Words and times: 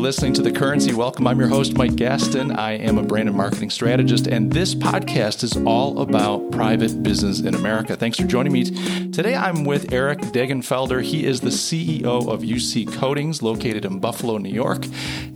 listening 0.00 0.32
to 0.32 0.40
The 0.40 0.50
Currency. 0.50 0.94
Welcome. 0.94 1.26
I'm 1.26 1.38
your 1.38 1.48
host, 1.48 1.76
Mike 1.76 1.92
Gastin. 1.92 2.56
I 2.56 2.72
am 2.72 2.96
a 2.96 3.02
brand 3.02 3.28
and 3.28 3.36
marketing 3.36 3.68
strategist, 3.68 4.26
and 4.26 4.50
this 4.50 4.74
podcast 4.74 5.44
is 5.44 5.58
all 5.66 6.00
about 6.00 6.50
private 6.52 7.02
business 7.02 7.40
in 7.40 7.54
America. 7.54 7.96
Thanks 7.96 8.18
for 8.18 8.26
joining 8.26 8.52
me. 8.52 8.64
Today, 9.10 9.34
I'm 9.34 9.64
with 9.64 9.92
Eric 9.92 10.20
Degenfelder. 10.20 11.02
He 11.02 11.26
is 11.26 11.42
the 11.42 11.50
CEO 11.50 12.26
of 12.26 12.40
UC 12.40 12.90
Coatings, 12.94 13.42
located 13.42 13.84
in 13.84 13.98
Buffalo, 13.98 14.38
New 14.38 14.48
York. 14.48 14.86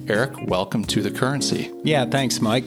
Eric, 0.08 0.32
welcome 0.48 0.82
to 0.86 1.02
The 1.02 1.10
Currency. 1.10 1.70
Yeah, 1.82 2.06
thanks, 2.06 2.40
Mike. 2.40 2.64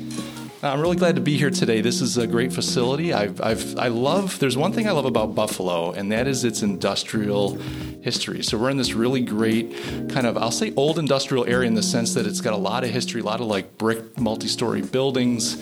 I'm 0.64 0.82
really 0.82 0.96
glad 0.96 1.14
to 1.18 1.22
be 1.22 1.38
here 1.38 1.52
today. 1.52 1.82
This 1.82 2.02
is 2.02 2.18
a 2.18 2.26
great 2.26 2.52
facility. 2.52 3.14
I've, 3.14 3.40
I've, 3.42 3.78
I 3.78 3.90
love, 3.90 4.40
there's 4.40 4.58
one 4.58 4.74
thing 4.74 4.88
I 4.88 4.92
love 4.92 5.06
about 5.06 5.36
Buffalo, 5.36 5.92
and 5.92 6.12
that 6.12 6.28
is 6.28 6.44
its 6.44 6.64
industrial 6.64 7.60
history. 8.02 8.42
So 8.42 8.58
we're 8.58 8.72
in 8.72 8.78
this 8.78 8.94
really 8.94 9.22
great 9.22 9.72
kind 10.10 10.26
of, 10.26 10.36
I'll 10.36 10.50
say 10.50 10.74
old 10.76 10.98
industrial 10.98 11.46
area 11.46 11.68
in 11.68 11.76
the 11.76 11.84
sense 11.84 12.16
that 12.16 12.26
it's 12.26 12.42
got 12.42 12.54
a 12.54 12.58
lot 12.58 12.84
of 12.84 12.90
history, 12.90 13.22
a 13.22 13.24
lot 13.24 13.40
of 13.40 13.46
like 13.46 13.78
brick 13.78 14.20
multi 14.20 14.48
story 14.48 14.82
buildings. 14.82 15.58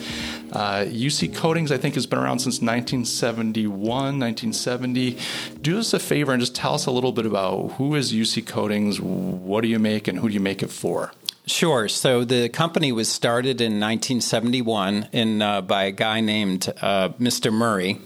Uh, 0.52 0.86
UC 0.86 1.34
Coatings, 1.34 1.70
I 1.70 1.76
think, 1.76 1.94
has 1.96 2.06
been 2.06 2.18
around 2.18 2.38
since 2.38 2.62
1971, 2.62 3.78
1970. 3.78 5.18
Do 5.60 5.78
us 5.78 5.92
a 5.92 5.98
favor 5.98 6.32
and 6.32 6.40
just 6.40 6.54
tell 6.54 6.72
us 6.72 6.86
a 6.86 6.90
little 6.90 7.12
bit 7.12 7.26
about 7.26 7.72
who 7.72 7.94
is 7.96 8.14
UC 8.14 8.46
Coatings, 8.46 8.98
what 8.98 9.60
do 9.60 9.68
you 9.68 9.78
make, 9.78 10.08
and 10.08 10.20
who 10.20 10.28
do 10.28 10.34
you 10.34 10.40
make 10.40 10.62
it 10.62 10.70
for? 10.70 11.12
Sure. 11.48 11.88
So 11.88 12.24
the 12.24 12.48
company 12.48 12.90
was 12.90 13.08
started 13.08 13.60
in 13.60 13.74
1971 13.74 15.08
in, 15.12 15.40
uh, 15.40 15.60
by 15.60 15.84
a 15.84 15.92
guy 15.92 16.20
named 16.20 16.72
uh, 16.82 17.10
Mr. 17.20 17.52
Murray. 17.52 18.00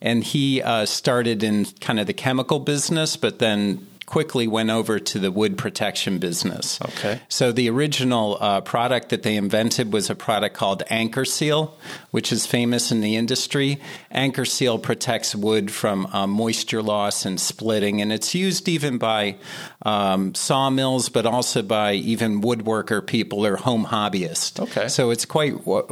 And 0.00 0.24
he 0.24 0.62
uh, 0.62 0.86
started 0.86 1.42
in 1.42 1.66
kind 1.80 2.00
of 2.00 2.06
the 2.06 2.14
chemical 2.14 2.58
business, 2.58 3.16
but 3.16 3.38
then 3.38 3.86
quickly 4.06 4.46
went 4.46 4.70
over 4.70 4.98
to 5.00 5.18
the 5.18 5.30
wood 5.32 5.58
protection 5.58 6.18
business. 6.18 6.80
Okay. 6.80 7.20
So 7.28 7.52
the 7.52 7.68
original 7.68 8.38
uh, 8.40 8.60
product 8.60 9.08
that 9.08 9.24
they 9.24 9.36
invented 9.36 9.92
was 9.92 10.08
a 10.08 10.14
product 10.14 10.56
called 10.56 10.84
Anchor 10.88 11.24
Seal, 11.24 11.76
which 12.12 12.30
is 12.32 12.46
famous 12.46 12.92
in 12.92 13.00
the 13.00 13.16
industry. 13.16 13.80
Anchor 14.12 14.44
Seal 14.44 14.78
protects 14.78 15.34
wood 15.34 15.70
from 15.70 16.06
uh, 16.06 16.26
moisture 16.26 16.82
loss 16.82 17.26
and 17.26 17.40
splitting, 17.40 18.00
and 18.00 18.12
it's 18.12 18.34
used 18.34 18.68
even 18.68 18.96
by 18.96 19.36
um, 19.82 20.34
sawmills, 20.34 21.08
but 21.08 21.26
also 21.26 21.62
by 21.62 21.94
even 21.94 22.40
woodworker 22.40 23.04
people 23.04 23.44
or 23.44 23.56
home 23.56 23.86
hobbyists. 23.86 24.60
Okay. 24.60 24.88
So 24.88 25.10
it's 25.10 25.24
quite 25.24 25.66
what 25.66 25.90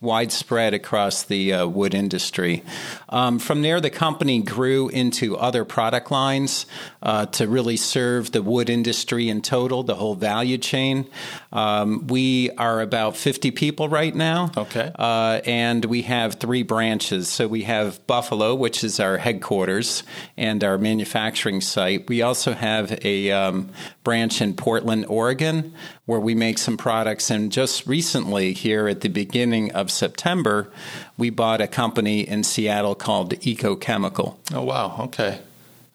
widespread 0.00 0.74
across 0.74 1.24
the 1.24 1.52
uh, 1.52 1.66
wood 1.66 1.92
industry. 1.92 2.62
Um, 3.08 3.40
from 3.40 3.62
there, 3.62 3.80
the 3.80 3.90
company 3.90 4.40
grew 4.40 4.88
into 4.88 5.36
other 5.36 5.64
product 5.64 6.12
lines 6.12 6.66
uh, 7.02 7.26
to 7.26 7.48
really 7.48 7.76
serve 7.76 8.30
the 8.30 8.42
wood 8.42 8.70
industry 8.70 9.28
in 9.28 9.42
total, 9.42 9.82
the 9.82 9.96
whole 9.96 10.14
value 10.14 10.56
chain. 10.56 11.08
Um, 11.52 12.06
we 12.06 12.50
are 12.52 12.80
about 12.80 13.16
50 13.16 13.50
people 13.50 13.88
right 13.88 14.14
now. 14.14 14.52
Okay. 14.56 14.92
Uh, 14.96 15.40
and 15.44 15.84
we 15.84 16.02
have 16.02 16.34
three 16.34 16.62
branches. 16.62 17.28
So 17.28 17.48
we 17.48 17.62
have 17.62 18.06
Buffalo, 18.06 18.54
which 18.54 18.84
is 18.84 19.00
our 19.00 19.18
headquarters 19.18 20.04
and 20.36 20.62
our 20.62 20.78
manufacturing 20.78 21.60
site. 21.60 22.08
We 22.08 22.22
also 22.22 22.52
have 22.52 23.04
a 23.04 23.32
um, 23.32 23.70
branch 24.04 24.40
in 24.40 24.54
Portland, 24.54 25.06
Oregon, 25.08 25.74
where 26.08 26.18
we 26.18 26.34
make 26.34 26.56
some 26.56 26.78
products. 26.78 27.30
And 27.30 27.52
just 27.52 27.86
recently, 27.86 28.54
here 28.54 28.88
at 28.88 29.02
the 29.02 29.10
beginning 29.10 29.70
of 29.72 29.90
September, 29.90 30.72
we 31.18 31.28
bought 31.28 31.60
a 31.60 31.66
company 31.66 32.26
in 32.26 32.42
Seattle 32.44 32.94
called 32.94 33.34
Eco 33.46 33.76
Chemical. 33.76 34.40
Oh, 34.54 34.62
wow. 34.62 34.96
Okay. 35.00 35.40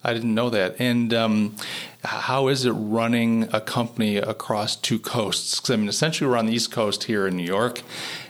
I 0.04 0.14
didn't 0.14 0.36
know 0.36 0.52
that. 0.52 0.76
And 0.78 1.16
um, 1.16 1.56
how 2.04 2.48
is 2.50 2.64
it 2.64 2.74
running 2.74 3.50
a 3.52 3.60
company 3.60 4.18
across 4.18 4.76
two 4.76 5.00
coasts? 5.00 5.60
Because 5.60 5.72
I 5.72 5.78
mean, 5.78 5.90
essentially, 5.90 6.30
we're 6.30 6.38
on 6.38 6.46
the 6.46 6.54
East 6.54 6.72
Coast 6.72 7.06
here 7.06 7.26
in 7.26 7.36
New 7.36 7.42
York, 7.42 7.82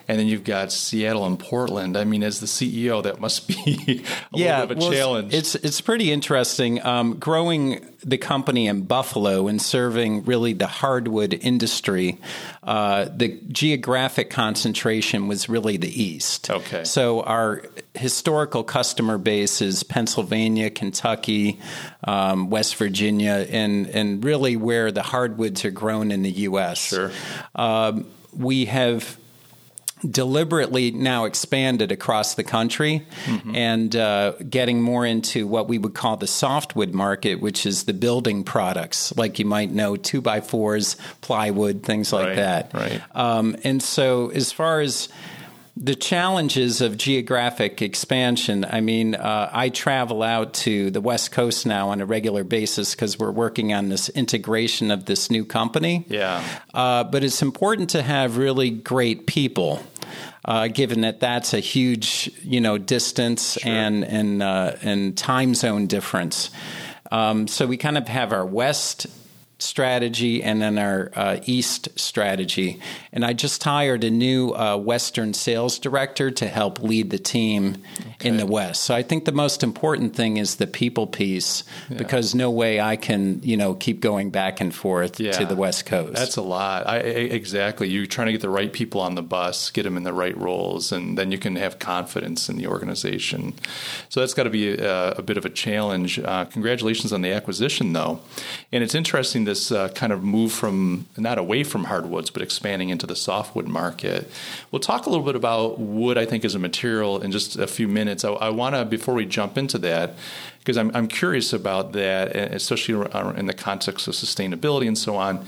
and 0.08 0.20
then 0.20 0.28
you've 0.28 0.44
got 0.44 0.72
Seattle 0.72 1.26
and 1.26 1.40
Portland. 1.40 1.96
I 1.98 2.04
mean, 2.04 2.24
as 2.24 2.40
the 2.40 2.46
CEO, 2.46 3.04
that 3.04 3.20
must 3.20 3.48
be 3.48 4.04
a 4.34 4.38
yeah, 4.38 4.62
little 4.62 4.68
bit 4.68 4.78
of 4.78 4.78
a 4.78 4.80
well, 4.80 4.92
challenge. 4.92 5.34
It's 5.34 5.56
it's 5.56 5.82
pretty 5.82 6.12
interesting. 6.12 6.84
Um, 6.86 7.18
growing 7.20 7.86
the 8.04 8.18
company 8.18 8.68
in 8.68 8.82
Buffalo 8.82 9.48
and 9.48 9.62
serving 9.62 10.26
really 10.26 10.54
the 10.54 10.68
hardwood 10.68 11.34
industry, 11.34 12.20
uh, 12.64 13.06
the 13.16 13.40
geographic 13.48 14.30
concentration 14.30 15.28
was 15.28 15.48
really 15.48 15.78
the 15.78 16.04
East. 16.04 16.50
Okay. 16.50 16.84
So 16.84 17.22
our 17.22 17.64
historical 17.94 18.64
customer 18.64 19.18
base 19.18 19.62
is 19.62 19.84
Pennsylvania, 19.84 20.70
Kentucky, 20.70 21.60
um, 22.04 22.50
West 22.50 22.76
Virginia, 22.76 23.48
and 23.50 23.88
and 23.88 24.24
really 24.24 24.58
where 24.58 24.92
the 24.92 25.04
hardwoods 25.04 25.64
are 25.64 25.72
grown 25.72 26.12
in 26.12 26.24
the 26.24 26.32
U.S. 26.32 26.78
Sure. 26.78 27.12
Um, 27.56 28.06
we 28.36 28.66
have 28.66 29.18
deliberately 30.10 30.92
now 30.92 31.26
expanded 31.26 31.92
across 31.92 32.36
the 32.36 32.44
country 32.44 33.06
mm-hmm. 33.26 33.56
and 33.56 33.96
uh, 33.96 34.34
getting 34.50 34.82
more 34.82 35.06
into 35.06 35.48
what 35.48 35.68
we 35.68 35.78
would 35.78 35.94
call 35.94 36.18
the 36.18 36.28
softwood 36.28 36.94
market, 36.94 37.36
which 37.36 37.66
is 37.66 37.86
the 37.86 37.94
building 37.94 38.44
products, 38.44 39.16
like 39.18 39.40
you 39.40 39.46
might 39.46 39.72
know, 39.72 39.96
two 39.96 40.22
by 40.22 40.42
fours, 40.42 40.98
plywood, 41.22 41.84
things 41.84 42.12
like 42.12 42.28
right, 42.28 42.36
that. 42.36 42.74
Right. 42.74 43.02
Um, 43.14 43.56
and 43.64 43.82
so, 43.82 44.30
as 44.30 44.52
far 44.52 44.82
as 44.82 45.10
the 45.76 45.96
challenges 45.96 46.82
of 46.82 46.98
geographic 46.98 47.82
expansion. 47.82 48.64
I 48.64 48.82
mean, 48.82 49.16
uh, 49.16 49.50
I 49.52 49.70
travel 49.70 50.22
out 50.22 50.54
to 50.56 50.92
the 50.92 51.02
West 51.02 51.32
Coast 51.32 51.66
now 51.66 51.90
on 51.90 52.00
a 52.00 52.06
regular 52.06 52.44
basis 52.44 52.94
because 52.94 53.18
we're 53.18 53.32
working 53.32 53.74
on 53.74 53.90
this 53.90 54.10
integration 54.10 54.92
of 54.92 55.06
this 55.06 55.32
new 55.32 55.44
company. 55.44 56.06
Yeah. 56.08 56.44
Uh, 56.74 57.04
but 57.06 57.24
it's 57.24 57.42
important 57.42 57.90
to 57.92 58.04
have 58.04 58.38
really 58.38 58.70
great 58.70 59.26
people. 59.26 59.84
Uh, 60.46 60.68
given 60.68 61.02
that 61.02 61.22
that's 61.22 61.54
a 61.54 61.60
huge, 61.60 62.30
you 62.44 62.60
know, 62.60 62.78
distance 62.78 63.54
sure. 63.54 63.72
and 63.72 64.04
and 64.04 64.44
uh, 64.44 64.74
and 64.82 65.18
time 65.18 65.56
zone 65.56 65.88
difference, 65.88 66.52
um, 67.12 67.48
so 67.48 67.66
we 67.66 67.78
kind 67.78 67.98
of 67.98 68.10
have 68.10 68.34
our 68.34 68.46
west 68.46 69.08
strategy 69.64 70.44
and 70.44 70.62
then 70.62 70.78
our 70.78 71.12
uh, 71.16 71.40
East 71.46 71.90
strategy. 72.00 72.80
And 73.12 73.26
I 73.26 73.34
just 73.34 73.64
hired 73.64 74.04
a 74.04 74.12
new 74.12 74.52
uh, 74.52 74.78
Western 74.78 75.34
sales 75.34 75.80
director 75.80 76.30
to 76.32 76.48
help 76.48 76.82
lead 76.82 77.10
the 77.10 77.18
team 77.18 77.78
okay. 78.16 78.30
in 78.30 78.38
the 78.38 78.46
West. 78.46 78.84
So 78.84 78.94
I 78.94 79.02
think 79.04 79.26
the 79.26 79.32
most 79.32 79.64
important 79.64 80.16
thing 80.16 80.38
is 80.38 80.58
the 80.58 80.68
people 80.68 81.08
piece 81.08 81.64
yeah. 81.90 81.98
because 81.98 82.36
no 82.36 82.52
way 82.52 82.82
I 82.82 82.96
can, 82.96 83.42
you 83.44 83.58
know, 83.58 83.74
keep 83.74 84.02
going 84.02 84.30
back 84.30 84.62
and 84.62 84.74
forth 84.74 85.20
yeah. 85.20 85.32
to 85.34 85.46
the 85.46 85.56
West 85.56 85.86
Coast. 85.86 86.16
That's 86.16 86.38
a 86.38 86.42
lot. 86.42 86.88
I, 86.88 86.98
exactly. 86.98 87.90
You're 87.90 88.06
trying 88.06 88.28
to 88.28 88.34
get 88.34 88.42
the 88.42 88.50
right 88.50 88.72
people 88.72 89.02
on 89.02 89.16
the 89.16 89.24
bus, 89.24 89.70
get 89.72 89.84
them 89.84 89.98
in 89.98 90.04
the 90.04 90.14
right 90.14 90.38
roles, 90.38 90.92
and 90.92 91.18
then 91.18 91.32
you 91.32 91.38
can 91.38 91.56
have 91.56 91.80
confidence 91.80 92.50
in 92.50 92.58
the 92.58 92.68
organization. 92.68 93.54
So 94.10 94.20
that's 94.20 94.34
got 94.34 94.44
to 94.44 94.50
be 94.50 94.74
a, 94.78 95.12
a, 95.12 95.22
bit 95.22 95.38
of 95.38 95.46
a 95.46 95.50
challenge. 95.50 96.20
Uh, 96.20 96.46
congratulations 96.46 97.14
on 97.14 97.22
the 97.22 97.32
acquisition, 97.32 97.94
though. 97.94 98.20
And 98.72 98.84
it's 98.84 98.96
interesting 98.96 99.46
this 99.54 99.72
uh, 99.72 99.90
kind 99.90 100.12
of 100.12 100.24
move 100.24 100.52
from 100.52 101.06
not 101.16 101.38
away 101.38 101.64
from 101.64 101.84
hardwoods, 101.84 102.32
but 102.32 102.42
expanding 102.42 102.90
into 102.90 103.06
the 103.06 103.16
softwood 103.16 103.68
market. 103.68 104.30
We'll 104.72 104.80
talk 104.80 105.06
a 105.06 105.10
little 105.12 105.26
bit 105.26 105.36
about 105.36 105.80
wood. 105.80 106.18
I 106.18 106.26
think 106.26 106.44
as 106.44 106.56
a 106.56 106.60
material 106.60 107.22
in 107.22 107.32
just 107.32 107.56
a 107.56 107.68
few 107.68 107.88
minutes. 107.88 108.26
I, 108.26 108.32
I 108.32 108.50
want 108.50 108.74
to 108.76 108.84
before 108.84 109.14
we 109.14 109.26
jump 109.26 109.58
into 109.58 109.78
that 109.80 110.16
because 110.58 110.76
I'm, 110.76 110.90
I'm 110.96 111.08
curious 111.08 111.54
about 111.54 111.92
that, 111.92 112.36
especially 112.36 112.96
in 113.38 113.46
the 113.46 113.54
context 113.54 114.08
of 114.08 114.16
sustainability 114.16 114.88
and 114.88 114.98
so 114.98 115.18
on. 115.18 115.46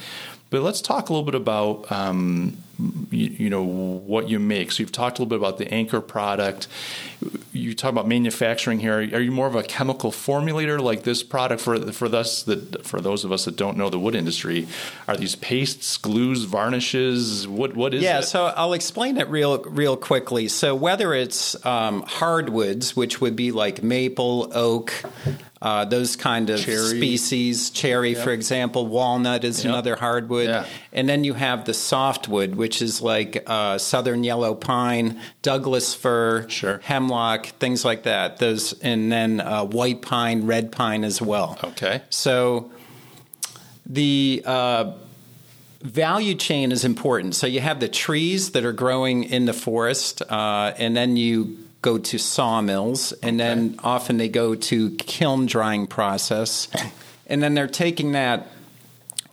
But 0.51 0.61
let's 0.61 0.81
talk 0.81 1.09
a 1.09 1.13
little 1.13 1.25
bit 1.25 1.35
about 1.35 1.91
um, 1.91 2.57
you, 3.12 3.28
you, 3.38 3.50
know 3.50 3.63
what 3.63 4.30
you 4.30 4.40
make. 4.40 4.72
So 4.72 4.84
you've 4.84 4.91
talked 4.91 5.18
a 5.18 5.22
little 5.22 5.30
bit 5.30 5.40
about 5.40 5.58
the 5.58 5.74
anchor 5.74 6.02
product. 6.02 6.68
You 7.53 7.73
talk 7.73 7.91
about 7.91 8.08
manufacturing 8.08 8.79
here. 8.79 8.97
Are 8.97 9.22
you 9.22 9.32
more 9.32 9.47
of 9.47 9.55
a 9.55 9.64
chemical 9.64 10.11
formulator 10.11 10.79
like 10.79 11.03
this 11.03 11.23
product 11.23 11.61
for 11.61 11.91
for 11.91 12.14
us 12.14 12.44
that 12.44 12.85
for 12.85 12.99
those 12.99 13.23
of 13.23 13.32
us 13.32 13.46
that 13.46 13.55
don't 13.55 13.78
know 13.78 13.90
the 13.90 13.99
wood 13.99 14.16
industry? 14.16 14.67
Are 15.08 15.16
these 15.16 15.35
pastes, 15.35 15.97
glues, 15.97 16.44
varnishes? 16.44 17.47
What 17.47 17.76
what 17.76 17.94
is 17.94 18.03
yeah? 18.03 18.20
It? 18.20 18.23
So 18.23 18.46
I'll 18.46 18.73
explain 18.73 19.17
it 19.17 19.29
real 19.29 19.64
real 19.64 19.96
quickly. 19.96 20.47
So 20.49 20.76
whether 20.76 21.14
it's 21.14 21.66
um, 21.66 22.03
hardwoods, 22.03 22.96
which 22.96 23.22
would 23.22 23.35
be 23.35 23.52
like 23.52 23.84
maple, 23.84 24.52
oak, 24.53 24.94
uh, 25.61 25.84
those 25.85 26.16
kind 26.16 26.52
of 26.52 26.59
cherry. 26.59 26.97
species. 26.97 27.70
Cherry, 27.72 28.11
yep. 28.11 28.23
for 28.23 28.32
example, 28.32 28.85
walnut 28.85 29.44
is 29.44 29.64
yep. 29.64 29.72
another 29.72 29.96
hardwood, 29.96 30.47
yeah. 30.47 30.66
and 30.94 31.09
then 31.09 31.23
you 31.23 31.34
have 31.34 31.66
the 31.66 31.73
softwood, 31.73 32.55
which 32.66 32.82
is 32.82 33.00
like 33.00 33.44
uh, 33.46 33.78
southern 33.78 34.23
yellow 34.23 34.56
pine, 34.56 35.20
Douglas 35.44 35.94
fir, 35.94 36.50
sure. 36.50 36.79
hemlock, 36.79 37.46
things 37.46 37.85
like 37.85 38.02
that. 38.03 38.40
Those, 38.40 38.73
and 38.82 39.12
then 39.12 39.40
uh, 39.40 39.66
white 39.66 40.02
pine, 40.02 40.47
red 40.47 40.72
pine 40.72 41.03
as 41.03 41.22
well. 41.22 41.59
Okay, 41.64 42.02
so 42.09 42.72
the 43.85 44.41
uh, 44.47 44.94
value 45.84 46.34
chain 46.34 46.72
is 46.72 46.84
important. 46.84 47.35
So 47.35 47.46
you 47.46 47.59
have 47.59 47.79
the 47.79 47.88
trees 47.88 48.53
that 48.53 48.66
are 48.66 48.73
growing 48.73 49.26
in 49.26 49.46
the 49.46 49.53
forest, 49.53 50.23
uh, 50.23 50.73
and 50.76 50.97
then 50.97 51.18
you 51.18 51.59
go 51.84 52.00
to 52.00 52.18
sawmills, 52.18 53.11
and 53.11 53.40
okay. 53.40 53.47
then 53.47 53.79
often 53.84 54.18
they 54.18 54.28
go 54.28 54.56
to 54.56 54.90
kiln 54.96 55.46
drying 55.46 55.85
process, 55.85 56.68
and 57.28 57.44
then 57.44 57.53
they're 57.53 57.68
taking 57.68 58.14
that 58.14 58.47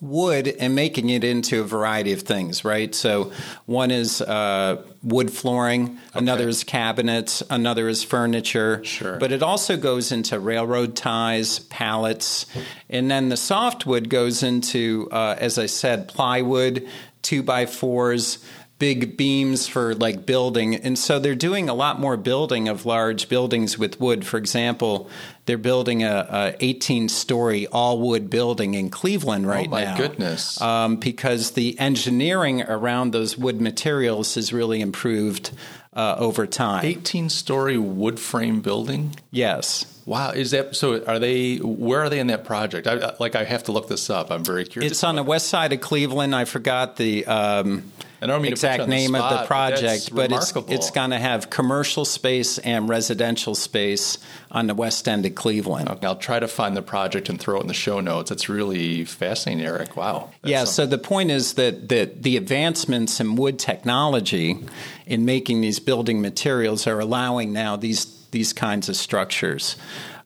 wood 0.03 0.49
and 0.59 0.75
making 0.75 1.11
it 1.11 1.23
into 1.23 1.61
a 1.61 1.65
variety 1.65 2.13
of 2.13 2.23
things, 2.23 2.65
right? 2.65 2.93
So 2.93 3.33
one 3.67 3.93
is 3.93 4.21
uh, 4.21 4.83
wood 5.05 5.31
flooring, 5.31 5.97
another 6.13 6.49
is 6.49 6.65
cabinets, 6.65 7.41
another 7.49 7.89
is 7.89 8.03
furniture. 8.03 8.85
Sure. 8.85 9.17
But 9.17 9.31
it 9.31 9.45
also 9.45 9.77
goes 9.77 10.11
into 10.11 10.41
railroad 10.41 10.97
ties, 10.97 11.61
pallets, 11.61 12.47
and 12.91 13.09
then 13.09 13.29
the 13.29 13.37
softwood 13.37 14.09
goes 14.09 14.43
into, 14.43 15.09
uh, 15.13 15.37
as 15.39 15.57
I 15.57 15.67
said, 15.67 16.09
plywood, 16.09 16.89
two 17.23 17.45
by 17.45 17.67
fours 17.67 18.45
big 18.83 19.17
beams 19.17 19.69
for 19.69 19.95
like 19.95 20.27
building. 20.27 20.75
And 20.75 20.99
so 20.99 21.21
they're 21.21 21.37
doing 21.37 21.69
a 21.69 21.73
lot 21.75 22.01
more 22.01 22.17
building 22.17 22.67
of 22.67 22.85
large 22.85 23.29
buildings 23.29 23.79
with 23.79 24.01
wood. 24.01 24.27
For 24.27 24.39
example, 24.39 25.09
they're 25.47 25.57
building 25.57 26.03
a, 26.03 26.27
a 26.29 26.57
18 26.59 27.09
story 27.09 27.69
all 27.69 28.01
wood 28.01 28.29
building 28.29 28.75
in 28.75 28.91
Cleveland 28.91 29.47
right 29.47 29.71
now. 29.71 29.77
oh 29.77 29.81
my 29.81 29.85
now. 29.85 29.97
goodness. 29.97 30.61
Um, 30.61 30.97
because 30.97 31.53
the 31.53 31.79
engineering 31.79 32.63
around 32.63 33.13
those 33.13 33.39
wood 33.39 33.61
materials 33.61 34.35
has 34.35 34.53
really 34.53 34.81
improved 34.81 35.53
uh, 35.93 36.17
over 36.19 36.45
time. 36.45 36.85
18 36.85 37.29
story 37.29 37.79
wood 37.79 38.19
frame 38.19 38.63
building? 38.63 39.15
Yes. 39.31 39.92
Wow, 40.05 40.31
is 40.31 40.51
that 40.51 40.75
so? 40.75 41.05
Are 41.05 41.19
they? 41.19 41.57
Where 41.57 42.01
are 42.01 42.09
they 42.09 42.19
in 42.19 42.27
that 42.29 42.45
project? 42.45 42.87
I, 42.87 43.15
like, 43.21 43.37
I 43.37 43.45
have 43.45 43.65
to 43.65 43.73
look 43.73 43.89
this 43.89 44.11
up. 44.11 44.31
I'm 44.31 44.45
very 44.45 44.65
curious. 44.65 44.93
It's 44.93 45.05
on 45.05 45.17
the 45.17 45.23
west 45.23 45.49
side 45.49 45.73
of 45.73 45.81
Cleveland. 45.81 46.35
I 46.35 46.45
forgot 46.45 46.97
the 46.97 47.25
um, 47.27 47.93
I 48.23 48.27
don't 48.27 48.41
mean 48.41 48.55
to 48.55 48.57
put 48.57 48.63
you 48.63 48.69
exact 48.69 48.83
on 48.83 48.89
the 48.89 48.95
name 48.95 49.15
of 49.17 49.31
the 49.31 49.47
project, 49.47 49.83
that's 49.83 50.09
but, 50.09 50.31
it's 50.31 50.53
it's 50.69 50.91
going 50.93 51.11
to 51.11 51.19
have 51.19 51.51
commercial 51.51 52.05
space 52.05 52.59
and 52.59 52.89
residential 52.89 53.57
space 53.57 54.17
on 54.53 54.69
the 54.69 54.75
west 54.75 55.09
end 55.09 55.27
of 55.27 55.35
Cleveland. 55.35 55.89
Okay, 55.89 56.07
I'll 56.07 56.15
try 56.15 56.39
to 56.39 56.47
find 56.47 56.77
the 56.77 56.83
project 56.83 57.29
and 57.29 57.41
throw 57.41 57.59
it 57.59 57.63
in 57.63 57.67
the 57.67 57.75
show 57.75 57.99
notes. 57.99 58.31
It's 58.31 58.49
really 58.49 59.05
fascinating, 59.05 59.65
Eric. 59.67 59.97
Wow. 59.97 60.31
Yeah, 60.45 60.65
something. 60.65 60.73
so 60.73 60.87
the 60.87 60.99
point 60.99 61.33
is 61.33 61.55
that, 61.55 61.89
that 61.89 62.23
the 62.23 62.37
advancements 62.37 63.19
in 63.19 63.35
wood 63.35 63.59
technology 63.59 64.57
in 65.05 65.25
making 65.25 65.61
these 65.61 65.81
building 65.81 66.23
materials 66.23 66.87
are 66.87 67.01
allowing 67.01 67.53
now 67.53 67.75
these 67.75 68.22
these 68.33 68.53
kinds 68.53 68.89
of 68.89 68.97
structures. 68.97 69.77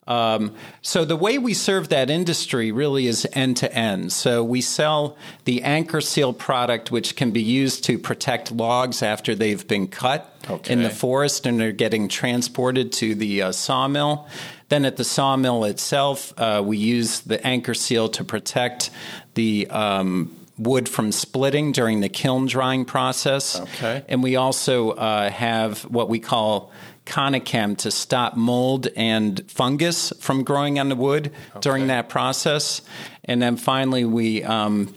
Um, 0.07 0.55
so 0.81 1.03
the 1.03 1.17
way 1.17 1.37
we 1.37 1.53
serve 1.53 1.89
that 1.89 2.09
industry 2.09 2.71
really 2.71 3.07
is 3.07 3.27
end 3.33 3.57
to 3.57 3.73
end. 3.73 4.13
So 4.13 4.41
we 4.41 4.61
sell 4.61 5.17
the 5.43 5.63
anchor 5.63 5.99
seal 5.99 6.31
product, 6.31 6.91
which 6.91 7.17
can 7.17 7.31
be 7.31 7.41
used 7.41 7.83
to 7.85 7.99
protect 7.99 8.49
logs 8.51 9.03
after 9.03 9.35
they've 9.35 9.67
been 9.67 9.87
cut 9.87 10.33
Okay. 10.49 10.71
in 10.71 10.81
the 10.81 10.89
forest 10.89 11.45
and 11.45 11.59
they're 11.59 11.73
getting 11.73 12.07
transported 12.07 12.93
to 12.93 13.15
the 13.15 13.41
uh, 13.41 13.51
sawmill. 13.51 14.29
Then 14.69 14.85
at 14.85 14.95
the 14.95 15.03
sawmill 15.03 15.65
itself, 15.65 16.33
uh, 16.37 16.63
we 16.65 16.77
use 16.77 17.19
the 17.21 17.45
anchor 17.45 17.73
seal 17.73 18.07
to 18.09 18.23
protect 18.23 18.89
the 19.33 19.67
um, 19.69 20.33
wood 20.57 20.87
from 20.87 21.11
splitting 21.11 21.73
during 21.73 21.99
the 21.99 22.09
kiln 22.09 22.45
drying 22.45 22.85
process. 22.85 23.59
Okay. 23.59 24.05
And 24.07 24.23
we 24.23 24.37
also 24.37 24.91
uh, 24.91 25.29
have 25.29 25.81
what 25.81 26.07
we 26.07 26.19
call 26.19 26.71
Conachem 27.07 27.77
to 27.77 27.89
stop 27.91 28.35
mold 28.35 28.87
and 28.95 29.49
fungus 29.49 30.13
from 30.19 30.43
growing 30.43 30.79
on 30.79 30.89
the 30.89 30.95
wood 30.95 31.31
during 31.61 31.87
that 31.87 32.09
process. 32.09 32.81
And 33.23 33.41
then 33.41 33.57
finally, 33.57 34.05
we 34.05 34.43
um, 34.43 34.93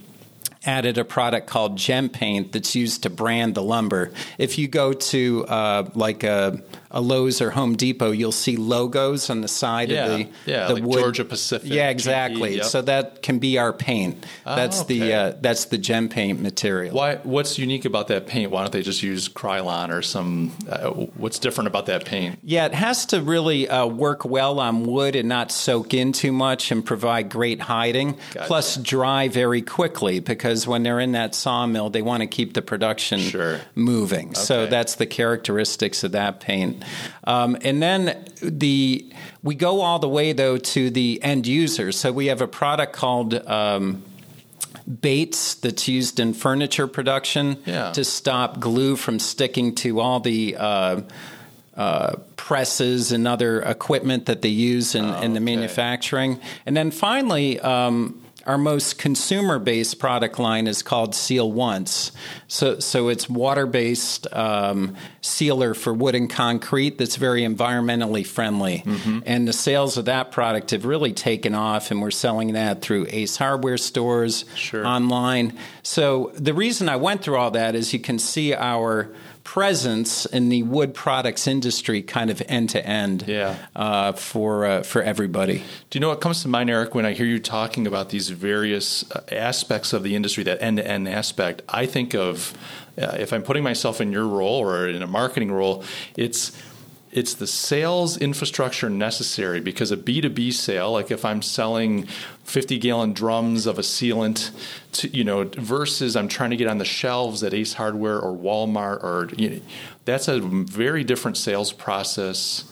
added 0.64 0.98
a 0.98 1.04
product 1.04 1.46
called 1.46 1.76
Gem 1.76 2.08
Paint 2.08 2.52
that's 2.52 2.74
used 2.74 3.04
to 3.04 3.10
brand 3.10 3.54
the 3.54 3.62
lumber. 3.62 4.12
If 4.38 4.58
you 4.58 4.68
go 4.68 4.92
to 4.92 5.46
uh, 5.46 5.90
like 5.94 6.22
a, 6.22 6.62
a 6.90 7.00
Lowe's 7.00 7.40
or 7.40 7.50
Home 7.50 7.76
Depot, 7.76 8.10
you'll 8.10 8.32
see 8.32 8.56
logos 8.56 9.30
on 9.30 9.42
the 9.42 9.48
side 9.48 9.90
Yeah, 9.90 10.06
of 10.06 10.18
the 10.18 10.28
yeah, 10.46 10.66
the 10.68 10.74
like 10.74 10.82
wood. 10.82 10.98
Georgia 11.00 11.24
Pacific, 11.24 11.70
Yeah, 11.70 11.88
GE, 11.88 11.92
exactly. 11.92 12.56
yep. 12.56 12.64
So 12.64 12.82
that 12.82 13.22
can 13.22 13.38
be 13.38 13.58
our 13.58 13.72
paint. 13.72 14.26
Ah, 14.44 14.56
that's 14.56 14.84
the 14.84 15.02
okay. 15.02 15.12
uh, 15.14 15.32
that's 15.40 15.66
the 15.66 15.78
Gem 15.78 16.08
Paint 16.08 16.40
material. 16.40 16.94
Why? 16.94 17.16
What's 17.22 17.58
unique 17.58 17.84
about 17.84 18.08
that 18.08 18.26
paint? 18.26 18.50
Why 18.50 18.62
don't 18.62 18.72
they 18.72 18.82
just 18.82 19.02
use 19.02 19.28
Krylon 19.28 19.90
or 19.90 20.02
some? 20.02 20.52
Uh, 20.68 20.88
what's 20.90 21.38
different 21.38 21.68
about 21.68 21.86
that 21.86 22.04
paint? 22.04 22.38
Yeah, 22.42 22.66
it 22.66 22.74
has 22.74 23.06
to 23.06 23.20
really 23.22 23.68
uh, 23.68 23.86
work 23.86 24.24
well 24.24 24.58
on 24.58 24.84
wood 24.84 25.14
and 25.16 25.28
not 25.28 25.52
soak 25.52 25.94
in 25.94 26.12
too 26.12 26.32
much 26.32 26.70
and 26.72 26.84
provide 26.84 27.28
great 27.30 27.60
hiding. 27.60 28.12
Gotcha. 28.34 28.46
Plus, 28.46 28.76
dry 28.76 29.28
very 29.28 29.62
quickly 29.62 30.18
because 30.20 30.66
when 30.66 30.82
they're 30.82 31.00
in 31.00 31.12
that 31.12 31.34
sawmill, 31.34 31.90
they 31.90 32.02
want 32.02 32.22
to 32.22 32.26
keep 32.26 32.54
the 32.54 32.62
production 32.62 33.20
Sure. 33.20 33.60
moving. 33.74 34.34
So 34.34 34.66
that's 34.66 34.96
the 34.96 35.06
characteristics 35.06 36.02
of 36.04 36.12
that 36.12 36.40
paint. 36.40 36.79
Um, 37.24 37.56
and 37.62 37.82
then 37.82 38.24
the 38.42 39.10
we 39.42 39.54
go 39.54 39.80
all 39.80 39.98
the 39.98 40.08
way 40.08 40.32
though 40.32 40.56
to 40.58 40.90
the 40.90 41.22
end 41.22 41.46
user. 41.46 41.92
So 41.92 42.12
we 42.12 42.26
have 42.26 42.40
a 42.40 42.48
product 42.48 42.92
called. 42.92 43.34
Um, 43.46 44.04
Baits 45.00 45.54
that's 45.54 45.86
used 45.86 46.18
in 46.18 46.32
furniture 46.34 46.86
production 46.88 47.58
Yeah. 47.64 47.92
to 47.92 48.02
stop 48.04 48.58
glue 48.58 48.96
from 48.96 49.18
sticking 49.20 49.74
to 49.76 50.00
all 50.00 50.18
the 50.20 50.56
uh, 50.56 51.00
uh, 51.76 52.16
presses 52.36 53.12
and 53.12 53.28
other 53.28 53.62
equipment 53.62 54.26
that 54.26 54.42
they 54.42 54.48
use 54.48 54.94
in, 54.96 55.04
in 55.04 55.10
the 55.10 55.14
Oh, 55.14 55.30
okay. 55.30 55.38
manufacturing. 55.38 56.40
And 56.66 56.76
then 56.76 56.90
finally, 56.90 57.60
um, 57.60 58.20
our 58.46 58.58
most 58.58 58.98
consumer-based 58.98 59.98
product 59.98 60.38
line 60.38 60.66
is 60.66 60.82
called 60.82 61.14
Seal 61.14 61.50
Once. 61.50 62.12
So, 62.48 62.78
so 62.80 63.08
it's 63.08 63.28
water-based 63.28 64.32
um, 64.32 64.96
sealer 65.20 65.74
for 65.74 65.92
wood 65.92 66.14
and 66.14 66.28
concrete 66.28 66.98
that's 66.98 67.16
very 67.16 67.42
environmentally 67.42 68.26
friendly. 68.26 68.82
Mm-hmm. 68.86 69.20
And 69.26 69.46
the 69.46 69.52
sales 69.52 69.96
of 69.96 70.06
that 70.06 70.32
product 70.32 70.70
have 70.70 70.84
really 70.84 71.12
taken 71.12 71.54
off, 71.54 71.90
and 71.90 72.00
we're 72.00 72.10
selling 72.10 72.54
that 72.54 72.82
through 72.82 73.06
Ace 73.10 73.36
Hardware 73.36 73.78
stores, 73.78 74.44
Sure. 74.54 74.86
online. 74.86 75.58
So 75.82 76.32
the 76.34 76.54
reason 76.54 76.88
I 76.88 76.96
went 76.96 77.22
through 77.22 77.36
all 77.36 77.50
that 77.52 77.74
is 77.74 77.92
you 77.92 78.00
can 78.00 78.18
see 78.18 78.54
our 78.54 79.10
presence 79.54 80.26
in 80.26 80.48
the 80.48 80.62
wood 80.62 80.94
products 80.94 81.48
industry 81.48 82.02
kind 82.02 82.30
of 82.30 82.40
end 82.46 82.70
to 82.70 82.86
end 82.86 83.24
uh, 83.74 84.12
for 84.12 84.64
uh, 84.64 84.82
for 84.84 85.02
everybody. 85.02 85.58
Do 85.90 85.98
you 85.98 86.00
know 86.00 86.10
what 86.10 86.20
comes 86.20 86.42
to 86.42 86.48
mind, 86.48 86.70
Eric, 86.70 86.94
when 86.94 87.04
I 87.04 87.14
hear 87.14 87.26
you 87.26 87.40
talking 87.40 87.84
about 87.84 88.10
these 88.10 88.28
various 88.28 89.10
uh, 89.10 89.22
aspects 89.32 89.92
of 89.92 90.04
the 90.04 90.14
industry, 90.14 90.44
that 90.44 90.62
end 90.62 90.76
to 90.76 90.86
end 90.86 91.08
aspect? 91.08 91.62
I 91.68 91.86
think 91.86 92.14
of, 92.14 92.56
uh, 92.96 93.16
if 93.18 93.32
I'm 93.32 93.42
putting 93.42 93.64
myself 93.64 94.00
in 94.00 94.12
your 94.12 94.28
role 94.28 94.60
or 94.60 94.88
in 94.88 95.02
a 95.02 95.08
marketing 95.08 95.50
role, 95.50 95.82
it's 96.16 96.52
it's 97.12 97.34
the 97.34 97.46
sales 97.46 98.16
infrastructure 98.16 98.88
necessary 98.88 99.60
because 99.60 99.90
a 99.90 99.96
B2B 99.96 100.52
sale, 100.52 100.92
like 100.92 101.10
if 101.10 101.24
I'm 101.24 101.42
selling 101.42 102.06
50 102.44 102.78
gallon 102.78 103.12
drums 103.12 103.66
of 103.66 103.78
a 103.78 103.82
sealant 103.82 104.50
to, 104.92 105.08
you 105.08 105.24
know, 105.24 105.44
versus 105.44 106.14
I'm 106.14 106.28
trying 106.28 106.50
to 106.50 106.56
get 106.56 106.68
on 106.68 106.78
the 106.78 106.84
shelves 106.84 107.42
at 107.42 107.52
Ace 107.52 107.72
Hardware 107.74 108.20
or 108.20 108.36
Walmart 108.36 109.02
or, 109.02 109.28
you 109.36 109.50
know, 109.50 109.60
that's 110.04 110.28
a 110.28 110.40
very 110.40 111.02
different 111.02 111.36
sales 111.36 111.72
process. 111.72 112.64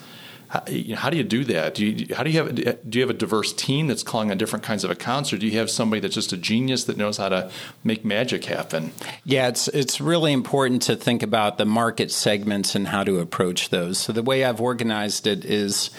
How, 0.48 0.62
you 0.66 0.94
know, 0.94 1.00
how 1.00 1.10
do 1.10 1.16
you 1.16 1.24
do 1.24 1.44
that? 1.44 1.74
Do 1.74 1.86
you 1.86 2.14
how 2.14 2.22
do 2.22 2.30
you 2.30 2.38
have 2.38 2.54
do 2.88 2.98
you 2.98 3.02
have 3.02 3.10
a 3.10 3.18
diverse 3.18 3.52
team 3.52 3.86
that's 3.86 4.02
calling 4.02 4.30
on 4.30 4.38
different 4.38 4.64
kinds 4.64 4.82
of 4.82 4.90
accounts, 4.90 5.32
or 5.32 5.38
do 5.38 5.46
you 5.46 5.58
have 5.58 5.70
somebody 5.70 6.00
that's 6.00 6.14
just 6.14 6.32
a 6.32 6.36
genius 6.36 6.84
that 6.84 6.96
knows 6.96 7.18
how 7.18 7.28
to 7.28 7.50
make 7.84 8.04
magic 8.04 8.46
happen? 8.46 8.92
Yeah, 9.24 9.48
it's 9.48 9.68
it's 9.68 10.00
really 10.00 10.32
important 10.32 10.82
to 10.82 10.96
think 10.96 11.22
about 11.22 11.58
the 11.58 11.66
market 11.66 12.10
segments 12.10 12.74
and 12.74 12.88
how 12.88 13.04
to 13.04 13.18
approach 13.18 13.68
those. 13.68 13.98
So 13.98 14.12
the 14.12 14.22
way 14.22 14.44
I've 14.44 14.60
organized 14.60 15.26
it 15.26 15.44
is 15.44 15.90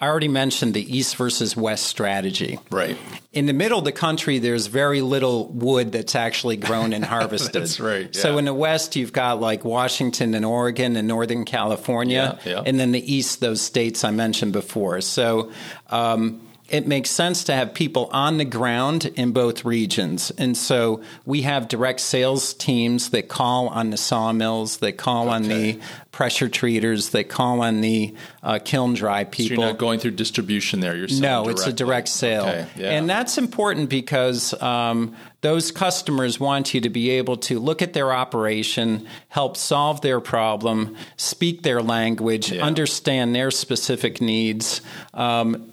I 0.00 0.08
already 0.08 0.28
mentioned 0.28 0.74
the 0.74 0.96
east 0.96 1.16
versus 1.16 1.56
west 1.56 1.86
strategy. 1.86 2.58
Right. 2.70 2.96
In 3.32 3.46
the 3.46 3.52
middle 3.52 3.78
of 3.78 3.84
the 3.84 3.92
country, 3.92 4.38
there's 4.40 4.66
very 4.66 5.00
little 5.00 5.46
wood 5.48 5.92
that's 5.92 6.14
actually 6.14 6.56
grown 6.56 6.92
and 6.92 7.04
harvested. 7.14 7.52
That's 7.62 7.78
right, 7.80 8.14
So 8.14 8.36
in 8.38 8.44
the 8.44 8.52
west, 8.54 8.96
you've 8.96 9.12
got 9.12 9.40
like 9.40 9.64
Washington 9.64 10.34
and 10.34 10.44
Oregon 10.44 10.96
and 10.96 11.06
Northern 11.08 11.44
California, 11.44 12.38
Yeah, 12.44 12.52
yeah. 12.56 12.62
and 12.66 12.78
then 12.78 12.92
the 12.92 13.12
east, 13.14 13.40
those 13.40 13.60
states 13.60 14.04
I 14.04 14.10
mentioned 14.10 14.52
before. 14.52 15.00
So. 15.00 15.52
Um, 15.90 16.40
it 16.68 16.86
makes 16.86 17.10
sense 17.10 17.44
to 17.44 17.52
have 17.54 17.74
people 17.74 18.08
on 18.10 18.38
the 18.38 18.44
ground 18.44 19.04
in 19.16 19.32
both 19.32 19.64
regions. 19.66 20.30
And 20.38 20.56
so 20.56 21.02
we 21.26 21.42
have 21.42 21.68
direct 21.68 22.00
sales 22.00 22.54
teams 22.54 23.10
that 23.10 23.28
call 23.28 23.68
on 23.68 23.90
the 23.90 23.98
sawmills, 23.98 24.78
that 24.78 24.96
call 24.96 25.28
on 25.28 25.42
the 25.42 25.78
pressure 26.10 26.48
treaters, 26.48 27.10
that 27.10 27.28
call 27.28 27.60
on 27.60 27.82
the 27.82 28.14
uh, 28.42 28.58
kiln 28.64 28.94
dry 28.94 29.24
So 29.24 29.30
people. 29.30 29.56
you're 29.58 29.66
not 29.66 29.78
going 29.78 30.00
through 30.00 30.12
distribution 30.12 30.80
there. 30.80 30.96
You're 30.96 31.08
selling 31.08 31.22
No, 31.22 31.48
it's 31.50 31.66
a 31.66 31.72
direct 31.72 32.08
sale. 32.08 32.44
Okay, 32.46 32.66
yeah. 32.76 32.90
And 32.92 33.10
that's 33.10 33.36
important 33.36 33.90
because 33.90 34.54
um, 34.62 35.14
those 35.42 35.70
customers 35.70 36.40
want 36.40 36.72
you 36.72 36.80
to 36.80 36.88
be 36.88 37.10
able 37.10 37.36
to 37.38 37.58
look 37.58 37.82
at 37.82 37.92
their 37.92 38.10
operation, 38.10 39.06
help 39.28 39.58
solve 39.58 40.00
their 40.00 40.18
problem, 40.20 40.96
speak 41.18 41.62
their 41.62 41.82
language, 41.82 42.50
Yeah. 42.52 42.64
understand 42.64 43.34
their 43.34 43.50
specific 43.50 44.22
needs, 44.22 44.80
um, 45.12 45.70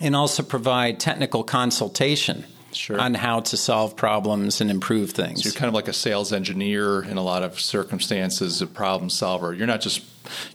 and 0.00 0.16
also 0.16 0.42
provide 0.42 0.98
technical 1.00 1.42
consultation 1.44 2.44
Sure. 2.72 3.00
on 3.00 3.14
how 3.14 3.40
to 3.40 3.56
solve 3.56 3.96
problems 3.96 4.60
and 4.60 4.70
improve 4.70 5.10
things. 5.10 5.42
So 5.42 5.48
you're 5.48 5.54
kind 5.54 5.66
of 5.68 5.74
like 5.74 5.88
a 5.88 5.92
sales 5.92 6.32
engineer 6.32 7.02
in 7.02 7.16
a 7.16 7.22
lot 7.22 7.42
of 7.42 7.60
circumstances, 7.60 8.62
a 8.62 8.66
problem 8.68 9.10
solver. 9.10 9.52
You're 9.52 9.66
not 9.66 9.80
just 9.80 10.02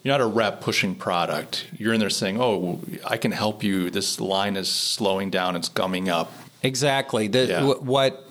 you're 0.04 0.14
not 0.14 0.22
a 0.22 0.25
rep 0.25 0.62
pushing 0.62 0.96
product. 0.96 1.66
You're 1.78 1.94
in 1.94 2.00
there 2.00 2.10
saying, 2.10 2.40
"Oh, 2.40 2.80
I 3.06 3.18
can 3.18 3.34
help 3.34 3.64
you. 3.64 3.90
This 3.90 4.22
line 4.22 4.56
is 4.56 4.70
slowing 4.70 5.30
down. 5.30 5.58
It's 5.58 5.68
gumming 5.68 6.08
up." 6.08 6.32
Exactly. 6.64 7.28
The, 7.28 7.46
Yeah. 7.48 7.62
wh- 7.64 7.84
what 7.86 8.25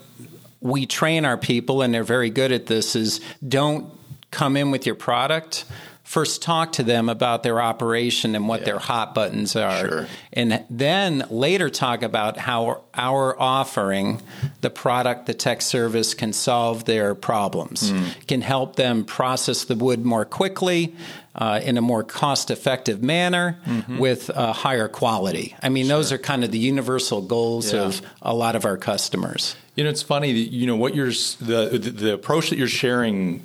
we 0.62 0.86
train 0.86 1.26
our 1.26 1.36
people, 1.36 1.82
and 1.82 1.92
they're 1.92 2.04
very 2.04 2.30
good 2.30 2.52
at 2.52 2.64
this, 2.66 2.96
is 2.96 3.20
don't 3.46 3.86
come 4.30 4.56
in 4.56 4.70
with 4.70 4.86
your 4.86 4.94
product 4.94 5.66
first 6.04 6.42
talk 6.42 6.72
to 6.72 6.82
them 6.82 7.08
about 7.08 7.42
their 7.42 7.60
operation 7.60 8.36
and 8.36 8.46
what 8.46 8.60
yeah. 8.60 8.66
their 8.66 8.78
hot 8.78 9.14
buttons 9.14 9.56
are. 9.56 9.88
Sure. 9.88 10.06
And 10.32 10.64
then 10.70 11.26
later 11.30 11.70
talk 11.70 12.02
about 12.02 12.36
how 12.36 12.82
our 12.94 13.40
offering, 13.40 14.20
the 14.60 14.70
product, 14.70 15.26
the 15.26 15.34
tech 15.34 15.62
service 15.62 16.14
can 16.14 16.32
solve 16.32 16.84
their 16.84 17.14
problems, 17.14 17.90
mm. 17.90 18.26
can 18.26 18.42
help 18.42 18.76
them 18.76 19.04
process 19.04 19.64
the 19.64 19.74
wood 19.74 20.04
more 20.04 20.24
quickly. 20.24 20.94
Uh, 21.36 21.60
in 21.64 21.76
a 21.76 21.80
more 21.80 22.04
cost 22.04 22.48
effective 22.48 23.02
manner 23.02 23.58
mm-hmm. 23.66 23.98
with 23.98 24.30
uh, 24.30 24.52
higher 24.52 24.86
quality. 24.86 25.56
I 25.60 25.68
mean, 25.68 25.86
sure. 25.86 25.96
those 25.96 26.12
are 26.12 26.18
kind 26.18 26.44
of 26.44 26.52
the 26.52 26.60
universal 26.60 27.22
goals 27.22 27.72
yeah. 27.72 27.80
of 27.80 28.02
a 28.22 28.32
lot 28.32 28.54
of 28.54 28.64
our 28.64 28.76
customers. 28.76 29.56
You 29.74 29.82
know, 29.82 29.90
it's 29.90 30.00
funny 30.00 30.32
that, 30.32 30.52
you 30.52 30.68
know, 30.68 30.76
what 30.76 30.94
you're, 30.94 31.08
the, 31.08 31.76
the 31.76 32.14
approach 32.14 32.50
that 32.50 32.56
you're 32.56 32.68
sharing 32.68 33.44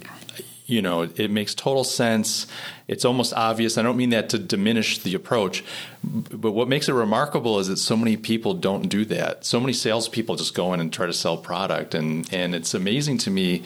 you 0.69 0.81
know, 0.81 1.01
it 1.01 1.31
makes 1.31 1.55
total 1.55 1.83
sense. 1.83 2.47
It's 2.88 3.03
almost 3.03 3.33
obvious. 3.33 3.77
I 3.77 3.81
don't 3.81 3.97
mean 3.97 4.11
that 4.11 4.29
to 4.29 4.39
diminish 4.39 4.99
the 4.99 5.15
approach, 5.15 5.63
but 6.03 6.51
what 6.51 6.67
makes 6.67 6.88
it 6.88 6.93
remarkable 6.93 7.59
is 7.59 7.67
that 7.67 7.77
so 7.77 7.97
many 7.97 8.17
people 8.17 8.53
don't 8.53 8.88
do 8.88 9.05
that. 9.05 9.45
So 9.45 9.59
many 9.59 9.73
salespeople 9.73 10.35
just 10.35 10.53
go 10.53 10.73
in 10.73 10.79
and 10.79 10.93
try 10.93 11.05
to 11.05 11.13
sell 11.13 11.38
product, 11.38 11.95
and 11.95 12.31
and 12.33 12.53
it's 12.53 12.73
amazing 12.73 13.17
to 13.19 13.31
me. 13.31 13.63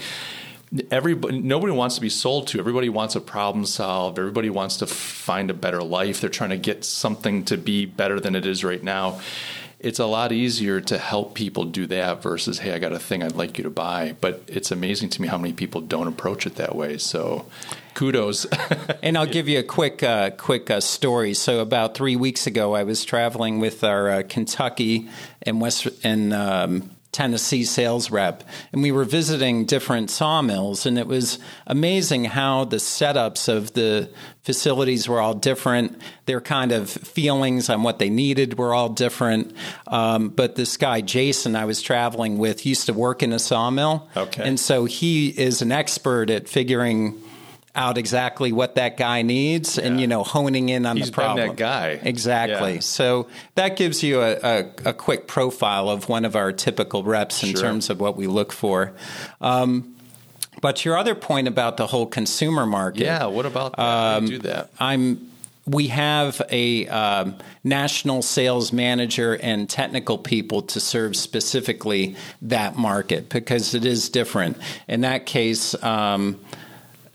Everybody, 0.89 1.39
nobody 1.39 1.71
wants 1.71 1.95
to 1.95 2.01
be 2.01 2.09
sold 2.09 2.47
to. 2.47 2.59
Everybody 2.59 2.89
wants 2.89 3.15
a 3.15 3.21
problem 3.21 3.65
solved. 3.67 4.17
Everybody 4.17 4.49
wants 4.49 4.77
to 4.77 4.87
find 4.87 5.51
a 5.51 5.53
better 5.53 5.83
life. 5.83 6.19
They're 6.19 6.31
trying 6.31 6.49
to 6.49 6.57
get 6.57 6.83
something 6.83 7.45
to 7.45 7.57
be 7.57 7.85
better 7.85 8.19
than 8.19 8.35
it 8.35 8.47
is 8.47 8.63
right 8.63 8.81
now 8.81 9.19
it's 9.83 9.99
a 9.99 10.05
lot 10.05 10.31
easier 10.31 10.79
to 10.81 10.97
help 10.97 11.35
people 11.35 11.65
do 11.65 11.85
that 11.87 12.23
versus 12.23 12.59
hey 12.59 12.73
i 12.73 12.79
got 12.79 12.93
a 12.93 12.99
thing 12.99 13.21
i'd 13.21 13.35
like 13.35 13.57
you 13.57 13.63
to 13.63 13.69
buy. 13.69 14.15
But 14.19 14.41
it's 14.47 14.71
amazing 14.71 15.09
to 15.11 15.21
me 15.21 15.27
how 15.27 15.37
many 15.37 15.53
people 15.53 15.81
don't 15.81 16.07
approach 16.07 16.47
it 16.47 16.55
that 16.55 16.75
way. 16.75 16.97
So 16.97 17.45
kudos. 17.93 18.47
And 19.03 19.17
i'll 19.17 19.27
give 19.27 19.49
you 19.49 19.59
a 19.59 19.63
quick 19.63 20.01
uh, 20.01 20.31
quick 20.31 20.69
uh, 20.71 20.79
story. 20.79 21.33
So 21.33 21.59
about 21.59 21.95
three 21.95 22.15
weeks 22.15 22.47
ago 22.47 22.73
i 22.73 22.83
was 22.83 23.03
traveling 23.03 23.59
with 23.59 23.83
our 23.83 24.09
uh, 24.09 24.23
kentucky 24.27 25.09
and 25.41 25.59
west 25.59 25.87
and 26.03 26.33
um, 26.33 26.89
Tennessee 27.13 27.63
sales 27.63 28.11
rep, 28.11 28.43
and 28.73 28.81
we 28.81 28.91
were 28.91 29.05
visiting 29.05 29.65
different 29.65 30.09
sawmills, 30.09 30.85
and 30.85 30.97
it 30.97 31.07
was 31.07 31.39
amazing 31.67 32.25
how 32.25 32.65
the 32.65 32.77
setups 32.77 33.47
of 33.47 33.73
the 33.73 34.09
facilities 34.41 35.07
were 35.07 35.21
all 35.21 35.33
different. 35.33 36.01
Their 36.25 36.41
kind 36.41 36.71
of 36.71 36.89
feelings 36.89 37.69
on 37.69 37.83
what 37.83 37.99
they 37.99 38.09
needed 38.09 38.57
were 38.57 38.73
all 38.73 38.89
different. 38.89 39.55
Um, 39.87 40.29
but 40.29 40.55
this 40.55 40.75
guy, 40.75 41.01
Jason, 41.01 41.55
I 41.55 41.65
was 41.65 41.81
traveling 41.81 42.39
with, 42.39 42.65
used 42.65 42.87
to 42.87 42.93
work 42.93 43.23
in 43.23 43.31
a 43.31 43.39
sawmill. 43.39 44.09
Okay. 44.17 44.43
And 44.45 44.59
so 44.59 44.85
he 44.85 45.29
is 45.29 45.61
an 45.61 45.71
expert 45.71 46.29
at 46.29 46.49
figuring 46.49 47.21
out 47.75 47.97
exactly 47.97 48.51
what 48.51 48.75
that 48.75 48.97
guy 48.97 49.23
needs 49.23 49.77
yeah. 49.77 49.85
and 49.85 49.99
you 49.99 50.07
know 50.07 50.23
honing 50.23 50.69
in 50.69 50.85
on 50.85 50.97
He's 50.97 51.07
the 51.07 51.11
problem. 51.11 51.47
that 51.47 51.57
guy 51.57 51.99
exactly. 52.03 52.75
Yeah. 52.75 52.79
So 52.79 53.27
that 53.55 53.75
gives 53.77 54.03
you 54.03 54.21
a, 54.21 54.37
a, 54.43 54.71
a, 54.85 54.93
quick 54.93 55.27
profile 55.27 55.89
of 55.89 56.07
one 56.07 56.25
of 56.25 56.35
our 56.35 56.51
typical 56.51 57.03
reps 57.03 57.41
in 57.43 57.51
sure. 57.51 57.61
terms 57.61 57.89
of 57.89 57.99
what 57.99 58.15
we 58.15 58.27
look 58.27 58.51
for. 58.51 58.93
Um, 59.41 59.95
but 60.61 60.85
your 60.85 60.97
other 60.97 61.15
point 61.15 61.47
about 61.47 61.77
the 61.77 61.87
whole 61.87 62.05
consumer 62.05 62.65
market. 62.65 63.01
Yeah, 63.01 63.25
what 63.25 63.45
about 63.45 63.75
that? 63.75 63.81
Um, 63.81 64.25
do 64.27 64.39
that? 64.39 64.69
I'm. 64.79 65.29
We 65.65 65.87
have 65.87 66.41
a 66.49 66.87
um, 66.87 67.35
national 67.63 68.21
sales 68.21 68.73
manager 68.73 69.37
and 69.37 69.69
technical 69.69 70.17
people 70.17 70.61
to 70.63 70.81
serve 70.81 71.15
specifically 71.15 72.17
that 72.41 72.77
market 72.77 73.29
because 73.29 73.73
it 73.73 73.85
is 73.85 74.09
different. 74.09 74.57
In 74.89 75.01
that 75.01 75.25
case, 75.25 75.73
um, 75.81 76.37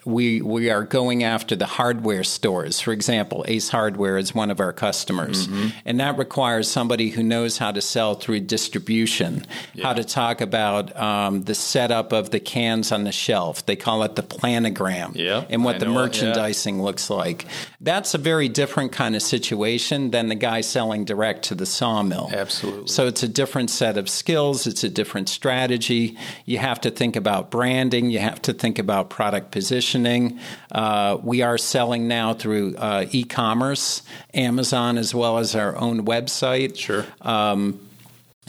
we 0.09 0.41
we 0.41 0.71
are 0.71 0.85
going 0.85 1.23
after 1.23 1.55
the 1.55 1.67
hardware 1.67 2.25
stores. 2.25 2.81
For 2.81 2.93
example, 2.93 3.45
Ace 3.47 3.69
Hardware 3.69 4.17
is 4.17 4.35
one 4.35 4.50
of 4.50 4.59
our 4.59 4.73
customers, 4.73 5.47
mm-hmm. 5.47 5.69
and 5.85 6.00
that 6.00 6.17
requires 6.17 6.69
somebody 6.69 7.11
who 7.11 7.23
knows 7.23 7.59
how 7.59 7.73
to 7.73 7.83
sell 7.83 8.15
through 8.15 8.41
distribution, 8.41 9.45
yeah. 9.75 9.85
how 9.85 9.93
to 9.93 10.05
talk 10.05 10.41
about 10.41 10.97
um, 10.97 11.43
the 11.43 11.55
setup 11.55 12.12
of 12.12 12.31
the 12.31 12.41
cans 12.41 12.91
on 12.91 13.05
the 13.05 13.12
shelf. 13.12 13.67
They 13.67 13.77
call 13.77 14.03
it 14.03 14.17
the 14.17 14.23
planogram, 14.23 15.15
yeah, 15.15 15.45
and 15.50 15.62
what 15.62 15.77
I 15.77 15.79
the 15.81 15.87
merchandising 15.87 16.79
yeah. 16.79 16.83
looks 16.83 17.11
like. 17.11 17.45
That's 17.81 18.15
a 18.15 18.19
very 18.19 18.49
different 18.49 18.93
kind 18.93 19.15
of 19.15 19.21
situation 19.21 20.11
than 20.11 20.29
the 20.29 20.35
guy 20.35 20.62
selling 20.62 21.05
direct 21.05 21.45
to 21.45 21.55
the 21.55 21.67
sawmill. 21.67 22.31
Absolutely. 22.33 22.88
So 22.88 23.07
it's 23.07 23.23
a 23.23 23.29
different 23.29 23.69
set 23.69 23.99
of 23.99 24.09
skills. 24.09 24.67
It's 24.67 24.85
a 24.85 24.88
different 24.88 25.29
strategy. 25.29 26.17
You 26.47 26.59
have 26.59 26.81
to 26.81 26.91
think 26.91 27.15
about 27.15 27.50
branding. 27.50 28.11
You 28.11 28.21
have 28.21 28.41
to 28.43 28.55
think 28.55 28.79
about 28.79 29.11
product 29.11 29.50
position 29.50 29.98
mentioning. 29.99 30.40
Uh, 30.71 31.19
we 31.23 31.43
are 31.43 31.59
selling 31.59 32.09
now 32.09 32.35
through 32.35 32.76
uh, 32.76 33.07
e 33.11 33.25
commerce, 33.25 34.02
Amazon, 34.35 34.99
as 34.99 35.14
well 35.14 35.38
as 35.38 35.55
our 35.55 35.76
own 35.76 36.05
website. 36.05 36.76
Sure. 36.76 37.05
Um, 37.21 37.81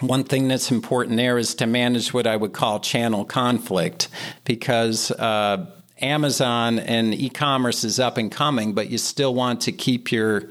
one 0.02 0.24
thing 0.24 0.48
that's 0.48 0.72
important 0.72 1.18
there 1.18 1.38
is 1.38 1.56
to 1.56 1.68
manage 1.68 2.14
what 2.14 2.26
I 2.26 2.36
would 2.36 2.54
call 2.54 2.80
channel 2.80 3.26
conflict 3.26 4.08
because 4.46 5.12
uh, 5.12 5.66
Amazon 6.02 6.80
and 6.80 7.14
e 7.14 7.30
commerce 7.30 7.84
is 7.84 8.00
up 8.00 8.18
and 8.18 8.32
coming, 8.32 8.74
but 8.74 8.90
you 8.90 8.98
still 8.98 9.34
want 9.34 9.62
to 9.62 9.72
keep 9.72 10.12
your 10.12 10.46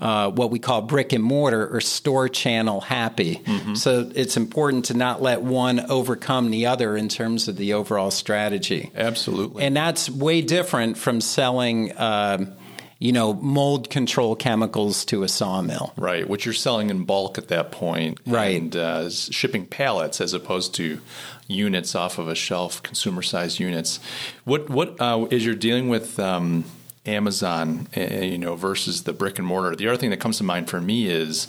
uh, 0.00 0.30
what 0.30 0.50
we 0.50 0.58
call 0.58 0.82
brick 0.82 1.12
and 1.12 1.22
mortar 1.22 1.68
or 1.74 1.80
store 1.80 2.28
channel 2.28 2.80
happy. 2.80 3.36
Mm-hmm. 3.36 3.74
So 3.74 4.10
it's 4.14 4.36
important 4.36 4.86
to 4.86 4.94
not 4.94 5.20
let 5.20 5.42
one 5.42 5.80
overcome 5.80 6.50
the 6.50 6.66
other 6.66 6.96
in 6.96 7.08
terms 7.08 7.48
of 7.48 7.56
the 7.56 7.74
overall 7.74 8.10
strategy. 8.10 8.90
Absolutely. 8.94 9.64
And 9.64 9.76
that's 9.76 10.08
way 10.08 10.42
different 10.42 10.96
from 10.96 11.20
selling. 11.20 11.92
Uh, 11.92 12.56
you 13.02 13.12
know, 13.12 13.32
mold 13.32 13.88
control 13.88 14.36
chemicals 14.36 15.06
to 15.06 15.22
a 15.22 15.28
sawmill. 15.28 15.94
Right, 15.96 16.28
which 16.28 16.44
you're 16.44 16.52
selling 16.52 16.90
in 16.90 17.04
bulk 17.04 17.38
at 17.38 17.48
that 17.48 17.72
point. 17.72 18.20
Right. 18.26 18.60
And 18.60 18.76
uh, 18.76 19.08
shipping 19.08 19.64
pallets 19.64 20.20
as 20.20 20.34
opposed 20.34 20.74
to 20.74 21.00
units 21.46 21.94
off 21.94 22.18
of 22.18 22.28
a 22.28 22.34
shelf, 22.34 22.82
consumer 22.82 23.22
sized 23.22 23.58
units. 23.58 24.00
What, 24.44 24.68
what 24.68 25.00
uh, 25.00 25.24
as 25.24 25.46
you're 25.46 25.54
dealing 25.54 25.88
with 25.88 26.20
um, 26.20 26.64
Amazon, 27.10 27.88
eh, 27.94 28.24
you 28.24 28.38
know, 28.38 28.56
versus 28.56 29.04
the 29.04 29.12
brick 29.12 29.38
and 29.38 29.46
mortar. 29.46 29.76
The 29.76 29.88
other 29.88 29.96
thing 29.96 30.10
that 30.10 30.20
comes 30.20 30.38
to 30.38 30.44
mind 30.44 30.70
for 30.70 30.80
me 30.80 31.06
is, 31.06 31.48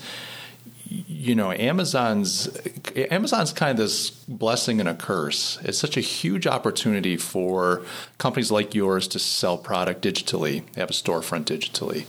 you 0.87 1.35
know, 1.35 1.51
Amazon's 1.51 2.49
Amazon's 2.95 3.53
kind 3.53 3.71
of 3.71 3.77
this 3.77 4.09
blessing 4.09 4.79
and 4.79 4.89
a 4.89 4.95
curse. 4.95 5.57
It's 5.63 5.77
such 5.77 5.95
a 5.95 6.01
huge 6.01 6.47
opportunity 6.47 7.15
for 7.15 7.83
companies 8.17 8.51
like 8.51 8.75
yours 8.75 9.07
to 9.09 9.19
sell 9.19 9.57
product 9.57 10.03
digitally, 10.03 10.63
They 10.73 10.81
have 10.81 10.89
a 10.89 10.93
storefront 10.93 11.45
digitally. 11.45 12.05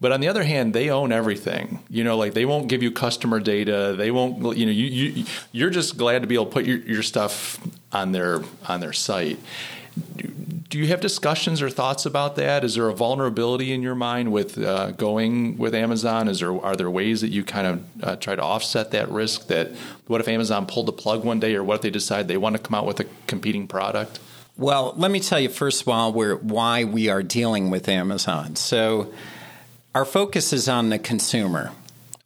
But 0.00 0.12
on 0.12 0.20
the 0.20 0.28
other 0.28 0.44
hand, 0.44 0.74
they 0.74 0.90
own 0.90 1.10
everything. 1.10 1.80
You 1.90 2.04
know, 2.04 2.16
like 2.16 2.32
they 2.32 2.44
won't 2.44 2.68
give 2.68 2.82
you 2.82 2.92
customer 2.92 3.40
data. 3.40 3.94
They 3.98 4.10
won't. 4.10 4.56
You 4.56 4.66
know, 4.66 4.72
you, 4.72 4.86
you 4.86 5.24
you're 5.52 5.70
just 5.70 5.98
glad 5.98 6.22
to 6.22 6.28
be 6.28 6.36
able 6.36 6.46
to 6.46 6.52
put 6.52 6.64
your, 6.64 6.78
your 6.78 7.02
stuff 7.02 7.58
on 7.92 8.12
their 8.12 8.42
on 8.68 8.80
their 8.80 8.92
site 8.92 9.40
do 10.68 10.78
you 10.78 10.88
have 10.88 11.00
discussions 11.00 11.62
or 11.62 11.70
thoughts 11.70 12.04
about 12.04 12.36
that? 12.36 12.62
Is 12.62 12.74
there 12.74 12.88
a 12.88 12.94
vulnerability 12.94 13.72
in 13.72 13.82
your 13.82 13.94
mind 13.94 14.32
with 14.32 14.58
uh, 14.58 14.90
going 14.92 15.56
with 15.56 15.74
Amazon? 15.74 16.28
Is 16.28 16.40
there 16.40 16.52
are 16.52 16.76
there 16.76 16.90
ways 16.90 17.22
that 17.22 17.28
you 17.28 17.42
kind 17.42 17.66
of 17.66 18.04
uh, 18.04 18.16
try 18.16 18.34
to 18.34 18.42
offset 18.42 18.90
that 18.90 19.08
risk? 19.10 19.46
That 19.46 19.72
what 20.06 20.20
if 20.20 20.28
Amazon 20.28 20.66
pulled 20.66 20.86
the 20.86 20.92
plug 20.92 21.24
one 21.24 21.40
day, 21.40 21.54
or 21.54 21.64
what 21.64 21.76
if 21.76 21.82
they 21.82 21.90
decide 21.90 22.28
they 22.28 22.36
want 22.36 22.56
to 22.56 22.62
come 22.62 22.74
out 22.74 22.86
with 22.86 23.00
a 23.00 23.06
competing 23.26 23.66
product? 23.66 24.20
Well, 24.56 24.92
let 24.96 25.10
me 25.10 25.20
tell 25.20 25.40
you 25.40 25.48
first 25.48 25.82
of 25.82 25.88
all 25.88 26.12
where, 26.12 26.36
why 26.36 26.84
we 26.84 27.08
are 27.08 27.22
dealing 27.22 27.70
with 27.70 27.88
Amazon. 27.88 28.56
So, 28.56 29.12
our 29.94 30.04
focus 30.04 30.52
is 30.52 30.68
on 30.68 30.90
the 30.90 30.98
consumer 30.98 31.72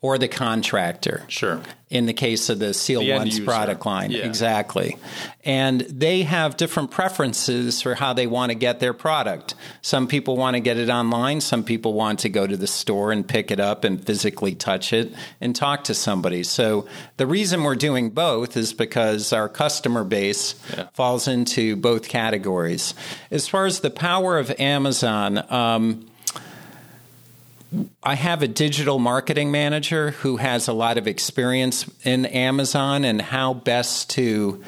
or 0.03 0.19
the 0.19 0.27
contractor. 0.27 1.23
Sure. 1.29 1.63
In 1.89 2.07
the 2.07 2.13
case 2.13 2.49
of 2.49 2.59
the 2.59 2.75
Seal 2.75 3.01
the 3.01 3.13
Once 3.13 3.39
product 3.39 3.87
line. 3.87 4.11
Yeah. 4.11 4.25
Exactly. 4.25 4.97
And 5.45 5.83
they 5.83 6.23
have 6.23 6.57
different 6.57 6.91
preferences 6.91 7.83
for 7.83 7.95
how 7.95 8.13
they 8.13 8.27
want 8.27 8.51
to 8.51 8.55
get 8.57 8.81
their 8.81 8.95
product. 8.95 9.55
Some 9.81 10.09
people 10.09 10.37
want 10.37 10.55
to 10.55 10.61
get 10.61 10.77
it 10.77 10.89
online, 10.89 11.41
some 11.41 11.63
people 11.63 11.93
want 11.93 12.21
to 12.21 12.29
go 12.29 12.47
to 12.47 12.57
the 12.57 12.67
store 12.67 13.13
and 13.13 13.27
pick 13.27 13.51
it 13.51 13.61
up 13.61 13.85
and 13.85 14.05
physically 14.05 14.55
touch 14.55 14.93
it 14.93 15.13
and 15.41 15.55
talk 15.55 15.85
to 15.85 15.95
somebody. 15.95 16.43
So 16.43 16.89
the 17.17 17.27
reason 17.27 17.63
we're 17.63 17.77
doing 17.77 18.11
both 18.11 18.57
is 18.57 18.73
because 18.73 19.33
our 19.33 19.49
customer 19.49 20.03
base 20.03 20.55
yeah. 20.75 20.89
falls 20.95 21.29
into 21.29 21.77
both 21.77 22.09
categories. 22.09 22.95
As 23.31 23.47
far 23.47 23.67
as 23.67 23.81
the 23.81 23.91
power 23.91 24.39
of 24.39 24.51
Amazon, 24.59 25.45
um, 25.53 26.07
I 28.03 28.15
have 28.15 28.43
a 28.43 28.49
digital 28.49 28.99
marketing 28.99 29.51
manager 29.51 30.11
who 30.11 30.37
has 30.37 30.69
a 30.69 30.73
lot 30.73 30.99
of 30.99 31.07
experience 31.07 31.89
in 32.05 32.27
Amazon 32.27 33.05
and 33.05 33.21
how 33.21 33.55
best 33.55 34.11
to 34.11 34.63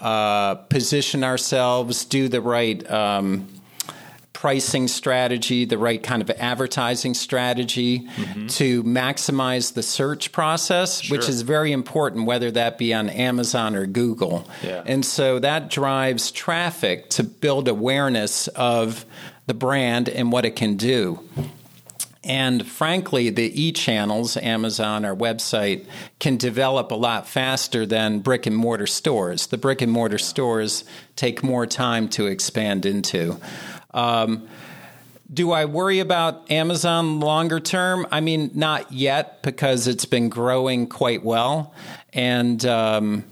uh, 0.00 0.54
position 0.54 1.24
ourselves, 1.24 2.04
do 2.04 2.28
the 2.28 2.40
right 2.40 2.88
um, 2.90 3.48
pricing 4.32 4.86
strategy, 4.86 5.64
the 5.64 5.76
right 5.76 6.00
kind 6.00 6.22
of 6.22 6.30
advertising 6.30 7.12
strategy 7.12 8.02
mm-hmm. 8.02 8.46
to 8.46 8.84
maximize 8.84 9.74
the 9.74 9.82
search 9.82 10.30
process, 10.30 11.00
sure. 11.00 11.18
which 11.18 11.28
is 11.28 11.42
very 11.42 11.72
important, 11.72 12.24
whether 12.24 12.48
that 12.52 12.78
be 12.78 12.94
on 12.94 13.10
Amazon 13.10 13.74
or 13.74 13.84
Google. 13.84 14.48
Yeah. 14.62 14.84
And 14.86 15.04
so 15.04 15.40
that 15.40 15.70
drives 15.70 16.30
traffic 16.30 17.10
to 17.10 17.24
build 17.24 17.66
awareness 17.66 18.46
of 18.48 19.04
the 19.48 19.54
brand 19.54 20.08
and 20.08 20.30
what 20.30 20.44
it 20.44 20.54
can 20.54 20.76
do. 20.76 21.18
And 22.28 22.66
frankly, 22.66 23.30
the 23.30 23.60
e 23.60 23.72
channels, 23.72 24.36
Amazon, 24.36 25.06
our 25.06 25.16
website, 25.16 25.86
can 26.20 26.36
develop 26.36 26.90
a 26.90 26.94
lot 26.94 27.26
faster 27.26 27.86
than 27.86 28.20
brick 28.20 28.44
and 28.44 28.54
mortar 28.54 28.86
stores. 28.86 29.46
The 29.46 29.56
brick 29.56 29.80
and 29.80 29.90
mortar 29.90 30.18
stores 30.18 30.84
take 31.16 31.42
more 31.42 31.66
time 31.66 32.08
to 32.10 32.26
expand 32.26 32.84
into. 32.84 33.40
Um, 33.94 34.46
do 35.32 35.52
I 35.52 35.64
worry 35.64 36.00
about 36.00 36.50
Amazon 36.50 37.20
longer 37.20 37.60
term? 37.60 38.06
I 38.10 38.20
mean, 38.20 38.50
not 38.54 38.92
yet 38.92 39.42
because 39.42 39.86
it's 39.86 40.04
been 40.04 40.28
growing 40.28 40.86
quite 40.86 41.24
well. 41.24 41.72
And, 42.12 42.64
um, 42.66 43.24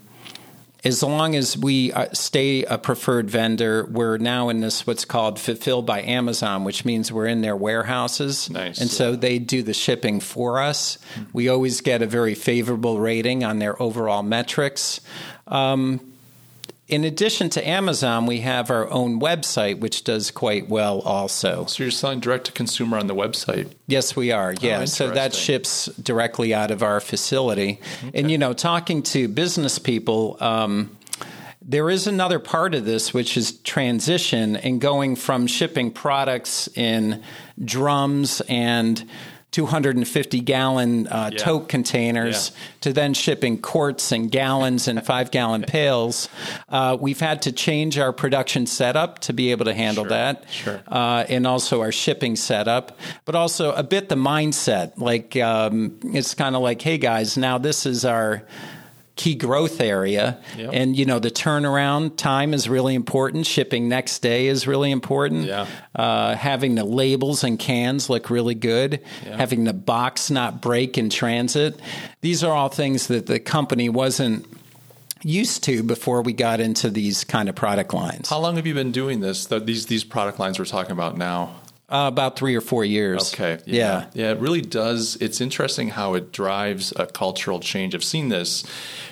as 0.83 1.01
long 1.01 1.35
as 1.35 1.57
we 1.57 1.91
uh, 1.91 2.07
stay 2.13 2.63
a 2.63 2.77
preferred 2.77 3.29
vendor, 3.29 3.87
we're 3.91 4.17
now 4.17 4.49
in 4.49 4.59
this 4.59 4.85
what's 4.85 5.05
called 5.05 5.39
fulfilled 5.39 5.85
by 5.85 6.01
Amazon, 6.01 6.63
which 6.63 6.85
means 6.85 7.11
we're 7.11 7.27
in 7.27 7.41
their 7.41 7.55
warehouses. 7.55 8.49
Nice. 8.49 8.79
And 8.79 8.89
so 8.89 9.15
they 9.15 9.39
do 9.39 9.63
the 9.63 9.73
shipping 9.73 10.19
for 10.19 10.59
us. 10.59 10.97
We 11.33 11.49
always 11.49 11.81
get 11.81 12.01
a 12.01 12.07
very 12.07 12.35
favorable 12.35 12.99
rating 12.99 13.43
on 13.43 13.59
their 13.59 13.81
overall 13.81 14.23
metrics. 14.23 15.01
Um, 15.47 16.06
in 16.87 17.03
addition 17.03 17.49
to 17.49 17.67
Amazon, 17.67 18.25
we 18.25 18.39
have 18.41 18.71
our 18.71 18.89
own 18.89 19.19
website, 19.19 19.79
which 19.79 20.05
does 20.05 20.31
quite 20.31 20.69
well 20.69 21.01
also. 21.01 21.65
So 21.65 21.83
you're 21.83 21.91
selling 21.91 22.21
direct 22.21 22.45
to 22.45 22.51
consumer 22.53 22.97
on 22.97 23.07
the 23.07 23.15
website? 23.15 23.73
Yes, 23.87 24.15
we 24.15 24.31
are. 24.31 24.53
Yeah. 24.61 24.79
Oh, 24.81 24.85
so 24.85 25.11
that 25.11 25.33
ships 25.33 25.87
directly 26.01 26.53
out 26.53 26.71
of 26.71 26.83
our 26.83 27.01
facility. 27.01 27.81
Okay. 28.07 28.19
And, 28.19 28.31
you 28.31 28.37
know, 28.37 28.53
talking 28.53 29.03
to 29.03 29.27
business 29.27 29.79
people, 29.79 30.37
um, 30.39 30.95
there 31.61 31.89
is 31.89 32.07
another 32.07 32.39
part 32.39 32.73
of 32.73 32.85
this, 32.85 33.13
which 33.13 33.35
is 33.35 33.51
transition 33.59 34.55
and 34.55 34.79
going 34.79 35.17
from 35.17 35.47
shipping 35.47 35.91
products 35.91 36.69
in 36.75 37.21
drums 37.63 38.41
and 38.47 39.05
250 39.51 40.41
gallon 40.41 41.07
uh, 41.07 41.29
yeah. 41.31 41.37
tote 41.39 41.69
containers 41.69 42.51
yeah. 42.51 42.61
to 42.81 42.93
then 42.93 43.13
shipping 43.13 43.57
quarts 43.57 44.11
and 44.11 44.29
gallons 44.29 44.87
and 44.87 45.03
five 45.05 45.31
gallon 45.31 45.63
pails. 45.63 46.29
Uh, 46.69 46.97
we've 46.99 47.19
had 47.19 47.41
to 47.41 47.51
change 47.51 47.97
our 47.97 48.11
production 48.11 48.65
setup 48.65 49.19
to 49.19 49.33
be 49.33 49.51
able 49.51 49.65
to 49.65 49.73
handle 49.73 50.03
sure. 50.03 50.09
that. 50.09 50.49
Sure. 50.49 50.81
Uh, 50.87 51.25
and 51.29 51.47
also 51.47 51.81
our 51.81 51.91
shipping 51.91 52.35
setup, 52.35 52.99
but 53.25 53.35
also 53.35 53.73
a 53.73 53.83
bit 53.83 54.09
the 54.09 54.15
mindset. 54.15 54.97
Like, 54.97 55.35
um, 55.37 55.97
it's 56.03 56.33
kind 56.33 56.55
of 56.55 56.61
like, 56.61 56.81
hey 56.81 56.97
guys, 56.97 57.37
now 57.37 57.57
this 57.57 57.85
is 57.85 58.03
our 58.03 58.43
key 59.17 59.35
growth 59.35 59.81
area. 59.81 60.39
Yep. 60.57 60.69
And 60.73 60.95
you 60.95 61.05
know 61.05 61.19
the 61.19 61.31
turnaround 61.31 62.15
time 62.15 62.53
is 62.53 62.69
really 62.69 62.95
important. 62.95 63.45
Shipping 63.45 63.89
next 63.89 64.19
day 64.19 64.47
is 64.47 64.67
really 64.67 64.91
important. 64.91 65.45
Yeah. 65.45 65.67
Uh, 65.93 66.35
having 66.35 66.75
the 66.75 66.85
labels 66.85 67.43
and 67.43 67.59
cans 67.59 68.09
look 68.09 68.29
really 68.29 68.55
good. 68.55 69.01
Yeah. 69.25 69.35
Having 69.35 69.65
the 69.65 69.73
box 69.73 70.31
not 70.31 70.61
break 70.61 70.97
in 70.97 71.09
transit. 71.09 71.79
These 72.21 72.43
are 72.43 72.53
all 72.53 72.69
things 72.69 73.07
that 73.07 73.25
the 73.25 73.39
company 73.39 73.89
wasn't 73.89 74.45
used 75.23 75.63
to 75.63 75.83
before 75.83 76.21
we 76.21 76.33
got 76.33 76.59
into 76.59 76.89
these 76.89 77.23
kind 77.23 77.49
of 77.49 77.55
product 77.55 77.93
lines. 77.93 78.29
How 78.29 78.39
long 78.39 78.55
have 78.55 78.67
you 78.67 78.73
been 78.73 78.91
doing 78.91 79.19
this? 79.19 79.47
these 79.47 79.87
these 79.87 80.03
product 80.03 80.39
lines 80.39 80.59
we're 80.59 80.65
talking 80.65 80.91
about 80.91 81.17
now. 81.17 81.55
Uh, 81.89 82.09
about 82.11 82.37
three 82.37 82.53
or 82.53 82.59
four 82.59 82.83
years. 82.83 83.33
Okay. 83.33 83.63
Yeah. 83.65 83.75
yeah. 83.75 84.05
yeah. 84.13 84.31
It 84.31 84.39
really 84.39 84.59
does. 84.61 85.15
It's 85.21 85.39
interesting 85.39 85.87
how 85.87 86.15
it 86.15 86.33
drives 86.33 86.91
a 86.97 87.05
cultural 87.05 87.61
change. 87.61 87.95
I've 87.95 88.03
seen 88.03 88.27
this 88.27 88.65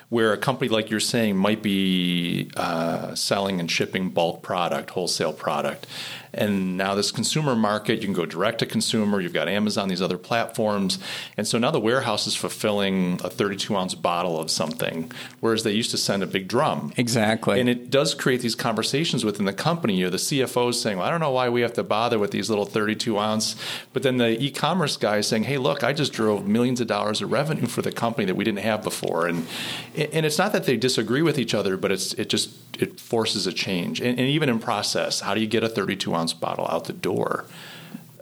where 0.09 0.33
a 0.33 0.37
company 0.37 0.69
like 0.69 0.89
you're 0.89 0.99
saying 0.99 1.35
might 1.35 1.63
be 1.63 2.49
uh, 2.55 3.15
selling 3.15 3.59
and 3.59 3.69
shipping 3.69 4.09
bulk 4.09 4.41
product, 4.41 4.91
wholesale 4.91 5.33
product. 5.33 5.87
And 6.35 6.77
now 6.77 6.93
this 6.95 7.11
consumer 7.11 7.55
market, 7.55 8.01
you 8.01 8.05
can 8.05 8.13
go 8.13 8.25
direct 8.25 8.59
to 8.59 8.65
consumer. 8.65 9.21
You've 9.21 9.33
got 9.33 9.47
Amazon, 9.47 9.87
these 9.87 10.01
other 10.01 10.17
platforms, 10.17 10.99
and 11.37 11.47
so 11.47 11.57
now 11.57 11.71
the 11.71 11.79
warehouse 11.79 12.27
is 12.27 12.35
fulfilling 12.35 13.19
a 13.23 13.29
32 13.29 13.75
ounce 13.75 13.95
bottle 13.95 14.39
of 14.39 14.51
something, 14.51 15.11
whereas 15.39 15.63
they 15.63 15.71
used 15.71 15.91
to 15.91 15.97
send 15.97 16.21
a 16.23 16.27
big 16.27 16.47
drum. 16.47 16.93
Exactly. 16.97 17.59
And 17.59 17.69
it 17.69 17.89
does 17.89 18.13
create 18.13 18.41
these 18.41 18.55
conversations 18.55 19.23
within 19.23 19.45
the 19.45 19.53
company. 19.53 19.95
You 19.95 20.05
know, 20.05 20.11
the 20.11 20.17
CFO 20.17 20.69
is 20.69 20.81
saying, 20.81 20.97
"Well, 20.97 21.07
I 21.07 21.09
don't 21.09 21.21
know 21.21 21.31
why 21.31 21.49
we 21.49 21.61
have 21.61 21.73
to 21.73 21.83
bother 21.83 22.19
with 22.19 22.31
these 22.31 22.49
little 22.49 22.65
32 22.65 23.17
ounce," 23.17 23.55
but 23.93 24.03
then 24.03 24.17
the 24.17 24.41
e-commerce 24.43 24.97
guy 24.97 25.17
is 25.17 25.27
saying, 25.27 25.43
"Hey, 25.43 25.57
look, 25.57 25.83
I 25.83 25.93
just 25.93 26.13
drove 26.13 26.45
millions 26.45 26.81
of 26.81 26.87
dollars 26.87 27.21
of 27.21 27.31
revenue 27.31 27.67
for 27.67 27.81
the 27.81 27.91
company 27.91 28.25
that 28.25 28.35
we 28.35 28.43
didn't 28.43 28.59
have 28.59 28.83
before." 28.83 29.27
And 29.27 29.47
and 29.95 30.25
it's 30.25 30.37
not 30.37 30.51
that 30.53 30.65
they 30.65 30.77
disagree 30.77 31.21
with 31.21 31.39
each 31.39 31.53
other, 31.53 31.77
but 31.77 31.91
it's 31.91 32.13
it 32.13 32.29
just 32.29 32.49
it 32.79 32.99
forces 32.99 33.47
a 33.47 33.53
change. 33.53 34.01
And, 34.01 34.19
and 34.19 34.27
even 34.27 34.49
in 34.49 34.59
process, 34.59 35.21
how 35.21 35.33
do 35.33 35.41
you 35.41 35.47
get 35.47 35.63
a 35.63 35.69
32 35.69 36.13
ounce 36.13 36.24
bottle 36.33 36.67
out 36.67 36.85
the 36.85 36.93
door 36.93 37.45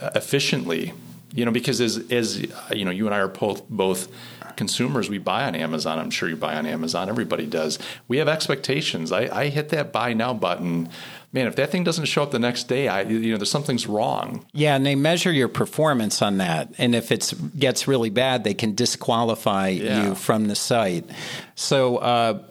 uh, 0.02 0.12
efficiently? 0.16 0.94
You 1.34 1.46
know, 1.46 1.52
because 1.52 1.82
as 1.82 2.12
as 2.12 2.42
you 2.72 2.86
know, 2.86 2.92
you 2.92 3.06
and 3.06 3.16
I 3.16 3.20
are 3.20 3.28
both 3.28 3.68
both 3.70 4.08
consumers. 4.56 5.10
We 5.10 5.18
buy 5.18 5.46
on 5.46 5.56
Amazon. 5.56 5.98
I'm 5.98 6.12
sure 6.12 6.30
you 6.30 6.36
buy 6.36 6.56
on 6.56 6.68
Amazon. 6.68 7.10
Everybody 7.10 7.48
does. 7.48 7.80
We 8.08 8.18
have 8.18 8.28
expectations. 8.28 9.12
I, 9.12 9.22
I 9.36 9.50
hit 9.50 9.70
that 9.70 9.92
buy 9.92 10.14
now 10.14 10.34
button 10.34 10.90
man, 11.34 11.48
if 11.48 11.56
that 11.56 11.72
thing 11.72 11.84
doesn't 11.84 12.06
show 12.06 12.24
up 12.24 12.32
the 12.32 12.40
next 12.40 12.66
day, 12.66 12.88
I 12.88 13.02
you 13.02 13.32
know 13.32 13.38
there's 13.38 13.52
something's 13.52 13.88
wrong. 13.88 14.46
Yeah, 14.54 14.76
and 14.76 14.86
they 14.86 14.96
measure 14.96 15.32
your 15.32 15.50
performance 15.50 16.22
on 16.22 16.38
that, 16.38 16.70
and 16.78 16.96
if 16.96 17.12
it 17.12 17.34
gets 17.58 17.88
really 17.88 18.12
bad, 18.12 18.44
they 18.44 18.54
can 18.54 18.76
disqualify 18.76 19.70
yeah. 19.70 20.04
you 20.04 20.16
from 20.16 20.48
the 20.48 20.56
site. 20.56 21.10
So. 21.56 21.98
Uh, 21.98 22.44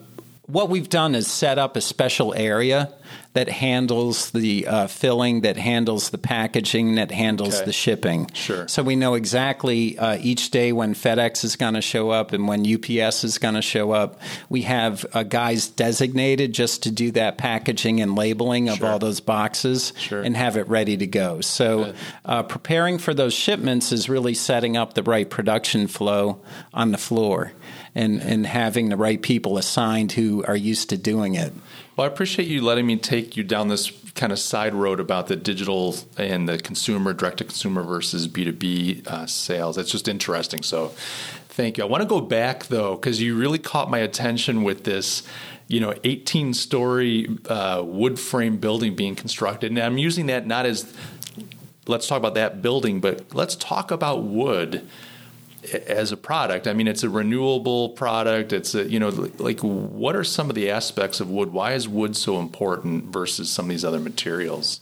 what 0.53 0.69
we've 0.69 0.91
done 0.91 1.15
is 1.15 1.27
set 1.27 1.59
up 1.59 1.77
a 1.77 1.81
special 1.81 2.35
area 2.35 2.93
that 3.33 3.49
handles 3.49 4.31
the 4.33 4.67
uh, 4.67 4.87
filling, 4.87 5.41
that 5.41 5.57
handles 5.57 6.11
the 6.11 6.19
packaging, 6.19 6.97
that 6.97 7.11
handles 7.11 7.57
okay. 7.57 7.65
the 7.65 7.73
shipping. 7.73 8.31
Sure. 8.35 8.69
So 8.69 8.83
we 8.83 8.95
know 8.95 9.15
exactly 9.15 9.99
uh, 9.99 10.19
each 10.21 10.51
day 10.51 10.73
when 10.73 10.95
FedEx 10.95 11.43
is 11.43 11.57
going 11.57 11.73
to 11.73 11.81
show 11.81 12.11
up 12.11 12.33
and 12.33 12.47
when 12.47 12.61
UPS 12.61 13.25
is 13.25 13.39
going 13.39 13.55
to 13.55 13.63
show 13.63 13.93
up. 13.93 14.21
We 14.51 14.63
have 14.63 15.07
uh, 15.15 15.23
guys 15.23 15.69
designated 15.69 16.53
just 16.53 16.83
to 16.83 16.91
do 16.91 17.11
that 17.13 17.39
packaging 17.39 18.03
and 18.03 18.15
labeling 18.15 18.69
of 18.69 18.79
sure. 18.79 18.89
all 18.89 18.99
those 18.99 19.21
boxes 19.21 19.95
sure. 19.97 20.21
and 20.21 20.37
have 20.37 20.59
it 20.59 20.69
ready 20.69 20.99
to 20.99 21.07
go. 21.07 21.41
So 21.41 21.95
uh, 22.27 22.43
preparing 22.43 22.99
for 22.99 23.15
those 23.15 23.33
shipments 23.33 23.93
is 23.93 24.11
really 24.11 24.35
setting 24.35 24.77
up 24.77 24.93
the 24.93 25.03
right 25.03 25.29
production 25.29 25.87
flow 25.87 26.43
on 26.75 26.93
the 26.93 26.99
floor 26.99 27.53
and, 27.95 28.21
and 28.23 28.47
having 28.47 28.89
the 28.89 28.97
right 28.97 29.21
people 29.21 29.59
assigned 29.59 30.13
who 30.13 30.45
are 30.45 30.57
used 30.57 30.89
to 30.91 30.97
doing 30.97 31.35
it. 31.35 31.53
Well, 31.97 32.09
I 32.09 32.13
appreciate 32.13 32.49
you 32.49 32.63
letting 32.63 32.87
me 32.87 32.97
take 32.97 33.37
you 33.37 33.45
down 33.45 33.69
this 33.69 33.91
kind 34.15 34.33
of 34.33 34.39
side 34.39 34.75
road 34.75 35.01
about 35.01 35.27
the 35.27 35.37
digital 35.37 35.97
and 36.17 36.49
the 36.49 36.59
consumer, 36.59 37.13
direct 37.13 37.39
to 37.39 37.45
consumer 37.45 37.83
versus 37.83 38.29
B2B 38.29 39.07
uh, 39.07 39.27
sales. 39.27 39.77
It's 39.77 39.91
just 39.91 40.09
interesting. 40.09 40.63
So 40.63 40.89
thank 41.49 41.79
you. 41.79 41.85
I 41.85 41.87
want 41.87 42.03
to 42.03 42.09
go 42.09 42.21
back 42.21 42.67
though, 42.67 42.95
because 42.95 43.21
you 43.21 43.37
really 43.37 43.59
caught 43.59 43.91
my 43.91 43.99
attention 43.99 44.65
with 44.65 44.85
this 44.85 45.23
you 45.69 45.81
know 45.81 45.95
18 46.05 46.55
story 46.55 47.29
uh, 47.49 47.83
wood 47.85 48.21
frame 48.21 48.59
building 48.59 48.95
being 48.95 49.15
constructed 49.15 49.71
and 49.71 49.79
i'm 49.81 49.97
using 49.97 50.27
that 50.27 50.47
not 50.47 50.67
as 50.67 50.93
let's 51.87 52.07
talk 52.07 52.19
about 52.19 52.35
that 52.35 52.61
building 52.61 53.01
but 53.01 53.33
let's 53.35 53.57
talk 53.57 53.91
about 53.91 54.23
wood 54.25 54.87
as 55.87 56.13
a 56.13 56.17
product. 56.17 56.67
I 56.67 56.73
mean, 56.73 56.89
it's 56.89 57.03
a 57.03 57.09
renewable 57.09 57.91
product. 57.91 58.53
It's 58.53 58.75
a, 58.75 58.89
you 58.89 58.99
know, 58.99 59.09
like 59.39 59.61
what 59.61 60.17
are 60.17 60.25
some 60.25 60.49
of 60.49 60.55
the 60.55 60.71
aspects 60.71 61.21
of 61.21 61.31
wood? 61.31 61.53
Why 61.53 61.73
is 61.73 61.89
wood 61.89 62.17
so 62.17 62.39
important 62.39 63.07
versus 63.07 63.51
some 63.51 63.67
of 63.67 63.71
these 63.71 63.85
other 63.85 64.01
materials? 64.01 64.81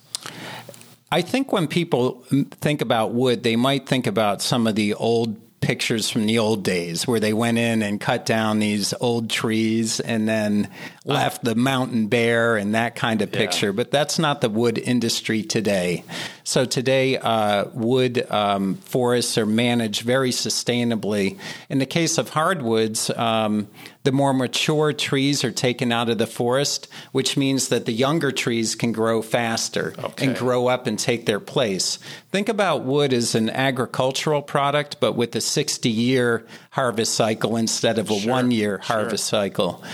I 1.13 1.23
think 1.23 1.53
when 1.53 1.67
people 1.67 2.25
think 2.61 2.81
about 2.83 3.13
wood, 3.13 3.43
they 3.43 3.57
might 3.57 3.87
think 3.87 4.07
about 4.07 4.43
some 4.43 4.67
of 4.67 4.75
the 4.77 4.95
old 4.95 5.37
pictures 5.61 6.09
from 6.09 6.27
the 6.27 6.39
old 6.39 6.65
days 6.65 7.07
where 7.07 7.21
they 7.21 7.33
went 7.33 7.59
in 7.59 7.83
and 7.83 8.01
cut 8.01 8.25
down 8.25 8.59
these 8.59 8.95
old 9.01 9.29
trees 9.29 10.01
and 10.01 10.29
then 10.29 10.71
left 11.07 11.43
the 11.43 11.55
mountain 11.55 12.09
bare 12.09 12.57
and 12.57 12.75
that 12.75 12.95
kind 12.95 13.23
of 13.23 13.33
picture. 13.33 13.69
Yeah. 13.69 13.73
But 13.73 13.91
that's 13.91 14.19
not 14.19 14.43
the 14.43 14.51
wood 14.51 14.77
industry 14.77 15.43
today. 15.43 16.05
So 16.45 16.67
today, 16.67 17.17
uh, 17.17 17.67
wood 17.73 18.31
um, 18.31 18.75
forests 18.75 19.39
are 19.39 19.47
managed 19.47 20.03
very 20.03 20.31
sustainably. 20.31 21.39
In 21.71 21.79
the 21.79 21.87
case 21.87 22.19
of 22.19 22.31
hardwoods, 22.31 23.09
um, 23.11 23.69
the 24.03 24.13
more 24.13 24.35
mature 24.35 24.93
trees 24.93 25.45
are 25.45 25.51
taken 25.51 25.93
out 25.93 26.09
of 26.09 26.19
the 26.19 26.27
forest, 26.27 26.89
which 27.13 27.37
means 27.37 27.69
that 27.69 27.87
the 27.87 27.93
younger 27.93 28.31
trees 28.31 28.75
can 28.75 28.93
grow 28.93 29.23
faster 29.23 29.95
okay. 29.99 30.27
and 30.27 30.37
grow 30.37 30.69
up 30.69 30.87
and 30.87 30.99
take 30.99 31.27
their 31.27 31.41
place. 31.41 31.99
Think 32.31 32.49
about 32.49 32.85
wood 32.85 33.13
as 33.13 33.35
an 33.35 33.49
agricultural 33.51 34.43
product, 34.43 35.01
but 35.01 35.17
with 35.17 35.35
a 35.37 35.41
60 35.41 35.89
year 35.89 36.47
harvest 36.71 37.15
cycle 37.15 37.57
instead 37.57 37.99
of 37.99 38.11
a 38.11 38.19
sure. 38.19 38.31
one 38.31 38.51
year 38.51 38.79
harvest 38.79 39.31
sure. 39.31 39.41
cycle. 39.41 39.85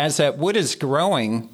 As 0.00 0.16
that 0.16 0.38
wood 0.38 0.56
is 0.56 0.76
growing, 0.76 1.50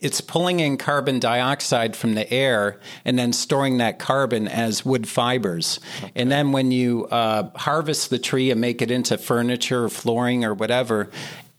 it's 0.00 0.20
pulling 0.20 0.60
in 0.60 0.76
carbon 0.76 1.18
dioxide 1.18 1.96
from 1.96 2.12
the 2.14 2.30
air 2.30 2.78
and 3.06 3.18
then 3.18 3.32
storing 3.32 3.78
that 3.78 3.98
carbon 3.98 4.48
as 4.48 4.84
wood 4.84 5.08
fibers. 5.08 5.80
Okay. 5.96 6.12
And 6.14 6.30
then 6.30 6.52
when 6.52 6.72
you 6.72 7.06
uh, 7.06 7.48
harvest 7.56 8.10
the 8.10 8.18
tree 8.18 8.50
and 8.50 8.60
make 8.60 8.82
it 8.82 8.90
into 8.90 9.16
furniture 9.16 9.84
or 9.84 9.88
flooring 9.88 10.44
or 10.44 10.52
whatever, 10.52 11.08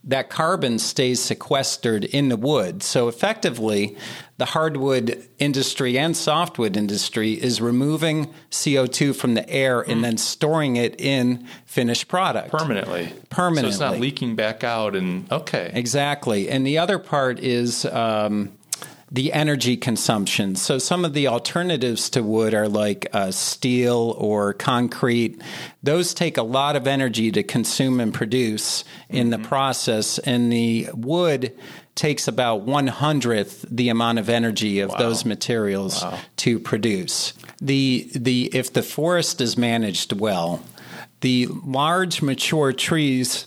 that 0.04 0.30
carbon 0.30 0.78
stays 0.78 1.20
sequestered 1.20 2.04
in 2.04 2.28
the 2.28 2.36
wood. 2.36 2.84
So 2.84 3.08
effectively, 3.08 3.96
the 4.42 4.46
hardwood 4.46 5.24
industry 5.38 5.96
and 5.96 6.16
softwood 6.16 6.76
industry 6.76 7.34
is 7.34 7.60
removing 7.60 8.34
CO2 8.50 9.14
from 9.14 9.34
the 9.34 9.48
air 9.48 9.82
and 9.82 10.00
mm. 10.00 10.02
then 10.02 10.16
storing 10.16 10.74
it 10.74 11.00
in 11.00 11.46
finished 11.64 12.08
product 12.08 12.50
permanently. 12.50 13.12
Permanently, 13.30 13.70
so 13.70 13.84
it's 13.84 13.92
not 13.92 14.00
leaking 14.00 14.34
back 14.34 14.64
out. 14.64 14.96
And 14.96 15.30
okay, 15.30 15.70
exactly. 15.72 16.50
And 16.50 16.66
the 16.66 16.78
other 16.78 16.98
part 16.98 17.38
is. 17.38 17.84
Um, 17.84 18.58
the 19.12 19.30
energy 19.34 19.76
consumption. 19.76 20.56
So 20.56 20.78
some 20.78 21.04
of 21.04 21.12
the 21.12 21.28
alternatives 21.28 22.08
to 22.10 22.22
wood 22.22 22.54
are 22.54 22.66
like 22.66 23.08
uh, 23.12 23.30
steel 23.30 24.14
or 24.16 24.54
concrete. 24.54 25.42
Those 25.82 26.14
take 26.14 26.38
a 26.38 26.42
lot 26.42 26.76
of 26.76 26.86
energy 26.86 27.30
to 27.32 27.42
consume 27.42 28.00
and 28.00 28.14
produce 28.14 28.84
in 29.10 29.28
mm-hmm. 29.28 29.42
the 29.42 29.48
process, 29.48 30.18
and 30.18 30.50
the 30.50 30.88
wood 30.94 31.54
takes 31.94 32.26
about 32.26 32.62
one 32.62 32.86
hundredth 32.86 33.64
the 33.70 33.88
amount 33.88 34.18
of 34.18 34.28
energy 34.28 34.80
of 34.80 34.90
wow. 34.90 34.98
those 34.98 35.24
materials 35.24 36.02
wow. 36.02 36.18
to 36.36 36.58
produce. 36.58 37.34
The 37.60 38.10
the 38.14 38.50
if 38.52 38.72
the 38.72 38.82
forest 38.82 39.40
is 39.40 39.56
managed 39.56 40.18
well, 40.18 40.62
the 41.20 41.46
large 41.46 42.22
mature 42.22 42.72
trees 42.72 43.46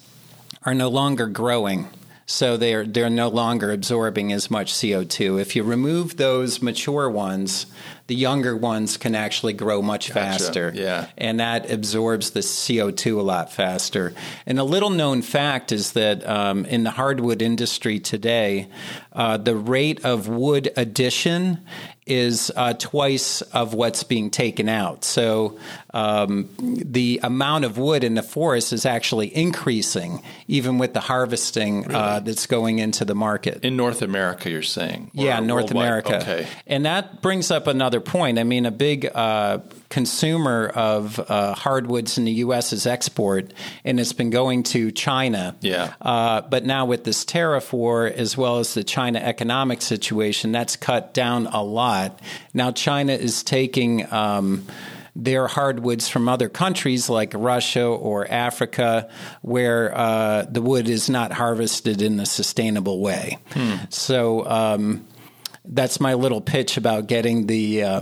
are 0.64 0.74
no 0.74 0.90
longer 0.90 1.28
growing 1.28 1.90
so 2.26 2.58
they're 2.58 2.86
they're 2.86 3.10
no 3.10 3.28
longer 3.28 3.72
absorbing 3.72 4.32
as 4.32 4.50
much 4.50 4.74
CO2. 4.74 5.40
If 5.40 5.56
you 5.56 5.64
remove 5.64 6.18
those 6.18 6.62
mature 6.62 7.10
ones, 7.10 7.68
the 8.08 8.16
younger 8.16 8.56
ones 8.56 8.98
can 8.98 9.16
actually 9.16 9.54
grow 9.54 9.82
much 9.82 10.10
gotcha. 10.10 10.20
faster. 10.20 10.72
Yeah. 10.76 11.08
And 11.18 11.40
that 11.40 11.72
absorbs 11.72 12.32
the 12.32 12.42
CO2 12.42 13.18
a 13.18 13.22
lot 13.22 13.52
faster. 13.52 14.14
And 14.46 14.60
a 14.60 14.64
little 14.64 14.92
known 14.92 15.22
fact 15.22 15.72
is 15.72 15.94
that 15.94 16.28
um, 16.28 16.66
in 16.66 16.84
the 16.84 16.92
hardwood 16.92 17.42
industry 17.42 18.00
today, 18.00 18.70
uh, 19.14 19.38
the 19.38 19.56
rate 19.56 20.06
of 20.06 20.28
wood 20.28 20.72
addition 20.78 21.66
is 22.06 22.52
uh, 22.56 22.74
twice 22.74 23.42
of 23.42 23.74
what's 23.74 24.04
being 24.04 24.30
taken 24.30 24.70
out. 24.70 25.04
So 25.04 25.58
um, 25.92 26.50
the 26.60 27.20
amount 27.24 27.66
of 27.66 27.80
wood 27.80 28.04
in 28.04 28.14
the 28.14 28.22
forest 28.22 28.74
is 28.74 28.86
actually 28.86 29.36
increasing, 29.36 30.22
even 30.48 30.78
with 30.78 30.94
the 30.94 31.00
harvesting 31.00 31.86
uh, 31.86 31.88
really? 31.88 31.96
uh, 31.96 32.20
that's 32.20 32.46
going 32.46 32.78
into 32.78 33.06
the 33.06 33.16
market. 33.16 33.66
In 33.66 33.76
North 33.76 34.04
America, 34.04 34.52
you're 34.52 34.62
saying? 34.62 35.10
Yeah, 35.14 35.40
North 35.40 35.74
worldwide? 35.74 35.86
America. 35.88 36.16
Okay. 36.18 36.48
And 36.68 36.86
that 36.86 37.24
brings 37.24 37.50
up 37.50 37.66
another 37.66 37.95
point. 38.02 38.40
I 38.40 38.44
mean, 38.44 38.66
a 38.66 38.72
big 38.72 39.10
uh, 39.14 39.60
consumer 39.90 40.72
of 40.74 41.20
uh, 41.20 41.54
hardwoods 41.56 42.18
in 42.18 42.26
the 42.26 42.32
U.S. 42.32 42.74
is 42.74 42.86
export, 42.86 43.54
and 43.84 44.00
it's 44.00 44.14
been 44.14 44.30
going 44.30 44.64
to 44.64 44.92
China. 44.92 45.56
Yeah. 45.62 45.94
Uh, 46.02 46.42
but 46.42 46.66
now 46.66 46.86
with 46.86 47.04
this 47.04 47.26
tariff 47.26 47.74
war, 47.74 48.06
as 48.06 48.38
well 48.38 48.60
as 48.60 48.74
the 48.74 48.84
China 48.84 49.20
economic 49.20 49.82
situation, 49.82 50.52
that's 50.52 50.76
cut 50.76 51.14
down 51.14 51.48
a 51.48 51.64
lot. 51.64 52.20
Now 52.54 52.72
China 52.72 53.14
is 53.14 53.44
taking. 53.44 54.12
Um, 54.12 54.66
their 55.16 55.48
hardwoods 55.48 56.10
from 56.10 56.28
other 56.28 56.50
countries 56.50 57.10
like 57.10 57.32
Russia 57.34 57.86
or 57.86 58.30
Africa, 58.30 59.10
where 59.42 59.98
uh, 59.98 60.46
the 60.50 60.62
wood 60.62 60.90
is 60.90 61.10
not 61.10 61.32
harvested 61.32 62.02
in 62.02 62.20
a 62.20 62.26
sustainable 62.26 63.00
way. 63.00 63.38
Hmm. 63.52 63.76
So 63.90 64.46
um, 64.46 65.06
that's 65.68 66.00
my 66.00 66.14
little 66.14 66.42
pitch 66.42 66.78
about 66.78 67.08
getting 67.08 67.48
the 67.48 67.84
uh, 67.84 68.02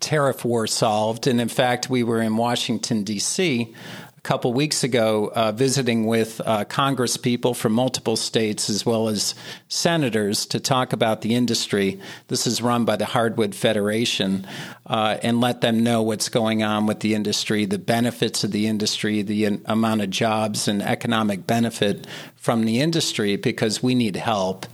tariff 0.00 0.44
war 0.44 0.66
solved. 0.66 1.26
And 1.26 1.40
in 1.40 1.48
fact, 1.48 1.90
we 1.90 2.02
were 2.02 2.20
in 2.20 2.36
Washington, 2.36 3.04
D.C. 3.04 3.74
A 4.16 4.20
couple 4.22 4.52
weeks 4.52 4.84
ago, 4.84 5.32
uh, 5.34 5.50
visiting 5.50 6.06
with 6.06 6.42
uh, 6.44 6.64
Congress 6.64 7.16
people 7.16 7.54
from 7.54 7.72
multiple 7.72 8.16
states 8.16 8.68
as 8.68 8.84
well 8.84 9.08
as 9.08 9.34
senators 9.68 10.44
to 10.46 10.60
talk 10.60 10.92
about 10.92 11.22
the 11.22 11.34
industry. 11.34 11.98
This 12.28 12.46
is 12.46 12.60
run 12.60 12.84
by 12.84 12.96
the 12.96 13.06
Hardwood 13.06 13.54
Federation, 13.54 14.46
uh, 14.86 15.16
and 15.22 15.40
let 15.40 15.62
them 15.62 15.82
know 15.82 16.02
what's 16.02 16.28
going 16.28 16.62
on 16.62 16.86
with 16.86 17.00
the 17.00 17.14
industry, 17.14 17.64
the 17.64 17.78
benefits 17.78 18.44
of 18.44 18.52
the 18.52 18.66
industry, 18.66 19.22
the 19.22 19.60
amount 19.64 20.02
of 20.02 20.10
jobs 20.10 20.68
and 20.68 20.82
economic 20.82 21.46
benefit 21.46 22.06
from 22.36 22.66
the 22.66 22.80
industry, 22.80 23.36
because 23.36 23.82
we 23.82 23.94
need 23.94 24.16
help 24.16 24.66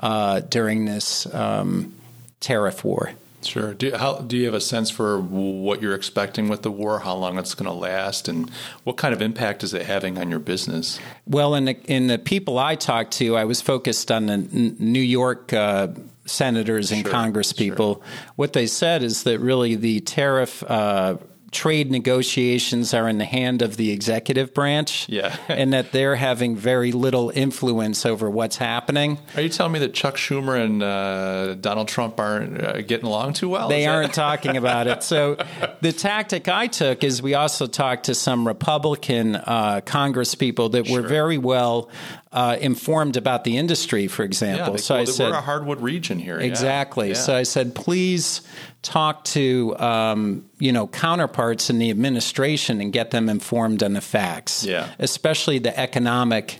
uh, 0.00 0.40
during 0.40 0.84
this 0.84 1.32
um, 1.34 1.94
tariff 2.40 2.84
war. 2.84 3.12
Sure. 3.42 3.74
Do, 3.74 3.94
how, 3.94 4.18
do 4.18 4.36
you 4.36 4.46
have 4.46 4.54
a 4.54 4.60
sense 4.60 4.90
for 4.90 5.20
what 5.20 5.80
you're 5.80 5.94
expecting 5.94 6.48
with 6.48 6.62
the 6.62 6.70
war, 6.70 6.98
how 7.00 7.14
long 7.14 7.38
it's 7.38 7.54
going 7.54 7.70
to 7.70 7.72
last, 7.72 8.28
and 8.28 8.50
what 8.84 8.96
kind 8.96 9.14
of 9.14 9.22
impact 9.22 9.62
is 9.62 9.72
it 9.72 9.82
having 9.82 10.18
on 10.18 10.30
your 10.30 10.40
business? 10.40 10.98
Well, 11.26 11.54
in 11.54 11.66
the, 11.66 11.76
in 11.84 12.08
the 12.08 12.18
people 12.18 12.58
I 12.58 12.74
talked 12.74 13.12
to, 13.14 13.36
I 13.36 13.44
was 13.44 13.60
focused 13.60 14.10
on 14.10 14.26
the 14.26 14.38
New 14.38 15.00
York 15.00 15.52
uh, 15.52 15.88
senators 16.24 16.90
and 16.90 17.02
sure, 17.02 17.10
Congress 17.10 17.52
people. 17.52 17.96
Sure. 17.96 18.04
What 18.36 18.52
they 18.52 18.66
said 18.66 19.02
is 19.02 19.22
that 19.24 19.38
really 19.38 19.76
the 19.76 20.00
tariff. 20.00 20.62
Uh, 20.62 21.18
trade 21.56 21.90
negotiations 21.90 22.92
are 22.92 23.08
in 23.08 23.16
the 23.16 23.24
hand 23.24 23.62
of 23.62 23.78
the 23.78 23.90
executive 23.90 24.52
branch. 24.52 25.08
Yeah. 25.08 25.34
and 25.48 25.72
that 25.72 25.90
they're 25.90 26.14
having 26.14 26.54
very 26.54 26.92
little 26.92 27.30
influence 27.30 28.04
over 28.04 28.28
what's 28.28 28.56
happening. 28.56 29.18
Are 29.34 29.40
you 29.40 29.48
telling 29.48 29.72
me 29.72 29.78
that 29.78 29.94
Chuck 29.94 30.16
Schumer 30.16 30.62
and 30.62 30.82
uh, 30.82 31.54
Donald 31.54 31.88
Trump 31.88 32.20
aren't 32.20 32.62
uh, 32.62 32.82
getting 32.82 33.06
along 33.06 33.32
too 33.32 33.48
well? 33.48 33.68
They 33.68 33.86
aren't 33.86 34.12
talking 34.12 34.58
about 34.58 34.86
it. 34.86 35.02
So 35.02 35.36
the 35.80 35.92
tactic 35.92 36.46
I 36.46 36.66
took 36.66 37.02
is 37.02 37.22
we 37.22 37.34
also 37.34 37.66
talked 37.66 38.04
to 38.04 38.14
some 38.14 38.46
Republican 38.46 39.36
uh, 39.36 39.80
Congress 39.84 40.34
people 40.34 40.68
that 40.70 40.86
sure. 40.86 41.00
were 41.00 41.08
very 41.08 41.38
well 41.38 41.88
uh, 42.36 42.54
informed 42.60 43.16
about 43.16 43.44
the 43.44 43.56
industry, 43.56 44.08
for 44.08 44.22
example. 44.22 44.74
Yeah, 44.74 44.80
so 44.80 44.94
well, 44.94 45.02
I 45.02 45.04
said, 45.06 45.30
we're 45.30 45.38
a 45.38 45.40
hardwood 45.40 45.80
region 45.80 46.18
here. 46.18 46.38
Exactly. 46.38 47.08
Yeah. 47.08 47.14
So 47.14 47.34
I 47.34 47.44
said, 47.44 47.74
please 47.74 48.42
talk 48.82 49.24
to 49.24 49.74
um, 49.78 50.44
you 50.58 50.70
know 50.70 50.86
counterparts 50.86 51.70
in 51.70 51.78
the 51.78 51.88
administration 51.88 52.82
and 52.82 52.92
get 52.92 53.10
them 53.10 53.30
informed 53.30 53.82
on 53.82 53.94
the 53.94 54.02
facts. 54.02 54.64
Yeah. 54.64 54.90
Especially 54.98 55.58
the 55.58 55.76
economic 55.80 56.58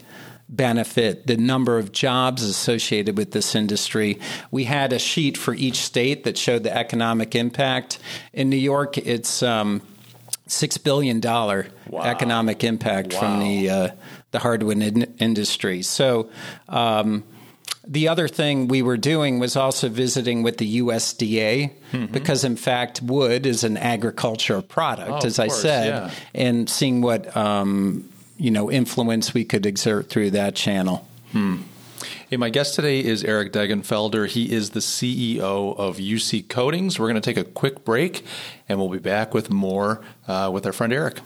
benefit, 0.49 1.27
the 1.27 1.37
number 1.37 1.77
of 1.77 1.93
jobs 1.93 2.43
associated 2.43 3.19
with 3.19 3.33
this 3.33 3.55
industry. 3.55 4.19
We 4.51 4.65
had 4.65 4.95
a 4.95 4.99
sheet 4.99 5.37
for 5.37 5.53
each 5.53 5.81
state 5.81 6.25
that 6.25 6.39
showed 6.39 6.63
the 6.63 6.75
economic 6.75 7.35
impact. 7.35 7.99
In 8.33 8.49
New 8.49 8.57
York, 8.57 8.97
it's 8.97 9.43
um, 9.43 9.83
six 10.47 10.79
billion 10.79 11.21
dollar 11.21 11.67
wow. 11.89 12.03
economic 12.03 12.65
impact 12.65 13.15
wow. 13.15 13.21
from 13.21 13.41
the 13.41 13.71
uh, 13.71 13.89
the 14.31 14.39
hardwood 14.39 14.83
in- 14.83 15.15
industry. 15.19 15.83
So. 15.83 16.31
Um, 16.69 17.25
the 17.89 18.09
other 18.09 18.27
thing 18.27 18.67
we 18.67 18.83
were 18.83 18.97
doing 18.97 19.39
was 19.39 19.55
also 19.55 19.89
visiting 19.89 20.43
with 20.43 20.59
the 20.59 20.81
USDA 20.81 21.71
mm-hmm. 21.93 22.13
because, 22.13 22.43
in 22.43 22.57
fact, 22.57 23.01
wood 23.01 23.47
is 23.47 23.63
an 23.63 23.77
agricultural 23.77 24.63
product, 24.63 25.23
oh, 25.23 25.27
as 25.27 25.39
I 25.39 25.47
course, 25.47 25.63
said, 25.63 25.87
yeah. 25.87 26.11
and 26.35 26.69
seeing 26.69 27.01
what 27.01 27.37
um, 27.37 28.09
you 28.39 28.51
know 28.51 28.71
influence 28.71 29.33
we 29.33 29.45
could 29.45 29.67
exert 29.67 30.11
through 30.11 30.33
that 30.33 30.57
channel. 30.57 31.07
Hmm. 31.31 31.59
Hey, 32.29 32.37
my 32.37 32.51
guest 32.51 32.75
today 32.75 32.99
is 33.05 33.23
Eric 33.23 33.53
Degenfelder. 33.53 34.27
He 34.27 34.53
is 34.53 34.71
the 34.71 34.81
CEO 34.81 35.39
of 35.79 35.99
UC 35.99 36.49
Coatings. 36.49 36.99
We're 36.99 37.07
going 37.07 37.15
to 37.15 37.21
take 37.21 37.37
a 37.37 37.49
quick 37.49 37.85
break, 37.85 38.25
and 38.69 38.81
we'll 38.81 38.89
be 38.89 38.99
back 38.99 39.33
with 39.33 39.49
more 39.49 40.03
uh, 40.27 40.51
with 40.53 40.67
our 40.67 40.73
friend 40.73 40.93
Eric. 40.93 41.21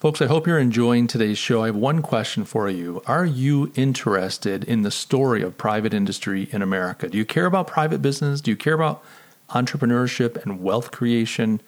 Folks, 0.00 0.22
I 0.22 0.26
hope 0.26 0.46
you're 0.46 0.60
enjoying 0.60 1.08
today's 1.08 1.38
show. 1.38 1.64
I 1.64 1.66
have 1.66 1.74
one 1.74 2.02
question 2.02 2.44
for 2.44 2.70
you. 2.70 3.02
Are 3.08 3.26
you 3.26 3.72
interested 3.74 4.62
in 4.62 4.82
the 4.82 4.92
story 4.92 5.42
of 5.42 5.58
private 5.58 5.92
industry 5.92 6.48
in 6.52 6.62
America? 6.62 7.08
Do 7.08 7.18
you 7.18 7.24
care 7.24 7.46
about 7.46 7.66
private 7.66 8.00
business? 8.00 8.40
Do 8.40 8.52
you 8.52 8.56
care 8.56 8.74
about 8.74 9.02
entrepreneurship 9.50 10.40
and 10.40 10.62
wealth 10.62 10.92
creation 10.92 11.60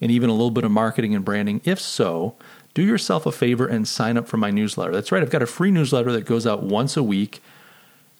and 0.00 0.10
even 0.10 0.28
a 0.28 0.32
little 0.32 0.50
bit 0.50 0.64
of 0.64 0.72
marketing 0.72 1.14
and 1.14 1.24
branding? 1.24 1.60
If 1.62 1.78
so, 1.78 2.34
do 2.74 2.82
yourself 2.82 3.24
a 3.24 3.30
favor 3.30 3.68
and 3.68 3.86
sign 3.86 4.16
up 4.16 4.26
for 4.26 4.36
my 4.36 4.50
newsletter. 4.50 4.90
That's 4.90 5.12
right, 5.12 5.22
I've 5.22 5.30
got 5.30 5.40
a 5.40 5.46
free 5.46 5.70
newsletter 5.70 6.10
that 6.10 6.26
goes 6.26 6.48
out 6.48 6.64
once 6.64 6.96
a 6.96 7.04
week. 7.04 7.40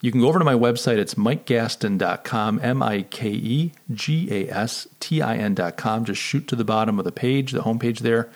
You 0.01 0.13
can 0.13 0.21
go 0.21 0.29
over 0.29 0.39
to 0.39 0.45
my 0.45 0.55
website. 0.55 0.99
It's 0.99 1.15
mikegastin.com, 1.15 2.61
M 2.63 2.85
I 2.85 3.03
K 3.03 3.31
E 3.31 3.73
G 3.93 4.29
A 4.31 4.49
S 4.49 4.87
T 5.01 5.21
I 5.21 5.39
N.com. 5.39 6.05
Just 6.05 6.23
shoot 6.23 6.47
to 6.47 6.55
the 6.55 6.65
bottom 6.65 7.01
of 7.01 7.05
the 7.05 7.11
page, 7.11 7.51
the 7.51 7.63
homepage 7.63 7.99
there 7.99 8.31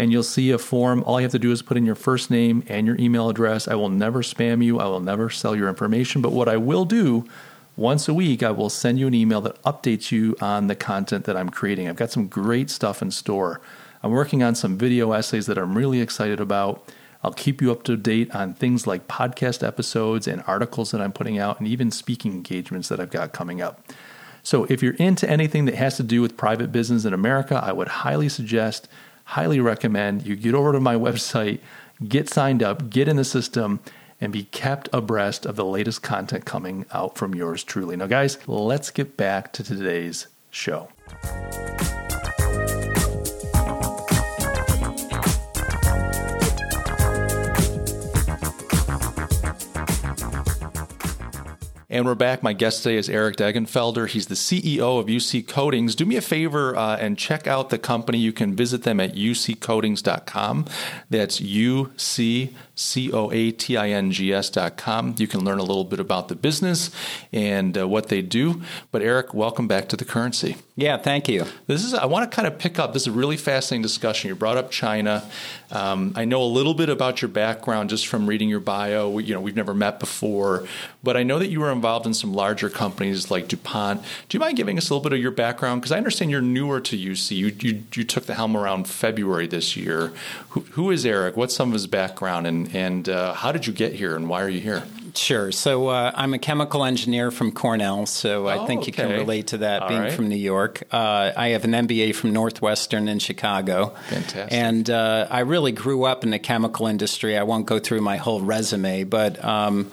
and 0.00 0.10
you'll 0.10 0.22
see 0.22 0.50
a 0.50 0.58
form. 0.58 1.04
All 1.04 1.20
you 1.20 1.24
have 1.24 1.32
to 1.32 1.38
do 1.38 1.52
is 1.52 1.62
put 1.62 1.76
in 1.76 1.84
your 1.84 1.94
first 1.94 2.30
name 2.30 2.64
and 2.68 2.86
your 2.86 2.96
email 2.98 3.28
address. 3.28 3.68
I 3.68 3.74
will 3.74 3.90
never 3.90 4.22
spam 4.22 4.64
you, 4.64 4.80
I 4.80 4.86
will 4.86 5.00
never 5.00 5.28
sell 5.28 5.54
your 5.54 5.68
information. 5.68 6.22
But 6.22 6.32
what 6.32 6.48
I 6.48 6.56
will 6.56 6.84
do 6.84 7.26
Once 7.76 8.08
a 8.08 8.14
week, 8.14 8.42
I 8.42 8.50
will 8.50 8.68
send 8.68 8.98
you 8.98 9.06
an 9.06 9.14
email 9.14 9.40
that 9.40 9.62
updates 9.62 10.12
you 10.12 10.36
on 10.40 10.66
the 10.66 10.74
content 10.74 11.24
that 11.24 11.34
I'm 11.34 11.48
creating. 11.48 11.88
I've 11.88 11.96
got 11.96 12.10
some 12.10 12.26
great 12.26 12.68
stuff 12.68 13.00
in 13.00 13.10
store. 13.10 13.60
I'm 14.02 14.10
working 14.10 14.42
on 14.42 14.54
some 14.54 14.76
video 14.76 15.12
essays 15.12 15.46
that 15.46 15.56
I'm 15.56 15.78
really 15.78 16.00
excited 16.00 16.40
about. 16.40 16.86
I'll 17.22 17.32
keep 17.32 17.62
you 17.62 17.70
up 17.70 17.82
to 17.84 17.96
date 17.96 18.34
on 18.34 18.52
things 18.52 18.86
like 18.86 19.08
podcast 19.08 19.66
episodes 19.66 20.28
and 20.28 20.42
articles 20.46 20.90
that 20.90 21.00
I'm 21.00 21.12
putting 21.12 21.38
out, 21.38 21.58
and 21.58 21.68
even 21.68 21.90
speaking 21.90 22.32
engagements 22.32 22.88
that 22.88 23.00
I've 23.00 23.10
got 23.10 23.32
coming 23.32 23.62
up. 23.62 23.82
So, 24.42 24.64
if 24.64 24.82
you're 24.82 24.94
into 24.94 25.28
anything 25.28 25.66
that 25.66 25.74
has 25.74 25.96
to 25.98 26.02
do 26.02 26.22
with 26.22 26.36
private 26.36 26.72
business 26.72 27.04
in 27.04 27.14
America, 27.14 27.62
I 27.62 27.72
would 27.72 27.88
highly 27.88 28.28
suggest, 28.28 28.88
highly 29.30 29.60
recommend 29.60 30.26
you 30.26 30.34
get 30.34 30.54
over 30.54 30.72
to 30.72 30.80
my 30.80 30.94
website, 31.06 31.60
get 32.06 32.28
signed 32.28 32.62
up, 32.62 32.90
get 32.90 33.08
in 33.08 33.16
the 33.16 33.24
system, 33.24 33.80
and 34.20 34.32
be 34.32 34.44
kept 34.44 34.88
abreast 34.92 35.46
of 35.46 35.56
the 35.56 35.64
latest 35.64 36.02
content 36.02 36.44
coming 36.44 36.84
out 36.92 37.16
from 37.16 37.34
yours 37.34 37.64
truly. 37.64 37.96
Now, 37.96 38.06
guys, 38.06 38.38
let's 38.46 38.90
get 38.90 39.16
back 39.16 39.52
to 39.54 39.64
today's 39.64 40.26
show. 40.50 40.88
And 51.92 52.06
we're 52.06 52.14
back. 52.14 52.40
My 52.40 52.52
guest 52.52 52.84
today 52.84 52.96
is 52.98 53.10
Eric 53.10 53.34
Degenfelder. 53.34 54.06
He's 54.06 54.28
the 54.28 54.36
CEO 54.36 55.00
of 55.00 55.06
UC 55.06 55.48
Coatings. 55.48 55.96
Do 55.96 56.06
me 56.06 56.14
a 56.14 56.20
favor 56.20 56.76
uh, 56.76 56.96
and 56.96 57.18
check 57.18 57.48
out 57.48 57.70
the 57.70 57.78
company. 57.78 58.18
You 58.18 58.32
can 58.32 58.54
visit 58.54 58.84
them 58.84 59.00
at 59.00 59.16
uccoatings.com. 59.16 60.66
That's 61.10 61.40
UC 61.40 62.54
C 62.80 63.12
O 63.12 63.30
A 63.30 63.50
T 63.50 63.76
I 63.76 63.90
N 63.90 64.10
G 64.10 64.32
S 64.32 64.48
dot 64.48 64.78
com. 64.78 65.14
You 65.18 65.28
can 65.28 65.44
learn 65.44 65.58
a 65.58 65.62
little 65.62 65.84
bit 65.84 66.00
about 66.00 66.28
the 66.28 66.34
business 66.34 66.90
and 67.30 67.76
uh, 67.76 67.86
what 67.86 68.08
they 68.08 68.22
do. 68.22 68.62
But 68.90 69.02
Eric, 69.02 69.34
welcome 69.34 69.68
back 69.68 69.88
to 69.90 69.96
the 69.96 70.04
currency. 70.06 70.56
Yeah, 70.76 70.96
thank 70.96 71.28
you. 71.28 71.44
This 71.66 71.84
is 71.84 71.92
I 71.92 72.06
want 72.06 72.30
to 72.30 72.34
kind 72.34 72.48
of 72.48 72.58
pick 72.58 72.78
up. 72.78 72.94
This 72.94 73.02
is 73.02 73.08
a 73.08 73.12
really 73.12 73.36
fascinating 73.36 73.82
discussion. 73.82 74.28
You 74.28 74.34
brought 74.34 74.56
up 74.56 74.70
China. 74.70 75.22
Um, 75.70 76.14
I 76.16 76.24
know 76.24 76.42
a 76.42 76.44
little 76.44 76.72
bit 76.72 76.88
about 76.88 77.20
your 77.20 77.28
background 77.28 77.90
just 77.90 78.06
from 78.06 78.26
reading 78.26 78.48
your 78.48 78.60
bio. 78.60 79.10
We, 79.10 79.24
you 79.24 79.34
know, 79.34 79.40
we've 79.40 79.54
never 79.54 79.74
met 79.74 80.00
before, 80.00 80.66
but 81.02 81.16
I 81.18 81.22
know 81.22 81.38
that 81.38 81.48
you 81.48 81.60
were 81.60 81.70
involved 81.70 82.06
in 82.06 82.14
some 82.14 82.32
larger 82.32 82.70
companies 82.70 83.30
like 83.30 83.46
DuPont. 83.46 84.02
Do 84.28 84.36
you 84.36 84.40
mind 84.40 84.56
giving 84.56 84.78
us 84.78 84.88
a 84.88 84.94
little 84.94 85.04
bit 85.08 85.12
of 85.12 85.20
your 85.20 85.30
background? 85.30 85.82
Because 85.82 85.92
I 85.92 85.98
understand 85.98 86.30
you're 86.30 86.40
newer 86.40 86.80
to 86.80 86.96
UC. 86.96 87.36
You, 87.36 87.54
you, 87.60 87.82
you 87.94 88.04
took 88.04 88.24
the 88.24 88.34
helm 88.34 88.56
around 88.56 88.88
February 88.88 89.46
this 89.46 89.76
year. 89.76 90.12
Who, 90.50 90.60
who 90.72 90.90
is 90.90 91.04
Eric? 91.04 91.36
What's 91.36 91.54
some 91.54 91.68
of 91.68 91.74
his 91.74 91.86
background, 91.86 92.46
and 92.46 92.69
and 92.72 93.08
uh, 93.08 93.34
how 93.34 93.52
did 93.52 93.66
you 93.66 93.72
get 93.72 93.92
here, 93.94 94.16
and 94.16 94.28
why 94.28 94.42
are 94.42 94.48
you 94.48 94.60
here? 94.60 94.82
Sure. 95.14 95.50
So 95.50 95.88
uh, 95.88 96.12
I'm 96.14 96.34
a 96.34 96.38
chemical 96.38 96.84
engineer 96.84 97.30
from 97.32 97.50
Cornell, 97.50 98.06
so 98.06 98.46
I 98.46 98.58
Oh, 98.58 98.66
think 98.66 98.86
you 98.86 98.92
can 98.92 99.10
relate 99.10 99.48
to 99.48 99.58
that 99.58 99.82
All 99.82 99.88
being 99.88 100.02
right. 100.02 100.12
from 100.12 100.28
New 100.28 100.36
York. 100.36 100.84
Uh, 100.92 101.32
I 101.36 101.48
have 101.48 101.64
an 101.64 101.72
MBA 101.72 102.14
from 102.14 102.32
Northwestern 102.32 103.08
in 103.08 103.18
Chicago. 103.18 103.92
Fantastic. 104.08 104.52
And 104.52 104.88
uh, 104.88 105.26
I 105.28 105.40
really 105.40 105.72
grew 105.72 106.04
up 106.04 106.22
in 106.22 106.30
the 106.30 106.38
chemical 106.38 106.86
industry. 106.86 107.36
I 107.36 107.42
won't 107.42 107.66
go 107.66 107.80
through 107.80 108.02
my 108.02 108.18
whole 108.18 108.40
resume, 108.40 109.04
but. 109.04 109.44
Um, 109.44 109.90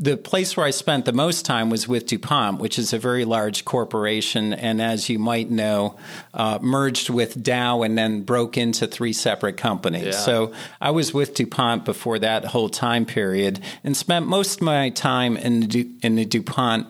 the 0.00 0.16
place 0.16 0.56
where 0.56 0.64
I 0.64 0.70
spent 0.70 1.04
the 1.04 1.12
most 1.12 1.44
time 1.44 1.68
was 1.68 1.86
with 1.86 2.06
DuPont, 2.06 2.58
which 2.58 2.78
is 2.78 2.94
a 2.94 2.98
very 2.98 3.26
large 3.26 3.66
corporation, 3.66 4.54
and 4.54 4.80
as 4.80 5.10
you 5.10 5.18
might 5.18 5.50
know, 5.50 5.98
uh, 6.32 6.58
merged 6.62 7.10
with 7.10 7.42
Dow 7.42 7.82
and 7.82 7.98
then 7.98 8.22
broke 8.22 8.56
into 8.56 8.86
three 8.86 9.12
separate 9.12 9.58
companies. 9.58 10.06
Yeah. 10.06 10.10
So 10.12 10.54
I 10.80 10.90
was 10.90 11.12
with 11.12 11.34
DuPont 11.34 11.84
before 11.84 12.18
that 12.18 12.46
whole 12.46 12.70
time 12.70 13.04
period 13.04 13.60
and 13.84 13.94
spent 13.94 14.26
most 14.26 14.56
of 14.56 14.62
my 14.62 14.88
time 14.88 15.36
in 15.36 15.60
the, 15.60 15.66
Du- 15.66 15.94
in 16.02 16.16
the 16.16 16.24
DuPont 16.24 16.86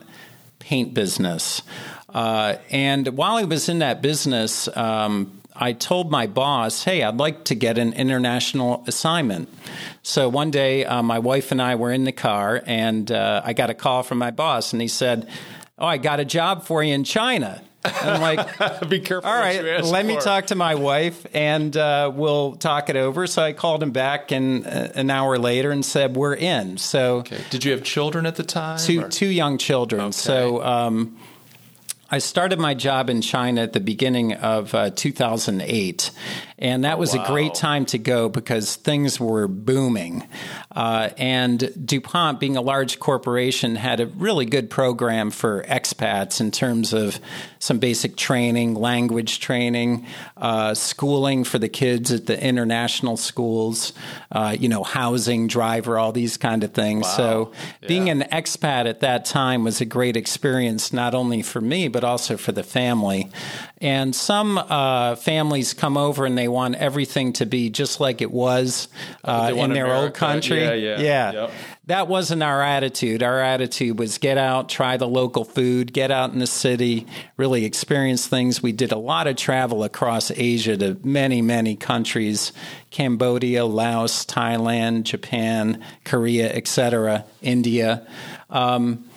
paint 0.61 0.95
business. 0.95 1.63
Uh, 2.11 2.57
and 2.71 3.09
while 3.09 3.37
I 3.37 3.43
was 3.43 3.69
in 3.69 3.81
that 3.81 4.03
business, 4.03 4.69
um, 4.77 5.40
I 5.63 5.75
told 5.75 6.11
my 6.11 6.27
boss, 6.27 6.85
hey, 6.85 7.03
I'd 7.03 7.19
like 7.19 7.45
to 7.45 7.55
get 7.55 7.77
an 7.77 7.93
international 7.93 8.83
assignment. 8.87 9.49
So 10.03 10.29
one 10.29 10.51
day, 10.51 10.87
uh, 10.87 11.03
my 11.03 11.19
wife 11.19 11.53
and 11.53 11.61
I 11.61 11.75
were 11.75 11.93
in 11.93 12.05
the 12.05 12.13
car, 12.13 12.63
and 12.67 13.13
uh, 13.13 13.43
I 13.45 13.53
got 13.53 13.69
a 13.69 13.75
call 13.75 14.03
from 14.03 14.17
my 14.19 14.31
boss, 14.31 14.73
and 14.73 14.81
he 14.81 14.89
said, 14.89 15.29
Oh, 15.79 15.87
I 15.87 15.97
got 15.99 16.19
a 16.21 16.25
job 16.25 16.65
for 16.65 16.83
you 16.83 16.93
in 16.95 17.05
China. 17.05 17.63
And 17.85 18.11
I'm 18.11 18.21
like, 18.21 18.89
Be 18.91 19.01
careful. 19.01 19.31
all 19.31 19.39
what 19.41 19.55
you 19.55 19.63
right, 19.71 19.83
let 19.85 20.05
me 20.05 20.17
talk 20.19 20.49
to 20.49 20.55
my 20.55 20.75
wife 20.75 21.25
and 21.33 21.75
uh, 21.75 22.13
we'll 22.15 22.57
talk 22.57 22.91
it 22.91 22.97
over. 22.97 23.27
So 23.27 23.43
I 23.43 23.55
called 23.55 23.83
him 23.83 23.91
back 23.91 24.31
and 24.33 24.67
uh, 24.67 24.89
an 24.95 25.09
hour 25.09 25.39
later 25.39 25.71
and 25.71 25.83
said 25.83 26.15
we're 26.17 26.35
in. 26.35 26.77
So 26.77 27.19
Okay. 27.21 27.39
Did 27.49 27.65
you 27.65 27.73
have 27.73 27.83
children 27.83 28.27
at 28.27 28.37
the 28.37 28.43
time? 28.43 28.79
two 28.79 29.05
or- 29.05 29.09
two 29.09 29.29
young 29.29 29.57
children. 29.57 30.13
So 30.13 30.63
um, 30.63 31.17
I 32.13 32.19
started 32.19 32.59
my 32.59 32.75
job 32.75 33.09
in 33.09 33.21
China 33.21 33.61
at 33.61 33.73
the 33.73 33.79
beginning 33.79 34.33
of 34.33 34.75
uh, 34.75 34.91
2008, 34.91 36.11
and 36.61 36.85
that 36.85 36.99
was 36.99 37.15
a 37.15 37.25
great 37.27 37.55
time 37.55 37.87
to 37.87 37.99
go 37.99 38.29
because 38.29 38.77
things 38.77 39.19
were 39.19 39.49
booming. 39.49 40.29
Uh, 40.71 41.09
and 41.17 41.87
DuPont, 41.87 42.39
being 42.39 42.57
a 42.57 42.61
large 42.61 43.01
corporation, 43.01 43.77
had 43.77 44.01
a 44.01 44.07
really 44.07 44.45
good 44.45 44.69
program 44.69 45.31
for 45.31 45.65
expats 45.65 46.41
in 46.41 46.51
terms 46.51 46.93
of 46.93 47.19
some 47.61 47.79
basic 47.79 48.17
training, 48.17 48.75
language 48.75 49.41
training, 49.41 50.07
uh, 50.37 50.75
schooling 50.75 51.45
for 51.45 51.59
the 51.59 51.69
kids 51.69 52.13
at 52.13 52.27
the 52.27 52.43
international 52.43 53.17
schools, 53.17 53.95
uh, 54.31 54.55
you 54.59 54.69
know, 54.69 54.83
housing, 54.83 55.47
driver, 55.47 55.99
all 55.99 56.13
these 56.13 56.37
kind 56.37 56.63
of 56.63 56.73
things. 56.73 57.11
So 57.11 57.53
being 57.87 58.11
an 58.11 58.21
expat 58.33 58.87
at 58.87 59.01
that 59.01 59.25
time 59.25 59.65
was 59.65 59.81
a 59.81 59.87
great 59.87 60.17
experience, 60.17 60.93
not 60.93 61.15
only 61.15 61.41
for 61.43 61.61
me, 61.61 61.89
but 61.89 62.05
also 62.05 62.37
for 62.37 62.53
the 62.53 62.63
family. 62.63 63.31
And 63.83 64.15
some 64.15 64.59
uh, 64.59 65.17
families 65.17 65.73
come 65.73 65.97
over 65.97 66.27
and 66.27 66.37
they 66.37 66.49
want 66.49 66.75
everything 66.75 67.33
to 67.35 67.47
be 67.47 67.71
just 67.71 67.99
like 67.99 68.21
it 68.21 68.31
was 68.31 68.89
uh, 69.25 69.53
in 69.57 69.73
their 69.73 69.87
old 69.87 69.97
America. 69.97 70.19
country. 70.19 70.63
Yeah, 70.63 70.99
yeah. 70.99 71.33
Yep. 71.33 71.51
That 71.87 72.07
wasn't 72.07 72.43
our 72.43 72.63
attitude. 72.63 73.23
Our 73.23 73.41
attitude 73.41 73.99
was 73.99 74.19
get 74.19 74.37
out, 74.37 74.69
try 74.69 74.99
the 74.99 75.09
local 75.09 75.45
food, 75.45 75.95
get 75.95 76.11
out 76.11 76.33
in 76.33 76.39
the 76.39 76.47
city, 76.47 77.07
really 77.39 77.65
experience 77.65 78.27
things. 78.27 78.63
We 78.63 78.73
did 78.73 78.93
a 78.93 78.99
lot 78.99 79.27
of 79.27 79.37
travel 79.37 79.83
across 79.83 80.31
Asia 80.31 80.77
to 80.77 81.01
many, 81.03 81.41
many 81.41 81.75
countries 81.75 82.53
Cambodia, 82.91 83.65
Laos, 83.65 84.27
Thailand, 84.27 85.05
Japan, 85.05 85.83
Korea, 86.05 86.53
etc., 86.53 87.25
India. 87.41 88.07
Um, 88.51 89.10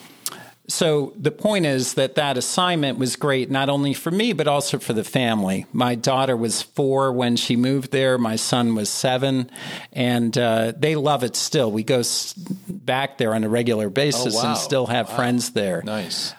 so 0.68 1.14
the 1.18 1.30
point 1.32 1.66
is 1.66 1.96
that 1.96 2.16
that 2.16 2.38
assignment 2.38 2.98
was 2.98 3.16
great 3.18 3.52
not 3.52 3.70
only 3.70 3.94
for 3.94 4.12
me 4.12 4.32
but 4.34 4.48
also 4.48 4.80
for 4.80 4.94
the 4.94 5.04
family. 5.04 5.66
My 5.74 5.96
daughter 5.96 6.38
was 6.38 6.62
four 6.62 7.12
when 7.12 7.36
she 7.36 7.56
moved 7.56 7.92
there. 7.92 8.18
My 8.18 8.38
son 8.38 8.74
was 8.74 8.90
seven, 8.90 9.50
and 9.92 10.38
uh, 10.38 10.72
they 10.78 10.96
love 10.96 11.24
it 11.24 11.36
still. 11.36 11.70
We 11.72 11.84
go 11.84 12.00
s- 12.00 12.34
back 12.34 13.18
there 13.18 13.34
on 13.36 13.44
a 13.44 13.50
regular 13.50 13.90
basis 13.90 14.36
Oh, 14.36 14.44
wow. 14.44 14.50
and 14.52 14.58
still 14.58 14.86
have 14.88 15.10
friends 15.10 15.52
there. 15.52 15.82
Nice. 15.84 16.34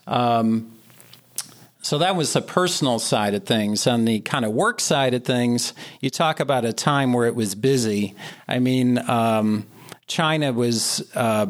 So 1.83 1.99
that 1.99 2.17
was 2.17 2.33
the 2.33 2.41
personal 2.41 2.99
side 2.99 3.35
of 3.35 3.45
things. 3.45 3.87
On 3.87 4.07
the 4.07 4.21
kind 4.21 4.47
of 4.47 4.53
work 4.53 4.81
side 4.81 5.13
of 5.13 5.23
things, 5.25 5.75
you 6.01 6.09
talk 6.09 6.41
about 6.41 6.65
a 6.65 6.73
time 6.73 7.13
where 7.13 7.27
it 7.27 7.35
was 7.35 7.55
busy. 7.55 8.15
I 8.49 8.59
mean, 8.59 8.97
um, 8.99 9.67
China 10.07 10.51
was 10.55 11.07
uh, 11.15 11.47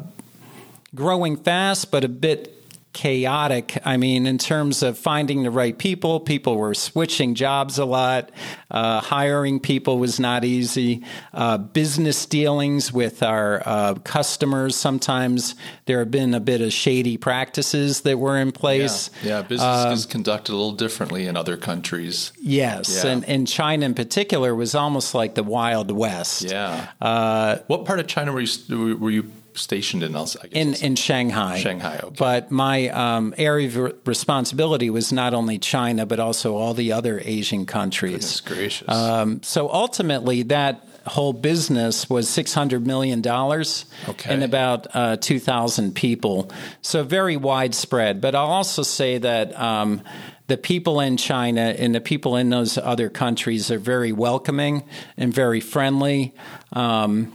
growing 0.92 1.36
fast, 1.36 1.92
but 1.92 2.02
a 2.02 2.08
bit 2.08 2.50
chaotic. 2.94 3.76
I 3.84 3.98
mean, 3.98 4.26
in 4.26 4.38
terms 4.38 4.82
of 4.82 4.96
finding 4.96 5.42
the 5.42 5.50
right 5.50 5.76
people, 5.76 6.20
people 6.20 6.56
were 6.56 6.72
switching 6.72 7.34
jobs 7.34 7.76
a 7.78 7.84
lot. 7.84 8.30
Uh, 8.70 9.00
hiring 9.00 9.60
people 9.60 9.98
was 9.98 10.18
not 10.18 10.44
easy. 10.44 11.04
Uh, 11.34 11.58
business 11.58 12.24
dealings 12.24 12.92
with 12.92 13.22
our 13.22 13.62
uh, 13.66 13.94
customers, 14.04 14.74
sometimes 14.76 15.54
there 15.84 15.98
have 15.98 16.10
been 16.10 16.32
a 16.32 16.40
bit 16.40 16.62
of 16.62 16.72
shady 16.72 17.18
practices 17.18 18.00
that 18.02 18.18
were 18.18 18.38
in 18.38 18.52
place. 18.52 19.10
Yeah, 19.22 19.42
business 19.42 19.98
is 19.98 20.06
conducted 20.06 20.52
a 20.52 20.56
little 20.56 20.72
differently 20.72 21.26
in 21.26 21.36
other 21.36 21.56
countries. 21.56 22.32
Yes, 22.40 23.02
Yeah. 23.04 23.10
and, 23.10 23.24
and 23.28 23.46
China 23.46 23.84
in 23.86 23.94
particular 23.94 24.54
was 24.54 24.74
almost 24.74 25.14
like 25.14 25.34
the 25.34 25.42
Wild 25.42 25.90
West. 25.90 26.42
Yeah. 26.42 26.88
Uh, 27.00 27.58
what 27.66 27.84
part 27.84 27.98
of 28.00 28.06
China 28.06 28.32
were 28.32 28.40
you 28.40 28.96
were 28.98 29.10
you 29.10 29.30
stationed 29.54 30.02
in? 30.02 30.14
else? 30.14 30.36
I 30.36 30.46
guess 30.48 30.52
In, 30.52 30.74
in 30.86 30.96
Shanghai. 30.96 31.58
Shanghai, 31.58 32.00
okay. 32.02 32.14
But 32.18 32.50
my 32.50 32.88
um, 32.88 33.34
area 33.38 33.68
of 33.68 33.94
responsibility 34.06 34.90
was 34.90 35.12
not 35.12 35.34
only 35.34 35.58
China, 35.58 36.06
but 36.06 36.20
also 36.20 36.56
all 36.56 36.74
the 36.74 36.92
other 36.92 37.20
Asian 37.24 37.66
countries. 37.66 38.12
Goodness 38.12 38.40
gracious. 38.40 38.88
Um, 38.88 39.42
so 39.42 39.70
ultimately, 39.70 40.42
that 40.44 40.86
whole 41.06 41.32
business 41.34 42.08
was 42.08 42.28
$600 42.28 42.84
million 42.86 43.20
Okay. 43.26 44.32
and 44.34 44.42
about 44.42 44.86
uh, 44.94 45.16
2,000 45.16 45.94
people. 45.94 46.50
So 46.80 47.02
very 47.04 47.36
widespread. 47.36 48.20
But 48.20 48.34
I'll 48.34 48.46
also 48.46 48.82
say 48.82 49.18
that. 49.18 49.58
Um, 49.58 50.02
the 50.46 50.58
people 50.58 51.00
in 51.00 51.16
China 51.16 51.62
and 51.78 51.94
the 51.94 52.02
people 52.02 52.36
in 52.36 52.50
those 52.50 52.76
other 52.76 53.08
countries 53.08 53.70
are 53.70 53.78
very 53.78 54.12
welcoming 54.12 54.82
and 55.16 55.32
very 55.32 55.60
friendly. 55.60 56.34
Um, 56.74 57.32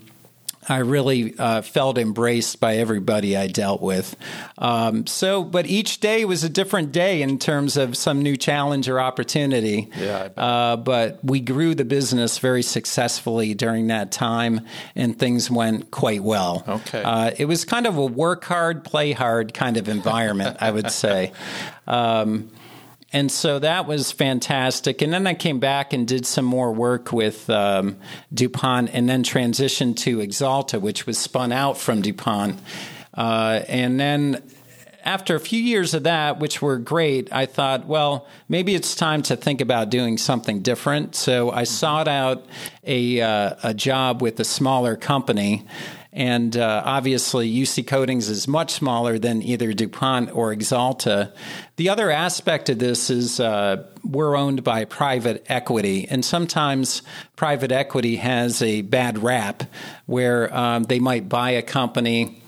I 0.70 0.78
really 0.78 1.38
uh, 1.38 1.62
felt 1.62 1.98
embraced 1.98 2.60
by 2.60 2.78
everybody 2.78 3.36
I 3.36 3.48
dealt 3.48 3.82
with. 3.82 4.16
Um, 4.58 5.08
so, 5.08 5.44
but 5.44 5.66
each 5.66 6.00
day 6.00 6.26
was 6.26 6.44
a 6.44 6.50
different 6.50 6.92
day 6.92 7.22
in 7.22 7.40
terms 7.40 7.76
of 7.76 7.98
some 7.98 8.22
new 8.22 8.38
challenge 8.38 8.88
or 8.88 9.00
opportunity. 9.00 9.90
Yeah, 9.98 10.30
uh, 10.38 10.78
but 10.78 11.20
we 11.24 11.40
grew 11.40 11.74
the 11.74 11.86
business 11.86 12.38
very 12.38 12.62
successfully 12.62 13.54
during 13.56 13.88
that 13.88 14.12
time, 14.12 14.62
and 14.96 15.18
things 15.18 15.50
went 15.50 15.90
quite 15.92 16.24
well. 16.24 16.64
Okay. 16.68 17.02
Uh, 17.02 17.32
it 17.38 17.46
was 17.46 17.66
kind 17.66 17.88
of 17.88 17.98
a 17.98 18.06
work 18.06 18.44
hard, 18.44 18.84
play 18.84 19.12
hard 19.12 19.54
kind 19.54 19.78
of 19.78 19.90
environment, 19.90 20.58
I 20.60 20.72
would 20.72 20.92
say. 20.92 21.34
Um, 21.88 22.52
and 23.12 23.32
so 23.32 23.60
that 23.60 23.88
was 23.88 24.12
fantastic. 24.12 25.02
And 25.02 25.12
then 25.12 25.26
I 25.26 25.34
came 25.34 25.60
back 25.60 25.94
and 25.94 26.08
did 26.08 26.26
some 26.26 26.46
more 26.46 26.72
work 26.72 27.12
with 27.12 27.50
um, 27.50 27.98
DuPont 28.34 28.92
and 28.94 29.10
then 29.10 29.24
transitioned 29.24 29.98
to 29.98 30.20
Axalta, 30.20 30.80
which 30.80 31.08
was 31.08 31.18
spun 31.18 31.52
out 31.52 31.78
from 31.78 32.02
DuPont. 32.02 32.60
Uh, 33.16 33.62
and 33.68 34.00
then 34.00 34.44
after 35.04 35.36
a 35.36 35.40
few 35.40 35.60
years 35.60 35.96
of 35.96 36.04
that, 36.04 36.40
which 36.40 36.62
were 36.62 36.78
great, 36.78 37.34
I 37.34 37.48
thought, 37.48 37.88
well, 37.88 38.28
maybe 38.48 38.76
it's 38.76 38.94
time 38.94 39.24
to 39.24 39.36
think 39.36 39.60
about 39.60 39.90
doing 39.90 40.20
something 40.20 40.62
different. 40.62 41.16
So 41.16 41.50
I 41.50 41.64
sought 41.64 42.08
out 42.08 42.46
a, 42.84 43.22
uh, 43.22 43.56
a 43.64 43.74
job 43.74 44.22
with 44.22 44.40
a 44.40 44.46
smaller 44.46 44.96
company 44.96 45.66
and 46.12 46.58
uh, 46.58 46.82
obviously, 46.86 47.54
UC 47.54 47.86
Coatings 47.86 48.30
is 48.30 48.48
much 48.48 48.74
smaller 48.74 49.20
than 49.20 49.44
either 49.44 49.74
DuPont 49.74 50.32
or 50.36 50.54
Axalta. 50.56 51.32
The 51.76 51.90
other 51.90 52.10
aspect 52.10 52.70
of 52.70 52.80
this 52.80 53.12
is 53.12 53.40
uh, 53.40 53.84
we're 54.04 54.36
owned 54.36 54.64
by 54.64 54.86
private 54.86 55.46
equity, 55.50 56.08
and 56.10 56.26
sometimes 56.26 57.04
private 57.36 57.72
equity 57.72 58.16
has 58.16 58.62
a 58.64 58.82
bad 58.82 59.22
rap 59.22 59.64
where 60.08 60.54
um, 60.56 60.84
they 60.84 61.00
might 61.00 61.30
buy 61.30 61.52
a 61.52 61.62
company 61.62 62.42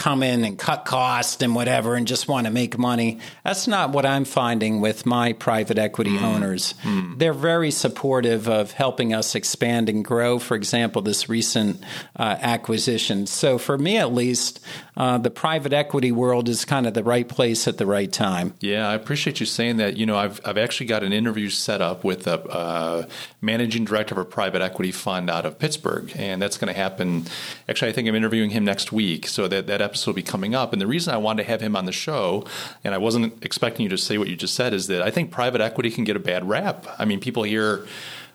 come 0.00 0.22
in 0.22 0.44
and 0.44 0.58
cut 0.58 0.86
costs 0.86 1.42
and 1.42 1.54
whatever 1.54 1.94
and 1.94 2.06
just 2.06 2.26
want 2.26 2.46
to 2.46 2.50
make 2.50 2.78
money. 2.78 3.18
That's 3.44 3.68
not 3.68 3.90
what 3.90 4.06
I'm 4.06 4.24
finding 4.24 4.80
with 4.80 5.04
my 5.04 5.34
private 5.34 5.76
equity 5.76 6.16
mm. 6.16 6.22
owners. 6.22 6.72
Mm. 6.82 7.18
They're 7.18 7.34
very 7.34 7.70
supportive 7.70 8.48
of 8.48 8.72
helping 8.72 9.12
us 9.12 9.34
expand 9.34 9.90
and 9.90 10.02
grow. 10.02 10.38
For 10.38 10.54
example, 10.54 11.02
this 11.02 11.28
recent 11.28 11.84
uh, 12.16 12.38
acquisition. 12.40 13.26
So 13.26 13.58
for 13.58 13.76
me, 13.76 13.98
at 13.98 14.10
least, 14.14 14.60
uh, 14.96 15.18
the 15.18 15.30
private 15.30 15.74
equity 15.74 16.12
world 16.12 16.48
is 16.48 16.64
kind 16.64 16.86
of 16.86 16.94
the 16.94 17.04
right 17.04 17.28
place 17.28 17.68
at 17.68 17.76
the 17.76 17.86
right 17.86 18.10
time. 18.10 18.54
Yeah, 18.60 18.88
I 18.88 18.94
appreciate 18.94 19.38
you 19.38 19.46
saying 19.46 19.76
that. 19.78 19.98
You 19.98 20.06
know, 20.06 20.16
I've 20.16 20.40
I've 20.46 20.58
actually 20.58 20.86
got 20.86 21.02
an 21.02 21.12
interview 21.12 21.50
set 21.50 21.80
up 21.82 22.04
with 22.04 22.26
a 22.26 22.40
uh, 22.48 23.06
managing 23.42 23.84
director 23.84 24.14
of 24.14 24.18
a 24.18 24.24
private 24.24 24.62
equity 24.62 24.92
fund 24.92 25.28
out 25.30 25.44
of 25.44 25.58
Pittsburgh, 25.58 26.10
and 26.16 26.40
that's 26.40 26.56
going 26.56 26.72
to 26.72 26.78
happen. 26.78 27.26
Actually, 27.68 27.90
I 27.90 27.92
think 27.92 28.08
I'm 28.08 28.14
interviewing 28.14 28.50
him 28.50 28.64
next 28.64 28.92
week, 28.92 29.26
so 29.26 29.46
that 29.48 29.66
that 29.66 29.80
episode 29.90 30.12
will 30.12 30.14
be 30.14 30.22
coming 30.22 30.54
up. 30.54 30.72
And 30.72 30.80
the 30.80 30.86
reason 30.86 31.12
I 31.12 31.18
wanted 31.18 31.42
to 31.42 31.48
have 31.48 31.60
him 31.60 31.76
on 31.76 31.84
the 31.84 31.92
show, 31.92 32.44
and 32.84 32.94
I 32.94 32.98
wasn't 32.98 33.44
expecting 33.44 33.82
you 33.84 33.90
to 33.90 33.98
say 33.98 34.18
what 34.18 34.28
you 34.28 34.36
just 34.36 34.54
said, 34.54 34.72
is 34.72 34.86
that 34.86 35.02
I 35.02 35.10
think 35.10 35.30
private 35.30 35.60
equity 35.60 35.90
can 35.90 36.04
get 36.04 36.16
a 36.16 36.20
bad 36.20 36.48
rap. 36.48 36.86
I 36.98 37.04
mean, 37.04 37.20
people 37.20 37.42
hear 37.42 37.86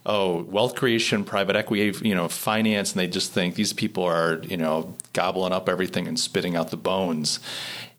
oh, 0.06 0.44
wealth 0.44 0.76
creation, 0.76 1.24
private 1.24 1.56
equity, 1.56 1.92
you 2.08 2.14
know, 2.14 2.28
finance, 2.28 2.92
and 2.92 3.00
they 3.00 3.08
just 3.08 3.32
think 3.32 3.56
these 3.56 3.74
people 3.74 4.04
are, 4.04 4.40
you 4.44 4.58
know, 4.58 4.94
gobbling 5.14 5.52
up 5.52 5.68
everything 5.68 6.08
and 6.08 6.20
spitting 6.20 6.56
out 6.56 6.70
the 6.70 6.78
bones. 6.78 7.40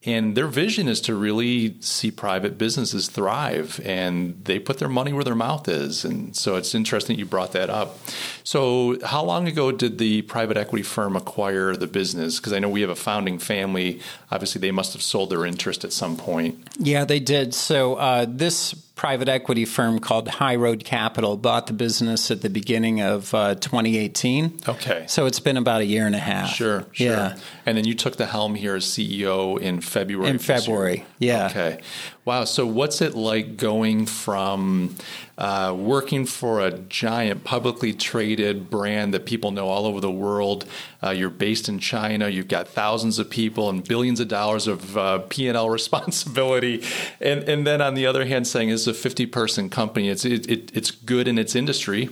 And 0.07 0.37
their 0.37 0.47
vision 0.47 0.87
is 0.87 1.01
to 1.03 1.17
really 1.17 1.77
see 1.81 2.13
private 2.13 2.57
businesses 2.57 3.09
thrive, 3.09 3.81
and 3.85 4.43
they 4.45 4.61
put 4.61 4.79
their 4.79 4.89
money 4.89 5.13
where 5.13 5.25
their 5.25 5.35
mouth 5.35 5.69
is. 5.69 6.05
And 6.05 6.35
so 6.37 6.55
it's 6.55 6.75
interesting 6.75 7.19
you 7.19 7.27
brought 7.27 7.53
that 7.53 7.69
up. 7.69 7.99
So, 8.45 8.99
how 9.05 9.25
long 9.25 9.49
ago 9.49 9.73
did 9.73 9.99
the 9.99 10.23
private 10.23 10.57
equity 10.57 10.85
firm 10.85 11.17
acquire 11.17 11.75
the 11.75 11.89
business? 11.89 12.39
Because 12.39 12.53
I 12.53 12.61
know 12.61 12.69
we 12.69 12.83
have 12.83 12.91
a 12.91 12.97
founding 12.97 13.41
family. 13.41 14.01
Obviously, 14.31 14.61
they 14.61 14.71
must 14.71 14.93
have 14.93 15.03
sold 15.03 15.31
their 15.31 15.45
interest 15.45 15.85
at 15.85 15.93
some 15.93 16.17
point. 16.17 16.57
Yeah, 16.79 17.05
they 17.05 17.19
did. 17.19 17.53
So, 17.53 17.97
uh, 17.97 18.27
this 18.29 18.86
private 18.97 19.29
equity 19.29 19.65
firm 19.65 20.01
called 20.01 20.27
High 20.27 20.57
Road 20.57 20.83
Capital 20.85 21.37
bought 21.37 21.69
the 21.69 21.73
business 21.73 22.31
at 22.31 22.41
the 22.41 22.51
beginning 22.51 23.01
of 23.03 23.33
uh, 23.35 23.55
2018. 23.55 24.61
Okay. 24.67 25.05
So, 25.09 25.27
it's 25.27 25.39
been 25.39 25.57
about 25.57 25.83
a 25.83 25.85
year 25.85 26.07
and 26.07 26.15
a 26.15 26.19
half. 26.19 26.49
Sure, 26.49 26.85
sure. 26.91 27.07
Yeah. 27.07 27.37
And 27.67 27.77
then 27.77 27.87
you 27.87 27.95
took 27.95 28.17
the 28.17 28.27
helm 28.27 28.55
here 28.55 28.75
as 28.75 28.85
CEO 28.85 29.61
in 29.61 29.81
February. 29.81 30.31
In 30.31 30.39
February, 30.39 31.05
yeah. 31.19 31.47
Okay. 31.47 31.81
Wow. 32.27 32.43
So, 32.43 32.67
what's 32.67 33.01
it 33.01 33.15
like 33.15 33.57
going 33.57 34.05
from 34.07 34.97
uh, 35.39 35.73
working 35.79 36.27
for 36.27 36.61
a 36.61 36.73
giant 36.73 37.45
publicly 37.45 37.93
traded 37.93 38.69
brand 38.69 39.15
that 39.15 39.27
people 39.27 39.53
know 39.53 39.69
all 39.69 39.87
over 39.87 40.01
the 40.01 40.11
world? 40.11 40.65
Uh, 41.01 41.11
you're 41.11 41.31
based 41.31 41.69
in 41.69 41.79
China. 41.79 42.29
You've 42.29 42.49
got 42.49 42.67
thousands 42.67 43.21
of 43.21 43.31
people 43.31 43.71
and 43.71 43.87
billions 43.87 44.19
of 44.19 44.27
dollars 44.27 44.67
of 44.67 44.97
uh, 44.97 45.19
P 45.29 45.47
and 45.47 45.57
L 45.57 45.71
responsibility, 45.81 46.83
and 47.21 47.45
and 47.45 47.65
then 47.65 47.81
on 47.81 47.95
the 47.95 48.07
other 48.07 48.25
hand, 48.25 48.49
saying 48.49 48.71
it's 48.71 48.89
a 48.89 48.95
50 48.95 49.27
person 49.27 49.71
company. 49.71 50.09
It's 50.09 50.25
it, 50.25 50.51
it, 50.51 50.77
it's 50.77 50.91
good 50.91 51.29
in 51.29 51.39
its 51.39 51.55
industry 51.55 52.11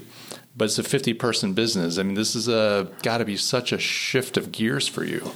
but 0.57 0.67
it's 0.67 0.79
a 0.79 0.85
50 0.85 1.15
person 1.15 1.53
business. 1.53 1.99
I 1.99 2.03
mean, 2.03 2.15
this 2.15 2.37
is 2.37 2.49
a 2.49 2.89
got 3.03 3.19
to 3.19 3.25
be 3.25 3.37
such 3.37 3.73
a 3.73 3.79
shift 3.79 4.37
of 4.37 4.53
gears 4.53 4.87
for 4.87 5.05
you. 5.05 5.33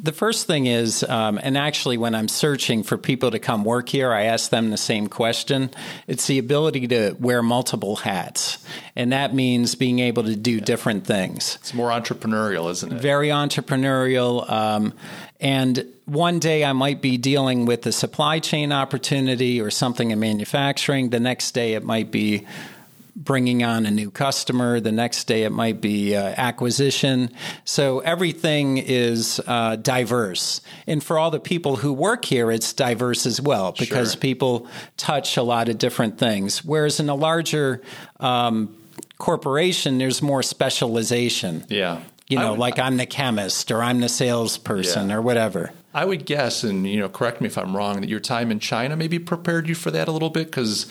The 0.00 0.12
first 0.12 0.46
thing 0.46 0.66
is, 0.66 1.02
um, 1.02 1.40
and 1.42 1.58
actually, 1.58 1.96
when 1.96 2.14
I'm 2.14 2.28
searching 2.28 2.84
for 2.84 2.96
people 2.96 3.32
to 3.32 3.40
come 3.40 3.64
work 3.64 3.88
here, 3.88 4.12
I 4.12 4.24
ask 4.24 4.50
them 4.50 4.70
the 4.70 4.76
same 4.76 5.08
question. 5.08 5.70
It's 6.06 6.28
the 6.28 6.38
ability 6.38 6.86
to 6.88 7.16
wear 7.18 7.42
multiple 7.42 7.96
hats, 7.96 8.64
and 8.94 9.12
that 9.12 9.34
means 9.34 9.74
being 9.74 9.98
able 9.98 10.22
to 10.24 10.36
do 10.36 10.52
yeah. 10.52 10.64
different 10.64 11.04
things. 11.04 11.56
It's 11.56 11.74
more 11.74 11.90
entrepreneurial, 11.90 12.70
isn't 12.70 12.92
it? 12.92 13.00
Very 13.00 13.28
entrepreneurial. 13.28 14.48
Um, 14.48 14.92
and 15.40 15.84
one 16.04 16.38
day 16.38 16.64
I 16.64 16.72
might 16.74 17.02
be 17.02 17.16
dealing 17.16 17.66
with 17.66 17.84
a 17.86 17.92
supply 17.92 18.38
chain 18.38 18.70
opportunity 18.72 19.60
or 19.60 19.70
something 19.70 20.12
in 20.12 20.20
manufacturing. 20.20 21.10
The 21.10 21.20
next 21.20 21.52
day 21.52 21.74
it 21.74 21.82
might 21.82 22.12
be 22.12 22.46
bringing 23.18 23.64
on 23.64 23.84
a 23.84 23.90
new 23.90 24.10
customer. 24.10 24.78
The 24.78 24.92
next 24.92 25.24
day 25.24 25.42
it 25.42 25.50
might 25.50 25.80
be 25.80 26.14
uh, 26.14 26.34
acquisition. 26.36 27.30
So 27.64 27.98
everything 27.98 28.78
is 28.78 29.40
uh, 29.46 29.76
diverse. 29.76 30.60
And 30.86 31.02
for 31.02 31.18
all 31.18 31.30
the 31.30 31.40
people 31.40 31.76
who 31.76 31.92
work 31.92 32.24
here, 32.24 32.50
it's 32.50 32.72
diverse 32.72 33.26
as 33.26 33.40
well 33.40 33.72
because 33.76 34.12
sure. 34.12 34.20
people 34.20 34.68
touch 34.96 35.36
a 35.36 35.42
lot 35.42 35.68
of 35.68 35.78
different 35.78 36.16
things. 36.16 36.64
Whereas 36.64 37.00
in 37.00 37.08
a 37.08 37.14
larger 37.16 37.82
um, 38.20 38.74
corporation, 39.18 39.98
there's 39.98 40.22
more 40.22 40.42
specialization. 40.42 41.64
Yeah. 41.68 42.02
You 42.28 42.38
know, 42.38 42.52
would, 42.52 42.60
like 42.60 42.78
I'm 42.78 42.98
the 42.98 43.06
chemist 43.06 43.70
or 43.72 43.82
I'm 43.82 44.00
the 44.00 44.08
salesperson 44.08 45.08
yeah. 45.08 45.16
or 45.16 45.22
whatever. 45.22 45.72
I 45.94 46.04
would 46.04 46.26
guess, 46.26 46.62
and 46.62 46.86
you 46.86 47.00
know, 47.00 47.08
correct 47.08 47.40
me 47.40 47.46
if 47.46 47.56
I'm 47.56 47.74
wrong, 47.74 48.02
that 48.02 48.08
your 48.08 48.20
time 48.20 48.52
in 48.52 48.60
China 48.60 48.96
maybe 48.96 49.18
prepared 49.18 49.68
you 49.68 49.74
for 49.74 49.90
that 49.90 50.06
a 50.06 50.12
little 50.12 50.30
bit 50.30 50.46
because 50.46 50.86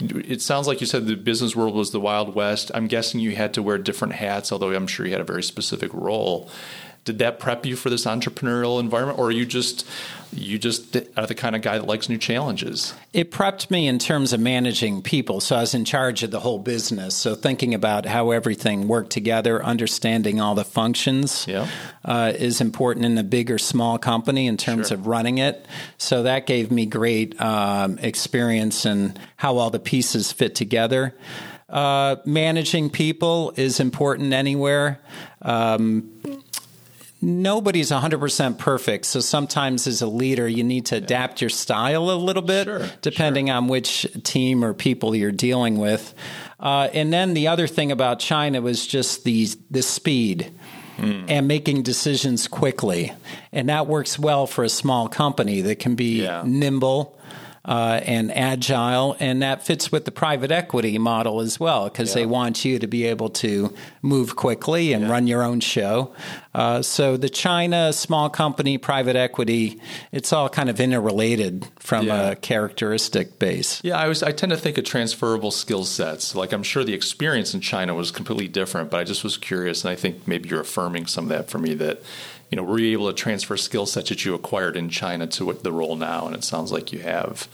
it 0.00 0.42
sounds 0.42 0.66
like 0.66 0.80
you 0.80 0.86
said 0.86 1.06
the 1.06 1.16
business 1.16 1.54
world 1.54 1.74
was 1.74 1.90
the 1.90 2.00
Wild 2.00 2.34
West. 2.34 2.70
I'm 2.74 2.86
guessing 2.86 3.20
you 3.20 3.36
had 3.36 3.54
to 3.54 3.62
wear 3.62 3.78
different 3.78 4.14
hats, 4.14 4.52
although 4.52 4.72
I'm 4.72 4.86
sure 4.86 5.06
you 5.06 5.12
had 5.12 5.20
a 5.20 5.24
very 5.24 5.42
specific 5.42 5.92
role. 5.92 6.50
Did 7.04 7.18
that 7.18 7.38
prep 7.38 7.66
you 7.66 7.76
for 7.76 7.90
this 7.90 8.06
entrepreneurial 8.06 8.80
environment, 8.80 9.18
or 9.18 9.26
are 9.26 9.30
you 9.30 9.44
just 9.44 9.86
you 10.32 10.58
just 10.58 10.96
are 11.16 11.26
the 11.26 11.34
kind 11.34 11.54
of 11.54 11.62
guy 11.62 11.78
that 11.78 11.86
likes 11.86 12.08
new 12.08 12.18
challenges? 12.18 12.94
It 13.12 13.30
prepped 13.30 13.70
me 13.70 13.86
in 13.86 13.98
terms 13.98 14.32
of 14.32 14.40
managing 14.40 15.02
people, 15.02 15.40
so 15.40 15.56
I 15.56 15.60
was 15.60 15.74
in 15.74 15.84
charge 15.84 16.22
of 16.22 16.30
the 16.30 16.40
whole 16.40 16.58
business. 16.58 17.14
So 17.14 17.34
thinking 17.34 17.74
about 17.74 18.06
how 18.06 18.30
everything 18.30 18.88
worked 18.88 19.10
together, 19.10 19.64
understanding 19.64 20.40
all 20.40 20.54
the 20.54 20.64
functions, 20.64 21.46
yeah. 21.46 21.68
uh, 22.04 22.32
is 22.36 22.60
important 22.60 23.06
in 23.06 23.18
a 23.18 23.22
big 23.22 23.50
or 23.50 23.58
small 23.58 23.98
company 23.98 24.46
in 24.46 24.56
terms 24.56 24.88
sure. 24.88 24.96
of 24.96 25.06
running 25.06 25.38
it. 25.38 25.66
So 25.98 26.24
that 26.24 26.46
gave 26.46 26.70
me 26.70 26.86
great 26.86 27.40
um, 27.40 27.98
experience 27.98 28.86
in 28.86 29.16
how 29.36 29.58
all 29.58 29.70
the 29.70 29.78
pieces 29.78 30.32
fit 30.32 30.54
together. 30.54 31.14
Uh, 31.68 32.16
managing 32.24 32.90
people 32.90 33.52
is 33.56 33.80
important 33.80 34.32
anywhere. 34.32 35.00
Um, 35.42 36.10
nobody's 37.24 37.90
100% 37.90 38.58
perfect. 38.58 39.06
So 39.06 39.20
sometimes 39.20 39.86
as 39.86 40.02
a 40.02 40.06
leader, 40.06 40.46
you 40.46 40.62
need 40.62 40.86
to 40.86 40.96
adapt 40.96 41.40
your 41.40 41.50
style 41.50 42.10
a 42.10 42.12
little 42.12 42.42
bit, 42.42 42.64
sure, 42.64 42.86
depending 43.02 43.46
sure. 43.46 43.56
on 43.56 43.68
which 43.68 44.06
team 44.22 44.64
or 44.64 44.74
people 44.74 45.14
you're 45.14 45.32
dealing 45.32 45.78
with. 45.78 46.14
Uh, 46.60 46.88
and 46.92 47.12
then 47.12 47.34
the 47.34 47.48
other 47.48 47.66
thing 47.66 47.90
about 47.90 48.20
China 48.20 48.60
was 48.60 48.86
just 48.86 49.24
the, 49.24 49.48
the 49.70 49.82
speed. 49.82 50.52
Mm. 50.96 51.24
And 51.28 51.48
making 51.48 51.82
decisions 51.82 52.46
quickly. 52.46 53.12
And 53.50 53.68
that 53.68 53.88
works 53.88 54.16
well 54.16 54.46
for 54.46 54.62
a 54.62 54.68
small 54.68 55.08
company 55.08 55.60
that 55.62 55.80
can 55.80 55.96
be 55.96 56.22
yeah. 56.22 56.44
nimble 56.46 57.18
uh, 57.64 58.00
and 58.04 58.30
agile, 58.36 59.16
and 59.20 59.42
that 59.42 59.64
fits 59.64 59.90
with 59.90 60.04
the 60.04 60.10
private 60.10 60.50
equity 60.50 60.98
model 60.98 61.40
as 61.40 61.58
well 61.58 61.84
because 61.84 62.10
yeah. 62.10 62.22
they 62.22 62.26
want 62.26 62.64
you 62.64 62.78
to 62.78 62.86
be 62.86 63.04
able 63.04 63.30
to 63.30 63.72
move 64.02 64.36
quickly 64.36 64.92
and 64.92 65.04
yeah. 65.04 65.10
run 65.10 65.26
your 65.26 65.42
own 65.42 65.60
show. 65.60 66.12
Uh, 66.54 66.82
so 66.82 67.16
the 67.16 67.28
China 67.28 67.92
small 67.92 68.28
company 68.28 68.76
private 68.76 69.16
equity, 69.16 69.80
it's 70.12 70.32
all 70.32 70.48
kind 70.48 70.68
of 70.68 70.78
interrelated 70.78 71.66
from 71.78 72.06
yeah. 72.06 72.30
a 72.30 72.36
characteristic 72.36 73.38
base. 73.38 73.80
Yeah, 73.82 73.98
I 73.98 74.08
was 74.08 74.22
I 74.22 74.32
tend 74.32 74.50
to 74.50 74.58
think 74.58 74.76
of 74.76 74.84
transferable 74.84 75.50
skill 75.50 75.84
sets. 75.84 76.34
Like 76.34 76.52
I'm 76.52 76.62
sure 76.62 76.84
the 76.84 76.94
experience 76.94 77.54
in 77.54 77.60
China 77.60 77.94
was 77.94 78.10
completely 78.10 78.48
different, 78.48 78.90
but 78.90 79.00
I 79.00 79.04
just 79.04 79.24
was 79.24 79.38
curious, 79.38 79.84
and 79.84 79.90
I 79.90 79.94
think 79.94 80.28
maybe 80.28 80.50
you're 80.50 80.60
affirming 80.60 81.06
some 81.06 81.24
of 81.24 81.28
that 81.30 81.48
for 81.48 81.58
me 81.58 81.74
that 81.74 82.02
you 82.50 82.56
know, 82.56 82.62
were 82.62 82.78
you 82.78 82.92
able 82.92 83.08
to 83.08 83.14
transfer 83.14 83.56
skill 83.56 83.86
sets 83.86 84.08
that 84.08 84.24
you 84.24 84.34
acquired 84.34 84.76
in 84.76 84.88
China 84.88 85.26
to 85.26 85.52
the 85.52 85.72
role 85.72 85.96
now? 85.96 86.26
And 86.26 86.36
it 86.36 86.44
sounds 86.44 86.70
like 86.70 86.92
you 86.92 87.00
have. 87.00 87.48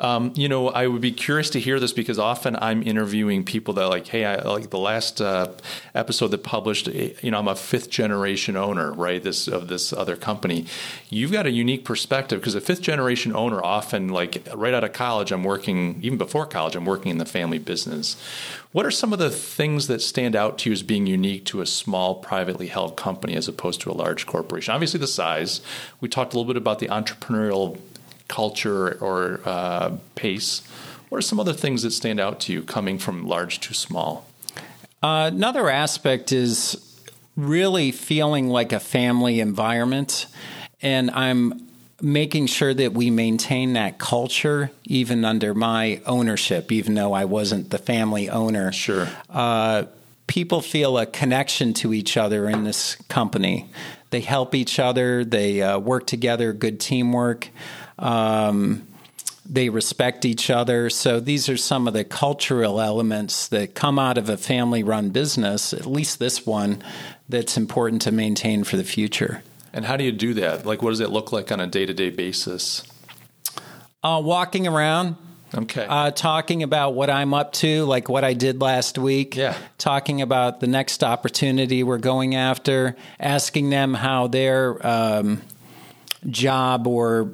Um, 0.00 0.32
you 0.36 0.48
know, 0.48 0.68
I 0.68 0.86
would 0.86 1.00
be 1.00 1.12
curious 1.12 1.50
to 1.50 1.60
hear 1.60 1.80
this 1.80 1.92
because 1.92 2.18
often 2.18 2.56
I'm 2.56 2.82
interviewing 2.82 3.44
people 3.44 3.74
that 3.74 3.86
like, 3.86 4.06
hey, 4.06 4.24
I 4.24 4.42
like 4.42 4.70
the 4.70 4.78
last 4.78 5.20
uh, 5.20 5.52
episode 5.94 6.28
that 6.28 6.42
published. 6.42 6.88
Eh, 6.88 7.10
you 7.22 7.30
know, 7.30 7.38
I'm 7.38 7.48
a 7.48 7.56
fifth 7.56 7.90
generation 7.90 8.56
owner, 8.56 8.92
right? 8.92 9.22
This 9.22 9.48
of 9.48 9.68
this 9.68 9.92
other 9.92 10.16
company. 10.16 10.66
You've 11.08 11.32
got 11.32 11.46
a 11.46 11.50
unique 11.50 11.84
perspective 11.84 12.40
because 12.40 12.54
a 12.54 12.60
fifth 12.60 12.82
generation 12.82 13.34
owner 13.34 13.62
often, 13.62 14.08
like 14.08 14.46
right 14.54 14.74
out 14.74 14.84
of 14.84 14.92
college, 14.92 15.32
I'm 15.32 15.44
working 15.44 15.98
even 16.02 16.18
before 16.18 16.46
college, 16.46 16.76
I'm 16.76 16.84
working 16.84 17.10
in 17.10 17.18
the 17.18 17.24
family 17.24 17.58
business. 17.58 18.16
What 18.74 18.84
are 18.84 18.90
some 18.90 19.12
of 19.12 19.20
the 19.20 19.30
things 19.30 19.86
that 19.86 20.02
stand 20.02 20.34
out 20.34 20.58
to 20.58 20.68
you 20.68 20.72
as 20.72 20.82
being 20.82 21.06
unique 21.06 21.44
to 21.44 21.60
a 21.60 21.66
small 21.66 22.16
privately 22.16 22.66
held 22.66 22.96
company 22.96 23.36
as 23.36 23.46
opposed 23.46 23.80
to 23.82 23.90
a 23.92 23.94
large 23.94 24.26
corporation? 24.26 24.74
Obviously, 24.74 24.98
the 24.98 25.06
size. 25.06 25.60
We 26.00 26.08
talked 26.08 26.34
a 26.34 26.36
little 26.36 26.52
bit 26.52 26.60
about 26.60 26.80
the 26.80 26.88
entrepreneurial 26.88 27.78
culture 28.26 28.98
or 29.00 29.40
uh, 29.44 29.96
pace. 30.16 30.66
What 31.08 31.18
are 31.18 31.22
some 31.22 31.38
other 31.38 31.52
things 31.52 31.82
that 31.82 31.92
stand 31.92 32.18
out 32.18 32.40
to 32.40 32.52
you 32.52 32.64
coming 32.64 32.98
from 32.98 33.28
large 33.28 33.60
to 33.60 33.74
small? 33.74 34.26
Uh, 35.00 35.30
another 35.32 35.70
aspect 35.70 36.32
is 36.32 37.00
really 37.36 37.92
feeling 37.92 38.48
like 38.48 38.72
a 38.72 38.80
family 38.80 39.38
environment. 39.38 40.26
And 40.82 41.12
I'm 41.12 41.63
making 42.04 42.46
sure 42.46 42.74
that 42.74 42.92
we 42.92 43.10
maintain 43.10 43.72
that 43.72 43.98
culture 43.98 44.70
even 44.84 45.24
under 45.24 45.54
my 45.54 46.00
ownership, 46.04 46.70
even 46.70 46.94
though 46.94 47.14
I 47.14 47.24
wasn't 47.24 47.70
the 47.70 47.78
family 47.78 48.28
owner. 48.28 48.70
Sure. 48.72 49.08
Uh, 49.30 49.84
people 50.26 50.60
feel 50.60 50.98
a 50.98 51.06
connection 51.06 51.72
to 51.74 51.94
each 51.94 52.18
other 52.18 52.48
in 52.48 52.64
this 52.64 52.96
company. 53.08 53.70
They 54.10 54.20
help 54.20 54.54
each 54.54 54.78
other, 54.78 55.24
they 55.24 55.62
uh, 55.62 55.78
work 55.78 56.06
together, 56.06 56.52
good 56.52 56.78
teamwork. 56.78 57.48
Um, 57.98 58.86
they 59.46 59.68
respect 59.68 60.24
each 60.24 60.50
other. 60.50 60.90
So 60.90 61.20
these 61.20 61.48
are 61.48 61.56
some 61.56 61.88
of 61.88 61.94
the 61.94 62.04
cultural 62.04 62.80
elements 62.80 63.48
that 63.48 63.74
come 63.74 63.98
out 63.98 64.18
of 64.18 64.28
a 64.28 64.36
family 64.36 64.82
run 64.82 65.10
business, 65.10 65.72
at 65.72 65.86
least 65.86 66.18
this 66.18 66.46
one, 66.46 66.82
that's 67.28 67.56
important 67.56 68.02
to 68.02 68.12
maintain 68.12 68.64
for 68.64 68.76
the 68.76 68.84
future. 68.84 69.42
And 69.74 69.84
how 69.84 69.96
do 69.96 70.04
you 70.04 70.12
do 70.12 70.34
that? 70.34 70.64
Like, 70.64 70.82
what 70.82 70.90
does 70.90 71.00
it 71.00 71.10
look 71.10 71.32
like 71.32 71.50
on 71.50 71.58
a 71.58 71.66
day 71.66 71.84
to 71.84 71.92
day 71.92 72.08
basis? 72.08 72.84
Uh, 74.02 74.22
walking 74.24 74.68
around. 74.68 75.16
Okay. 75.52 75.84
Uh, 75.88 76.12
talking 76.12 76.62
about 76.62 76.94
what 76.94 77.10
I'm 77.10 77.34
up 77.34 77.52
to, 77.54 77.84
like 77.84 78.08
what 78.08 78.24
I 78.24 78.34
did 78.34 78.60
last 78.60 78.98
week. 78.98 79.36
Yeah. 79.36 79.56
Talking 79.76 80.22
about 80.22 80.60
the 80.60 80.68
next 80.68 81.02
opportunity 81.02 81.82
we're 81.82 81.98
going 81.98 82.36
after, 82.36 82.96
asking 83.18 83.70
them 83.70 83.94
how 83.94 84.28
their 84.28 84.84
um, 84.86 85.42
job 86.28 86.86
or 86.86 87.32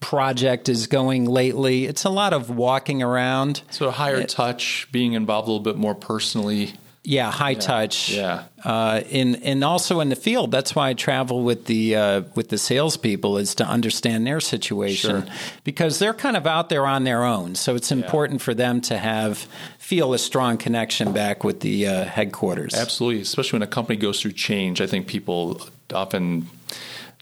project 0.00 0.68
is 0.68 0.88
going 0.88 1.26
lately. 1.26 1.86
It's 1.86 2.04
a 2.04 2.10
lot 2.10 2.32
of 2.32 2.50
walking 2.50 3.02
around. 3.02 3.62
So, 3.70 3.90
higher 3.90 4.16
it, 4.16 4.28
touch, 4.28 4.88
being 4.90 5.12
involved 5.12 5.46
a 5.46 5.50
little 5.52 5.64
bit 5.64 5.76
more 5.76 5.94
personally. 5.94 6.74
Yeah, 7.08 7.30
high 7.30 7.52
yeah. 7.52 7.58
touch. 7.58 8.10
Yeah. 8.10 8.44
Uh, 8.62 9.00
in 9.08 9.36
and 9.36 9.64
also 9.64 10.00
in 10.00 10.10
the 10.10 10.16
field. 10.16 10.50
That's 10.50 10.74
why 10.74 10.90
I 10.90 10.92
travel 10.92 11.42
with 11.42 11.64
the 11.64 11.96
uh, 11.96 12.22
with 12.34 12.50
the 12.50 12.58
salespeople 12.58 13.38
is 13.38 13.54
to 13.54 13.66
understand 13.66 14.26
their 14.26 14.40
situation 14.40 15.22
sure. 15.22 15.34
because 15.64 15.98
they're 15.98 16.12
kind 16.12 16.36
of 16.36 16.46
out 16.46 16.68
there 16.68 16.84
on 16.84 17.04
their 17.04 17.24
own. 17.24 17.54
So 17.54 17.74
it's 17.76 17.90
important 17.90 18.40
yeah. 18.40 18.44
for 18.44 18.52
them 18.52 18.82
to 18.82 18.98
have 18.98 19.48
feel 19.78 20.12
a 20.12 20.18
strong 20.18 20.58
connection 20.58 21.14
back 21.14 21.44
with 21.44 21.60
the 21.60 21.86
uh, 21.86 22.04
headquarters. 22.04 22.74
Absolutely, 22.74 23.22
especially 23.22 23.58
when 23.58 23.66
a 23.66 23.70
company 23.70 23.96
goes 23.96 24.20
through 24.20 24.32
change. 24.32 24.82
I 24.82 24.86
think 24.86 25.06
people 25.06 25.62
often 25.94 26.46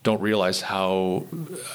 don't 0.03 0.21
realize 0.21 0.61
how 0.61 1.25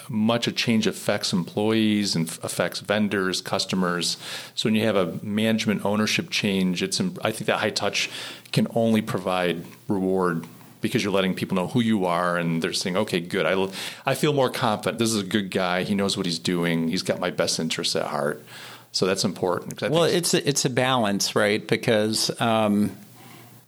much 0.09 0.47
a 0.47 0.53
change 0.53 0.87
affects 0.87 1.33
employees 1.33 2.15
and 2.17 2.29
affects 2.43 2.81
vendors, 2.81 3.41
customers. 3.43 4.17
So 4.55 4.69
when 4.69 4.75
you 4.75 4.85
have 4.85 4.97
a 4.97 5.19
management 5.23 5.85
ownership 5.85 6.31
change, 6.31 6.83
it's 6.83 7.01
I 7.01 7.33
think 7.33 7.47
that 7.47 7.59
high 7.59 7.71
touch 7.71 8.11
can 8.53 8.67
only 8.75 9.03
provide 9.03 9.65
reward 9.89 10.47
because 10.81 11.03
you're 11.03 11.13
letting 11.13 11.35
people 11.35 11.57
know 11.57 11.69
who 11.69 11.81
you 11.81 12.07
are 12.07 12.37
and 12.37 12.61
they're 12.61 12.73
saying, 12.73 12.97
okay, 12.97 13.21
good. 13.21 13.47
I, 13.47 13.69
I 14.05 14.15
feel 14.15 14.33
more 14.33 14.51
confident. 14.51 14.99
This 14.99 15.13
is 15.13 15.23
a 15.23 15.27
good 15.27 15.51
guy. 15.51 15.85
He 15.85 15.95
knows 15.95 16.17
what 16.17 16.27
he's 16.27 16.41
doing. 16.41 16.89
He's 16.89 17.03
got 17.03 17.21
my 17.21 17.31
best 17.31 17.59
interests 17.61 17.97
at 17.97 18.07
heart. 18.07 18.45
So 18.91 19.07
that's 19.07 19.25
important. 19.25 19.81
Well, 19.81 20.05
it's 20.05 20.35
a, 20.35 20.47
it's 20.47 20.67
a 20.67 20.71
balance, 20.71 21.35
right? 21.35 21.67
Because 21.67 22.31
um, 22.41 22.95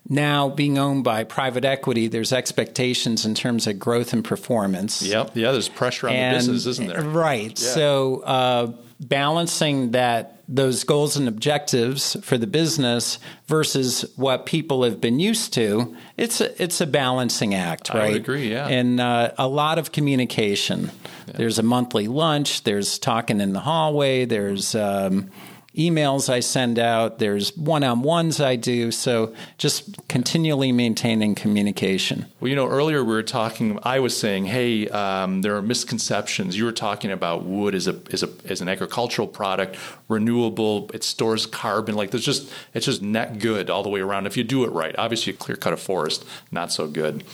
now 0.08 0.50
being 0.50 0.78
owned 0.78 1.04
by 1.04 1.24
private 1.24 1.64
equity, 1.64 2.08
there's 2.08 2.32
expectations 2.32 3.24
in 3.24 3.34
terms 3.34 3.66
of 3.66 3.78
growth 3.78 4.12
and 4.12 4.24
performance. 4.24 5.02
Yep. 5.02 5.32
Yeah, 5.34 5.52
there's 5.52 5.68
pressure 5.68 6.08
on 6.08 6.14
and, 6.14 6.34
the 6.34 6.38
business, 6.38 6.66
isn't 6.66 6.88
there? 6.88 7.02
Right. 7.02 7.58
Yeah. 7.60 7.68
So 7.68 8.20
uh, 8.20 8.72
balancing 9.00 9.92
that 9.92 10.42
those 10.46 10.84
goals 10.84 11.16
and 11.16 11.26
objectives 11.26 12.18
for 12.22 12.36
the 12.36 12.46
business 12.46 13.18
versus 13.46 14.04
what 14.16 14.44
people 14.44 14.82
have 14.82 15.00
been 15.00 15.18
used 15.18 15.54
to, 15.54 15.96
it's 16.18 16.42
a, 16.42 16.62
it's 16.62 16.82
a 16.82 16.86
balancing 16.86 17.54
act, 17.54 17.88
right? 17.88 18.12
I 18.12 18.16
agree, 18.16 18.50
yeah. 18.50 18.68
And 18.68 19.00
uh, 19.00 19.32
a 19.38 19.48
lot 19.48 19.78
of 19.78 19.90
communication. 19.90 20.90
Yeah. 21.26 21.34
There's 21.38 21.58
a 21.58 21.62
monthly 21.62 22.08
lunch. 22.08 22.64
There's 22.64 22.98
talking 22.98 23.40
in 23.40 23.54
the 23.54 23.60
hallway. 23.60 24.26
There's 24.26 24.74
um, 24.74 25.30
emails 25.76 26.28
I 26.28 26.40
send 26.40 26.78
out, 26.78 27.18
there's 27.18 27.56
one 27.56 27.82
on 27.82 28.02
ones 28.02 28.40
I 28.40 28.56
do. 28.56 28.90
So 28.90 29.34
just 29.58 30.06
continually 30.08 30.72
maintaining 30.72 31.34
communication. 31.34 32.26
Well, 32.40 32.48
you 32.48 32.56
know, 32.56 32.68
earlier 32.68 33.02
we 33.02 33.12
were 33.12 33.22
talking, 33.22 33.78
I 33.82 33.98
was 33.98 34.16
saying, 34.16 34.46
hey, 34.46 34.88
um, 34.88 35.42
there 35.42 35.56
are 35.56 35.62
misconceptions. 35.62 36.56
You 36.56 36.64
were 36.64 36.72
talking 36.72 37.10
about 37.10 37.44
wood 37.44 37.74
as, 37.74 37.88
a, 37.88 38.00
as, 38.12 38.22
a, 38.22 38.30
as 38.44 38.60
an 38.60 38.68
agricultural 38.68 39.28
product, 39.28 39.76
renewable, 40.08 40.90
it 40.94 41.02
stores 41.02 41.46
carbon. 41.46 41.94
Like 41.94 42.10
there's 42.10 42.24
just, 42.24 42.50
it's 42.72 42.86
just 42.86 43.02
net 43.02 43.38
good 43.38 43.70
all 43.70 43.82
the 43.82 43.88
way 43.88 44.00
around 44.00 44.26
if 44.26 44.36
you 44.36 44.44
do 44.44 44.64
it 44.64 44.70
right. 44.70 44.94
Obviously, 44.96 45.32
a 45.32 45.36
clear 45.36 45.56
cut 45.56 45.72
a 45.72 45.76
forest, 45.76 46.24
not 46.50 46.72
so 46.72 46.86
good. 46.86 47.24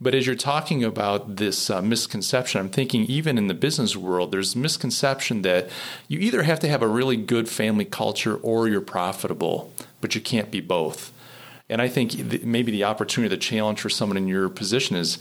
But 0.00 0.14
as 0.14 0.26
you're 0.26 0.36
talking 0.36 0.84
about 0.84 1.36
this 1.36 1.70
uh, 1.70 1.82
misconception, 1.82 2.60
I'm 2.60 2.68
thinking 2.68 3.04
even 3.06 3.36
in 3.36 3.48
the 3.48 3.54
business 3.54 3.96
world, 3.96 4.30
there's 4.30 4.54
misconception 4.54 5.42
that 5.42 5.68
you 6.06 6.20
either 6.20 6.44
have 6.44 6.60
to 6.60 6.68
have 6.68 6.82
a 6.82 6.88
really 6.88 7.16
good 7.16 7.48
family 7.48 7.84
culture 7.84 8.36
or 8.36 8.68
you're 8.68 8.80
profitable, 8.80 9.72
but 10.00 10.14
you 10.14 10.20
can't 10.20 10.52
be 10.52 10.60
both. 10.60 11.12
And 11.68 11.82
I 11.82 11.88
think 11.88 12.44
maybe 12.44 12.70
the 12.70 12.84
opportunity, 12.84 13.34
the 13.34 13.40
challenge 13.40 13.80
for 13.80 13.90
someone 13.90 14.16
in 14.16 14.28
your 14.28 14.48
position 14.48 14.96
is 14.96 15.18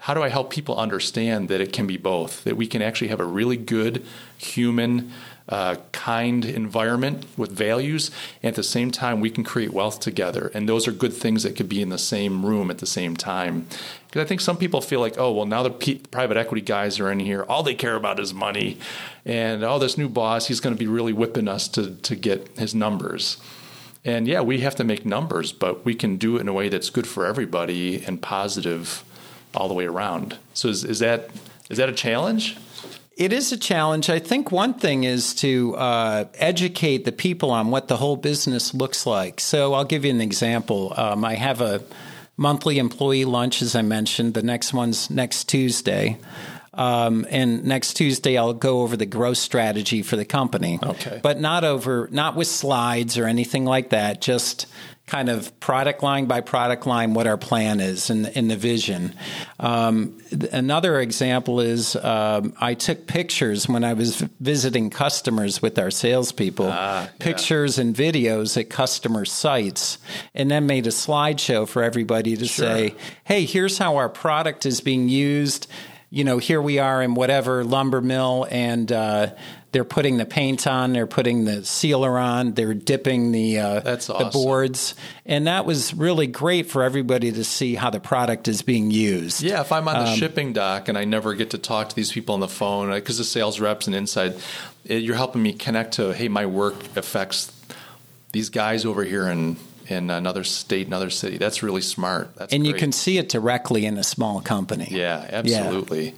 how 0.00 0.12
do 0.12 0.22
I 0.22 0.28
help 0.28 0.50
people 0.50 0.76
understand 0.76 1.48
that 1.48 1.60
it 1.60 1.72
can 1.72 1.86
be 1.86 1.96
both, 1.96 2.44
that 2.44 2.56
we 2.56 2.66
can 2.66 2.82
actually 2.82 3.08
have 3.08 3.20
a 3.20 3.24
really 3.24 3.56
good 3.56 4.04
human 4.36 5.12
uh, 5.48 5.76
kind 5.92 6.44
environment 6.44 7.24
with 7.36 7.52
values, 7.52 8.10
and 8.42 8.50
at 8.50 8.56
the 8.56 8.62
same 8.62 8.90
time, 8.90 9.20
we 9.20 9.30
can 9.30 9.44
create 9.44 9.72
wealth 9.72 10.00
together. 10.00 10.50
And 10.54 10.68
those 10.68 10.88
are 10.88 10.92
good 10.92 11.12
things 11.12 11.44
that 11.44 11.54
could 11.56 11.68
be 11.68 11.80
in 11.80 11.88
the 11.88 11.98
same 11.98 12.44
room 12.44 12.70
at 12.70 12.78
the 12.78 12.86
same 12.86 13.16
time. 13.16 13.66
Because 14.08 14.22
I 14.22 14.24
think 14.24 14.40
some 14.40 14.56
people 14.56 14.80
feel 14.80 15.00
like, 15.00 15.18
oh, 15.18 15.32
well, 15.32 15.46
now 15.46 15.62
the 15.62 15.70
P- 15.70 16.02
private 16.10 16.36
equity 16.36 16.62
guys 16.62 16.98
are 16.98 17.10
in 17.12 17.20
here. 17.20 17.44
All 17.44 17.62
they 17.62 17.74
care 17.74 17.94
about 17.94 18.18
is 18.18 18.34
money. 18.34 18.78
And 19.24 19.62
oh, 19.62 19.78
this 19.78 19.96
new 19.96 20.08
boss, 20.08 20.46
he's 20.48 20.60
going 20.60 20.74
to 20.74 20.78
be 20.78 20.88
really 20.88 21.12
whipping 21.12 21.48
us 21.48 21.68
to, 21.68 21.94
to 21.94 22.16
get 22.16 22.48
his 22.58 22.74
numbers. 22.74 23.36
And 24.04 24.28
yeah, 24.28 24.40
we 24.40 24.60
have 24.60 24.76
to 24.76 24.84
make 24.84 25.04
numbers, 25.04 25.52
but 25.52 25.84
we 25.84 25.94
can 25.94 26.16
do 26.16 26.36
it 26.36 26.40
in 26.40 26.48
a 26.48 26.52
way 26.52 26.68
that's 26.68 26.90
good 26.90 27.06
for 27.08 27.26
everybody 27.26 28.04
and 28.04 28.22
positive 28.22 29.04
all 29.54 29.68
the 29.68 29.74
way 29.74 29.86
around. 29.86 30.38
So 30.54 30.68
is, 30.68 30.84
is 30.84 31.00
that 31.00 31.30
is 31.68 31.78
that 31.78 31.88
a 31.88 31.92
challenge? 31.92 32.56
It 33.16 33.32
is 33.32 33.50
a 33.50 33.56
challenge. 33.56 34.10
I 34.10 34.18
think 34.18 34.52
one 34.52 34.74
thing 34.74 35.04
is 35.04 35.34
to 35.36 35.74
uh, 35.76 36.26
educate 36.34 37.06
the 37.06 37.12
people 37.12 37.50
on 37.50 37.70
what 37.70 37.88
the 37.88 37.96
whole 37.96 38.16
business 38.16 38.74
looks 38.74 39.06
like. 39.06 39.40
So 39.40 39.72
I'll 39.72 39.86
give 39.86 40.04
you 40.04 40.10
an 40.10 40.20
example. 40.20 40.92
Um, 40.94 41.24
I 41.24 41.34
have 41.34 41.62
a 41.62 41.82
monthly 42.36 42.78
employee 42.78 43.24
lunch, 43.24 43.62
as 43.62 43.74
I 43.74 43.80
mentioned. 43.80 44.34
The 44.34 44.42
next 44.42 44.74
one's 44.74 45.08
next 45.08 45.44
Tuesday. 45.44 46.18
Um, 46.76 47.26
and 47.30 47.64
next 47.64 47.94
Tuesday, 47.94 48.36
I'll 48.38 48.52
go 48.54 48.82
over 48.82 48.96
the 48.96 49.06
growth 49.06 49.38
strategy 49.38 50.02
for 50.02 50.16
the 50.16 50.24
company. 50.24 50.78
Okay. 50.82 51.20
But 51.22 51.40
not 51.40 51.64
over, 51.64 52.08
not 52.12 52.36
with 52.36 52.46
slides 52.48 53.16
or 53.18 53.26
anything 53.26 53.64
like 53.64 53.90
that. 53.90 54.20
Just 54.20 54.66
kind 55.06 55.28
of 55.28 55.58
product 55.60 56.02
line 56.02 56.26
by 56.26 56.40
product 56.40 56.84
line 56.84 57.14
what 57.14 57.28
our 57.28 57.36
plan 57.36 57.78
is 57.78 58.10
and 58.10 58.24
the 58.50 58.56
vision. 58.56 59.14
Um, 59.60 60.18
th- 60.30 60.52
another 60.52 61.00
example 61.00 61.60
is 61.60 61.94
um, 61.94 62.54
I 62.60 62.74
took 62.74 63.06
pictures 63.06 63.68
when 63.68 63.84
I 63.84 63.92
was 63.92 64.16
visiting 64.40 64.90
customers 64.90 65.62
with 65.62 65.78
our 65.78 65.92
salespeople, 65.92 66.66
Ah, 66.72 67.04
yeah. 67.04 67.10
pictures 67.20 67.78
and 67.78 67.94
videos 67.94 68.56
at 68.60 68.68
customer 68.68 69.24
sites, 69.24 69.98
and 70.34 70.50
then 70.50 70.66
made 70.66 70.88
a 70.88 70.90
slideshow 70.90 71.68
for 71.68 71.84
everybody 71.84 72.36
to 72.36 72.48
say, 72.48 72.94
"Hey, 73.22 73.44
here's 73.44 73.78
how 73.78 73.96
our 73.98 74.08
product 74.08 74.66
is 74.66 74.80
being 74.80 75.08
used." 75.08 75.68
You 76.08 76.22
know, 76.22 76.38
here 76.38 76.62
we 76.62 76.78
are 76.78 77.02
in 77.02 77.14
whatever 77.14 77.64
lumber 77.64 78.00
mill, 78.00 78.46
and 78.48 78.90
uh, 78.92 79.34
they're 79.72 79.84
putting 79.84 80.18
the 80.18 80.24
paint 80.24 80.66
on, 80.66 80.92
they're 80.92 81.06
putting 81.06 81.44
the 81.44 81.64
sealer 81.64 82.16
on, 82.16 82.54
they're 82.54 82.74
dipping 82.74 83.32
the 83.32 83.58
uh, 83.58 83.80
That's 83.80 84.06
the 84.06 84.30
boards, 84.32 84.94
and 85.26 85.48
that 85.48 85.66
was 85.66 85.92
really 85.94 86.28
great 86.28 86.70
for 86.70 86.84
everybody 86.84 87.32
to 87.32 87.42
see 87.42 87.74
how 87.74 87.90
the 87.90 87.98
product 87.98 88.46
is 88.46 88.62
being 88.62 88.92
used. 88.92 89.42
Yeah, 89.42 89.60
if 89.60 89.72
I'm 89.72 89.88
on 89.88 90.04
the 90.04 90.10
Um, 90.12 90.16
shipping 90.16 90.52
dock 90.52 90.88
and 90.88 90.96
I 90.96 91.04
never 91.04 91.34
get 91.34 91.50
to 91.50 91.58
talk 91.58 91.88
to 91.88 91.96
these 91.96 92.12
people 92.12 92.34
on 92.34 92.40
the 92.40 92.48
phone 92.48 92.90
because 92.90 93.18
the 93.18 93.24
sales 93.24 93.58
reps 93.58 93.88
and 93.88 93.96
inside, 93.96 94.36
it, 94.84 95.02
you're 95.02 95.16
helping 95.16 95.42
me 95.42 95.52
connect 95.54 95.94
to 95.94 96.14
hey, 96.14 96.28
my 96.28 96.46
work 96.46 96.96
affects 96.96 97.52
these 98.30 98.48
guys 98.48 98.84
over 98.84 99.02
here 99.02 99.26
in 99.28 99.56
in 99.88 100.10
another 100.10 100.44
state, 100.44 100.86
another 100.86 101.10
city. 101.10 101.38
That's 101.38 101.62
really 101.62 101.80
smart. 101.80 102.34
That's 102.36 102.52
and 102.52 102.66
you 102.66 102.74
can 102.74 102.92
see 102.92 103.18
it 103.18 103.28
directly 103.28 103.86
in 103.86 103.98
a 103.98 104.04
small 104.04 104.40
company. 104.40 104.88
Yeah, 104.90 105.26
absolutely. 105.30 106.14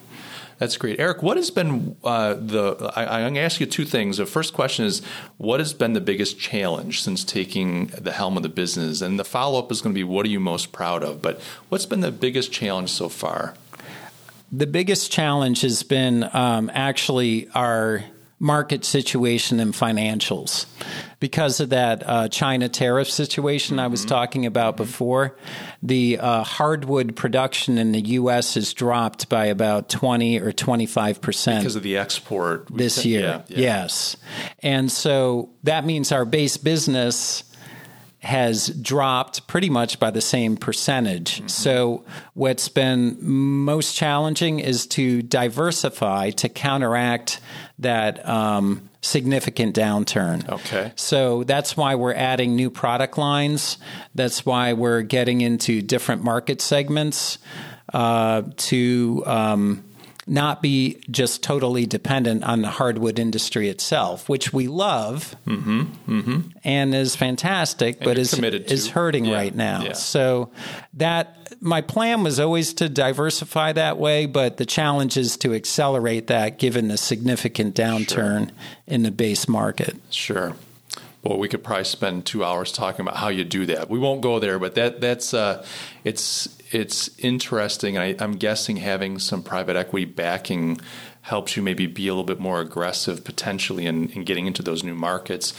That's 0.58 0.76
great, 0.76 0.98
Eric. 0.98 1.22
What 1.22 1.36
has 1.36 1.52
been 1.52 1.96
uh, 2.02 2.34
the? 2.34 2.92
I, 2.96 3.04
I'm 3.04 3.22
going 3.22 3.34
to 3.34 3.40
ask 3.40 3.60
you 3.60 3.66
two 3.66 3.84
things. 3.84 4.16
The 4.16 4.26
first 4.26 4.54
question 4.54 4.86
is, 4.86 5.02
what 5.36 5.60
has 5.60 5.72
been 5.72 5.92
the 5.92 6.00
biggest 6.00 6.40
challenge 6.40 7.02
since 7.02 7.22
taking 7.22 7.86
the 7.86 8.10
helm 8.10 8.36
of 8.36 8.42
the 8.42 8.48
business? 8.48 9.00
And 9.00 9.20
the 9.20 9.24
follow 9.24 9.60
up 9.60 9.70
is 9.70 9.80
going 9.80 9.94
to 9.94 9.98
be, 9.98 10.02
what 10.02 10.26
are 10.26 10.28
you 10.28 10.40
most 10.40 10.72
proud 10.72 11.04
of? 11.04 11.22
But 11.22 11.40
what's 11.68 11.86
been 11.86 12.00
the 12.00 12.10
biggest 12.10 12.50
challenge 12.50 12.90
so 12.90 13.08
far? 13.08 13.54
The 14.50 14.66
biggest 14.66 15.12
challenge 15.12 15.60
has 15.60 15.84
been 15.84 16.28
um, 16.32 16.72
actually 16.74 17.48
our 17.54 18.02
market 18.41 18.84
situation 18.84 19.59
and 19.61 19.74
financials. 19.74 20.66
Because 21.20 21.59
of 21.59 21.70
that 21.70 22.05
uh, 22.07 22.28
China 22.28 22.68
tariff 22.68 23.11
situation 23.11 23.80
I 23.80 23.89
was 23.89 24.05
talking 24.05 24.47
about 24.47 24.76
before, 24.76 25.36
the 25.82 26.18
uh, 26.20 26.45
hardwood 26.45 27.16
production 27.16 27.76
in 27.78 27.91
the 27.91 28.01
U.S. 28.01 28.55
has 28.55 28.72
dropped 28.72 29.28
by 29.28 29.47
about 29.47 29.89
20 29.89 30.39
or 30.39 30.53
25 30.53 31.20
percent 31.20 31.61
Because 31.64 31.74
of 31.74 31.82
the 31.82 31.97
export 31.97 32.68
this 32.70 32.95
said- 32.97 33.05
year. 33.07 33.20
yeah, 33.20 33.43
yeah. 33.49 33.59
Yes. 33.59 34.16
And 34.61 34.93
so 34.93 35.51
that 35.64 35.84
means 35.84 36.12
our 36.12 36.24
base 36.24 36.57
business 36.57 37.43
has 38.20 38.68
dropped 38.68 39.46
pretty 39.46 39.70
much 39.70 40.00
by 40.00 40.10
the 40.10 40.20
same 40.20 40.56
percentage. 40.56 41.36
Mm-hmm. 41.36 41.48
So 41.48 42.04
what's 42.34 42.68
been 42.68 43.16
most 43.20 43.94
challenging 43.94 44.58
is 44.58 44.86
to 44.88 45.22
diversify 45.22 46.30
to 46.30 46.48
counteract 46.48 47.40
that 47.78 48.28
um, 48.28 48.88
significant 49.02 49.76
downturn. 49.76 50.48
Okay. 50.48 50.92
So 50.96 51.44
that's 51.44 51.76
why 51.76 51.94
we're 51.94 52.14
adding 52.14 52.56
new 52.56 52.70
product 52.70 53.18
lines. 53.18 53.78
That's 54.14 54.44
why 54.44 54.72
we're 54.72 55.02
getting 55.02 55.40
into 55.40 55.80
different 55.80 56.24
market 56.24 56.60
segments 56.60 57.38
uh, 57.94 58.42
to 58.56 59.22
um, 59.26 59.84
not 60.29 60.62
be 60.62 61.01
just 61.11 61.43
totally 61.43 61.87
dependent 61.87 62.45
on 62.45 62.62
the 62.62 62.68
hardwood 62.68 63.18
industry 63.18 63.68
itself, 63.68 64.29
which 64.29 64.53
we 64.53 64.68
love 64.68 65.35
mm-hmm, 65.47 65.83
mm-hmm. 66.07 66.41
and 66.64 66.95
is 66.95 67.16
fantastic, 67.16 67.99
but 67.99 68.16
you're 68.16 68.18
is 68.18 68.31
to. 68.33 68.72
is 68.72 68.89
hurting 68.89 69.24
Yeah, 69.26 69.35
right 69.35 69.55
now. 69.55 69.83
yeah. 69.83 69.93
So 69.93 70.51
that 70.95 71.35
my 71.61 71.81
plan 71.81 72.22
was 72.22 72.39
always 72.39 72.74
to 72.74 72.89
diversify 72.89 73.72
that 73.72 73.99
way, 73.99 74.26
but 74.26 74.57
the 74.59 74.66
challenge 74.66 75.16
is 75.16 75.37
to 75.39 75.55
accelerate 75.55 76.29
that 76.29 76.59
given 76.59 76.89
the 76.89 76.97
significant 76.97 77.74
downturn 77.74 78.51
in 78.87 79.03
the 79.03 79.11
base 79.11 79.49
market. 79.49 79.97
Sure. 80.11 80.55
Well, 81.29 81.39
we 81.39 81.47
could 81.47 81.62
probably 81.62 81.85
spend 81.85 82.24
two 82.24 82.43
hours 82.43 82.72
talking 82.72 83.03
about 83.03 83.18
how 83.18 83.29
you 83.29 83.45
do 83.45 83.66
that. 83.66 83.91
We 83.91 83.99
won't 83.99 84.22
go 84.22 84.39
there, 84.39 84.59
but 84.59 84.74
that 84.76 85.03
that's 85.03 85.35
uh, 85.35 85.62
it's 86.03 86.49
it's 86.70 87.11
interesting. 87.18 87.99
I, 87.99 88.16
I'm 88.18 88.33
guessing 88.33 88.79
having 88.79 89.18
some 89.18 89.43
private 89.43 89.76
equity 89.76 90.07
backing 90.07 90.81
helps 91.20 91.55
you 91.55 91.62
maybe 91.62 91.87
be 91.87 92.09
a 92.09 92.12
little 92.12 92.24
bit 92.24 92.41
more 92.41 92.62
aggressive 92.62 93.24
potentially 93.24 93.85
in, 93.85 94.09
in 94.12 94.24
getting 94.24 94.47
into 94.47 94.62
those 94.62 94.83
new 94.83 94.95
markets. 94.95 95.53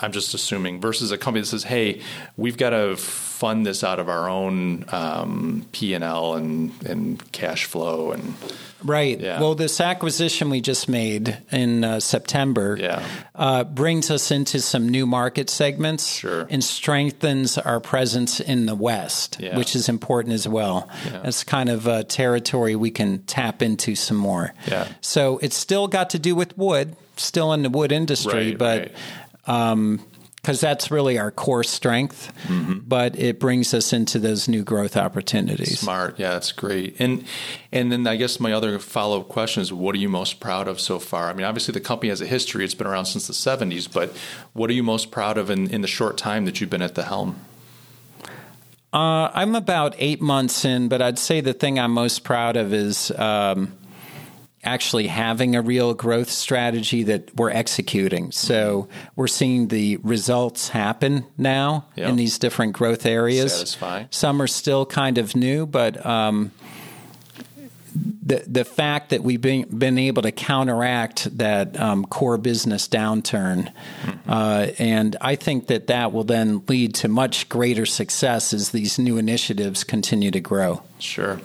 I'm 0.00 0.12
just 0.12 0.32
assuming 0.32 0.80
versus 0.80 1.12
a 1.12 1.18
company 1.18 1.42
that 1.42 1.48
says, 1.48 1.64
"Hey, 1.64 2.00
we've 2.38 2.56
got 2.56 2.70
to 2.70 2.96
fund 2.96 3.66
this 3.66 3.84
out 3.84 4.00
of 4.00 4.08
our 4.08 4.26
own 4.26 4.86
um, 4.88 5.66
P 5.72 5.92
and 5.92 6.02
L 6.02 6.34
and 6.34 7.30
cash 7.32 7.66
flow 7.66 8.12
and 8.12 8.36
Right. 8.84 9.18
Yeah. 9.18 9.40
Well, 9.40 9.54
this 9.56 9.80
acquisition 9.80 10.50
we 10.50 10.60
just 10.60 10.88
made 10.88 11.36
in 11.50 11.82
uh, 11.82 11.98
September 12.00 12.76
Yeah. 12.80 13.02
uh, 13.34 13.64
brings 13.64 14.10
us 14.10 14.30
into 14.30 14.60
some 14.60 14.88
new 14.88 15.04
market 15.06 15.50
segments 15.50 16.06
Sure. 16.18 16.46
and 16.48 16.62
strengthens 16.62 17.58
our 17.58 17.80
presence 17.80 18.38
in 18.40 18.66
the 18.66 18.74
West, 18.76 19.36
Yeah. 19.40 19.56
which 19.56 19.74
is 19.74 19.88
important 19.88 20.34
as 20.34 20.46
well. 20.46 20.88
That's 21.22 21.42
kind 21.44 21.68
of 21.68 21.86
a 21.86 22.04
territory 22.04 22.76
we 22.76 22.90
can 22.90 23.18
tap 23.26 23.62
into 23.62 23.94
some 23.96 24.16
more. 24.16 24.54
Yeah. 24.68 24.86
So 25.00 25.38
it's 25.42 25.56
still 25.56 25.88
got 25.88 26.10
to 26.10 26.18
do 26.18 26.34
with 26.36 26.56
wood, 26.56 26.94
still 27.16 27.52
in 27.52 27.62
the 27.62 27.70
wood 27.70 27.90
industry, 27.92 28.50
Right, 28.50 28.58
but. 28.58 28.78
right. 28.78 28.92
Um, 29.70 30.00
because 30.48 30.62
that's 30.62 30.90
really 30.90 31.18
our 31.18 31.30
core 31.30 31.62
strength, 31.62 32.32
Mm-hmm. 32.44 32.78
but 32.86 33.18
it 33.18 33.38
brings 33.38 33.74
us 33.74 33.92
into 33.92 34.18
those 34.18 34.48
new 34.48 34.64
growth 34.64 34.96
opportunities. 34.96 35.80
Smart, 35.80 36.18
yeah, 36.18 36.30
that's 36.30 36.52
great. 36.52 36.96
And 36.98 37.26
and 37.70 37.92
then 37.92 38.06
I 38.06 38.16
guess 38.16 38.40
my 38.40 38.52
other 38.54 38.78
follow 38.78 39.20
up 39.20 39.28
question 39.28 39.60
is, 39.60 39.70
what 39.74 39.94
are 39.94 39.98
you 39.98 40.08
most 40.08 40.40
proud 40.40 40.66
of 40.66 40.80
so 40.80 40.98
far? 40.98 41.28
I 41.28 41.34
mean, 41.34 41.44
obviously 41.44 41.72
the 41.72 41.80
company 41.82 42.08
has 42.08 42.22
a 42.22 42.26
history; 42.26 42.64
it's 42.64 42.72
been 42.74 42.86
around 42.86 43.04
since 43.04 43.26
the 43.26 43.34
'70s. 43.34 43.92
But 43.92 44.16
what 44.54 44.70
are 44.70 44.72
you 44.72 44.82
most 44.82 45.10
proud 45.10 45.36
of 45.36 45.50
in, 45.50 45.68
in 45.68 45.82
the 45.82 45.86
short 45.86 46.16
time 46.16 46.46
that 46.46 46.62
you've 46.62 46.70
been 46.70 46.80
at 46.80 46.94
the 46.94 47.04
helm? 47.04 47.36
Uh, 48.90 49.28
I'm 49.34 49.54
about 49.54 49.96
eight 49.98 50.22
months 50.22 50.64
in, 50.64 50.88
but 50.88 51.02
I'd 51.02 51.18
say 51.18 51.42
the 51.42 51.52
thing 51.52 51.78
I'm 51.78 51.92
most 51.92 52.24
proud 52.24 52.56
of 52.56 52.72
is 52.72 53.10
um, 53.10 53.76
actually 54.68 55.06
having 55.06 55.56
a 55.56 55.62
real 55.62 55.94
growth 55.94 56.30
strategy 56.30 57.02
that 57.04 57.34
we're 57.36 57.50
executing. 57.50 58.30
So 58.32 58.88
we're 59.16 59.26
seeing 59.26 59.68
the 59.68 59.96
results 59.98 60.68
happen 60.68 61.24
now 61.36 61.86
Yeah. 61.96 62.08
in 62.10 62.16
these 62.16 62.38
different 62.38 62.74
growth 62.74 63.06
areas. 63.06 63.52
Satisfying. 63.52 64.06
Some 64.10 64.40
are 64.42 64.46
still 64.46 64.84
kind 64.86 65.18
of 65.18 65.34
new, 65.34 65.66
but 65.66 66.04
um, 66.04 66.52
the 68.28 68.44
the 68.46 68.64
fact 68.64 69.10
that 69.10 69.22
we've 69.22 69.40
been 69.40 69.62
been 69.78 69.98
able 69.98 70.22
to 70.22 70.30
counteract 70.30 71.36
that 71.38 71.80
um, 71.80 72.04
core 72.04 72.36
business 72.36 72.86
downturn, 72.86 73.72
uh, 74.28 74.68
and 74.78 75.16
I 75.20 75.34
think 75.34 75.68
that 75.68 75.86
that 75.86 76.12
will 76.12 76.24
then 76.24 76.62
lead 76.68 76.94
to 76.96 77.08
much 77.08 77.48
greater 77.48 77.86
success 77.86 78.52
as 78.52 78.70
these 78.70 78.98
new 78.98 79.16
initiatives 79.16 79.82
continue 79.82 80.30
to 80.30 80.40
grow. 80.40 80.82
Sure. 80.98 81.40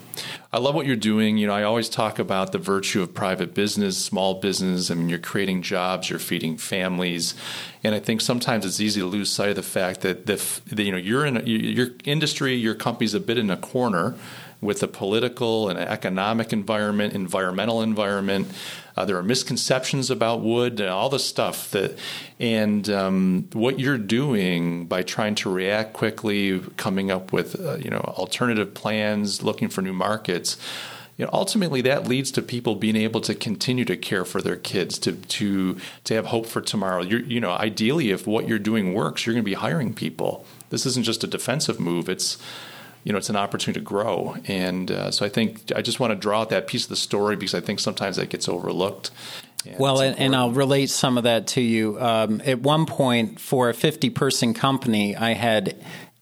I 0.51 0.59
love 0.59 0.75
what 0.75 0.85
you're 0.85 0.95
doing. 0.95 1.37
You 1.37 1.47
know, 1.47 1.53
I 1.53 1.63
always 1.63 1.87
talk 1.87 2.19
about 2.19 2.51
the 2.51 2.57
virtue 2.57 3.01
of 3.01 3.13
private 3.13 3.53
business, 3.53 3.97
small 3.97 4.35
business. 4.35 4.91
I 4.91 4.95
mean, 4.95 5.09
you're 5.09 5.19
creating 5.19 5.61
jobs, 5.61 6.09
you're 6.09 6.19
feeding 6.19 6.57
families, 6.57 7.33
and 7.83 7.95
I 7.95 7.99
think 7.99 8.19
sometimes 8.19 8.65
it's 8.65 8.81
easy 8.81 8.99
to 8.99 9.07
lose 9.07 9.31
sight 9.31 9.49
of 9.49 9.55
the 9.55 9.63
fact 9.63 10.01
that 10.01 10.25
the, 10.25 10.35
that, 10.75 10.83
you 10.83 10.91
know 10.91 10.97
you're 10.97 11.25
in 11.25 11.37
a, 11.37 11.43
your 11.43 11.89
industry, 12.03 12.55
your 12.55 12.75
company's 12.75 13.13
a 13.13 13.21
bit 13.21 13.37
in 13.37 13.49
a 13.49 13.57
corner 13.57 14.15
with 14.63 14.79
the 14.79 14.87
political 14.87 15.69
and 15.69 15.77
economic 15.77 16.53
environment, 16.53 17.13
environmental 17.13 17.81
environment. 17.81 18.47
Uh, 18.95 19.05
there 19.05 19.17
are 19.17 19.23
misconceptions 19.23 20.11
about 20.11 20.41
wood 20.41 20.79
and 20.79 20.89
all 20.89 21.09
this 21.09 21.25
stuff 21.25 21.71
that, 21.71 21.97
and 22.39 22.89
um, 22.89 23.47
what 23.53 23.79
you're 23.79 23.97
doing 23.97 24.85
by 24.85 25.01
trying 25.01 25.33
to 25.33 25.51
react 25.51 25.93
quickly, 25.93 26.59
coming 26.77 27.09
up 27.09 27.33
with 27.33 27.59
uh, 27.59 27.75
you 27.75 27.89
know 27.89 27.99
alternative 27.99 28.73
plans, 28.73 29.41
looking 29.41 29.69
for 29.69 29.81
new 29.81 29.93
markets. 29.93 30.57
You 31.17 31.25
know, 31.25 31.31
ultimately, 31.31 31.81
that 31.81 32.07
leads 32.07 32.31
to 32.31 32.41
people 32.41 32.75
being 32.75 32.95
able 32.95 33.21
to 33.21 33.35
continue 33.35 33.85
to 33.85 33.95
care 33.95 34.25
for 34.25 34.41
their 34.41 34.55
kids, 34.55 34.97
to 34.99 35.13
to 35.13 35.77
to 36.03 36.13
have 36.13 36.27
hope 36.27 36.45
for 36.45 36.61
tomorrow. 36.61 37.03
You're, 37.03 37.21
you 37.21 37.39
know, 37.39 37.51
ideally, 37.51 38.11
if 38.11 38.25
what 38.25 38.47
you're 38.47 38.59
doing 38.59 38.93
works, 38.93 39.25
you're 39.25 39.33
going 39.33 39.43
to 39.43 39.49
be 39.49 39.53
hiring 39.53 39.93
people. 39.93 40.45
This 40.69 40.85
isn't 40.87 41.03
just 41.03 41.23
a 41.23 41.27
defensive 41.27 41.79
move; 41.79 42.09
it's 42.09 42.37
you 43.03 43.11
know, 43.11 43.17
it's 43.17 43.29
an 43.29 43.35
opportunity 43.35 43.79
to 43.79 43.83
grow. 43.83 44.35
And 44.45 44.89
uh, 44.91 45.11
so 45.11 45.25
I 45.25 45.29
think 45.29 45.71
I 45.75 45.81
just 45.81 45.99
want 45.99 46.11
to 46.11 46.15
draw 46.15 46.41
out 46.41 46.49
that 46.49 46.67
piece 46.67 46.83
of 46.83 46.89
the 46.89 46.95
story 46.95 47.35
because 47.35 47.53
I 47.53 47.61
think 47.61 47.79
sometimes 47.79 48.15
that 48.15 48.29
gets 48.29 48.47
overlooked. 48.47 49.11
And 49.65 49.79
Well, 49.79 50.01
and, 50.01 50.17
and 50.19 50.35
I'll 50.35 50.51
relate 50.51 50.89
some 50.89 51.17
of 51.17 51.23
that 51.23 51.47
to 51.47 51.61
you. 51.61 51.99
Um, 51.99 52.41
at 52.45 52.59
one 52.59 52.85
point, 52.85 53.39
for 53.39 53.69
a 53.69 53.73
50 53.73 54.09
person 54.09 54.53
company, 54.53 55.15
I 55.15 55.33
had 55.33 55.75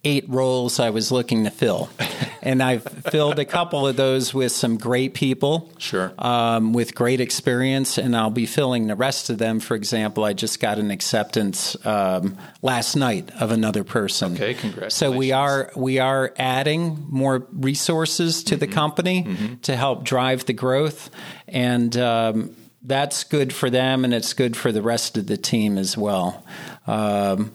eight 0.03 0.25
roles 0.27 0.79
I 0.79 0.89
was 0.89 1.11
looking 1.11 1.43
to 1.43 1.51
fill. 1.51 1.89
and 2.41 2.61
I've 2.63 2.83
filled 2.83 3.39
a 3.39 3.45
couple 3.45 3.87
of 3.87 3.95
those 3.95 4.33
with 4.33 4.51
some 4.51 4.77
great 4.77 5.13
people. 5.13 5.69
Sure. 5.77 6.11
Um, 6.17 6.73
with 6.73 6.95
great 6.95 7.21
experience, 7.21 7.97
and 7.97 8.15
I'll 8.15 8.31
be 8.31 8.45
filling 8.45 8.87
the 8.87 8.95
rest 8.95 9.29
of 9.29 9.37
them. 9.37 9.59
For 9.59 9.75
example, 9.75 10.23
I 10.23 10.33
just 10.33 10.59
got 10.59 10.79
an 10.79 10.91
acceptance 10.91 11.77
um, 11.85 12.37
last 12.61 12.95
night 12.95 13.29
of 13.39 13.51
another 13.51 13.83
person. 13.83 14.33
Okay, 14.33 14.53
congratulations. 14.53 14.95
So 14.95 15.11
we 15.11 15.31
are 15.31 15.71
we 15.75 15.99
are 15.99 16.33
adding 16.37 17.05
more 17.09 17.47
resources 17.51 18.43
to 18.45 18.55
mm-hmm. 18.55 18.59
the 18.59 18.67
company 18.67 19.23
mm-hmm. 19.23 19.55
to 19.61 19.75
help 19.75 20.03
drive 20.03 20.45
the 20.45 20.53
growth, 20.53 21.09
and 21.47 21.95
um, 21.97 22.55
that's 22.81 23.23
good 23.23 23.53
for 23.53 23.69
them, 23.69 24.03
and 24.03 24.13
it's 24.13 24.33
good 24.33 24.57
for 24.57 24.71
the 24.71 24.81
rest 24.81 25.17
of 25.17 25.27
the 25.27 25.37
team 25.37 25.77
as 25.77 25.95
well. 25.95 26.43
Um, 26.87 27.51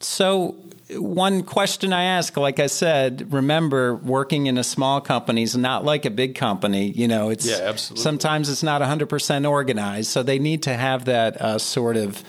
so 0.00 0.56
one 0.96 1.42
question 1.42 1.92
I 1.92 2.04
ask, 2.04 2.36
like 2.36 2.60
I 2.60 2.66
said, 2.66 3.32
remember 3.32 3.94
working 3.94 4.46
in 4.46 4.58
a 4.58 4.64
small 4.64 5.00
company 5.00 5.42
is 5.42 5.56
not 5.56 5.84
like 5.84 6.04
a 6.04 6.10
big 6.10 6.34
company. 6.34 6.90
You 6.90 7.08
know, 7.08 7.30
it's 7.30 7.46
yeah, 7.46 7.60
absolutely. 7.64 8.02
sometimes 8.02 8.48
it's 8.48 8.62
not 8.62 8.82
100% 8.82 9.48
organized. 9.48 10.10
So 10.10 10.22
they 10.22 10.38
need 10.38 10.64
to 10.64 10.74
have 10.74 11.06
that 11.06 11.40
uh, 11.40 11.58
sort 11.58 11.96
of 11.96 12.22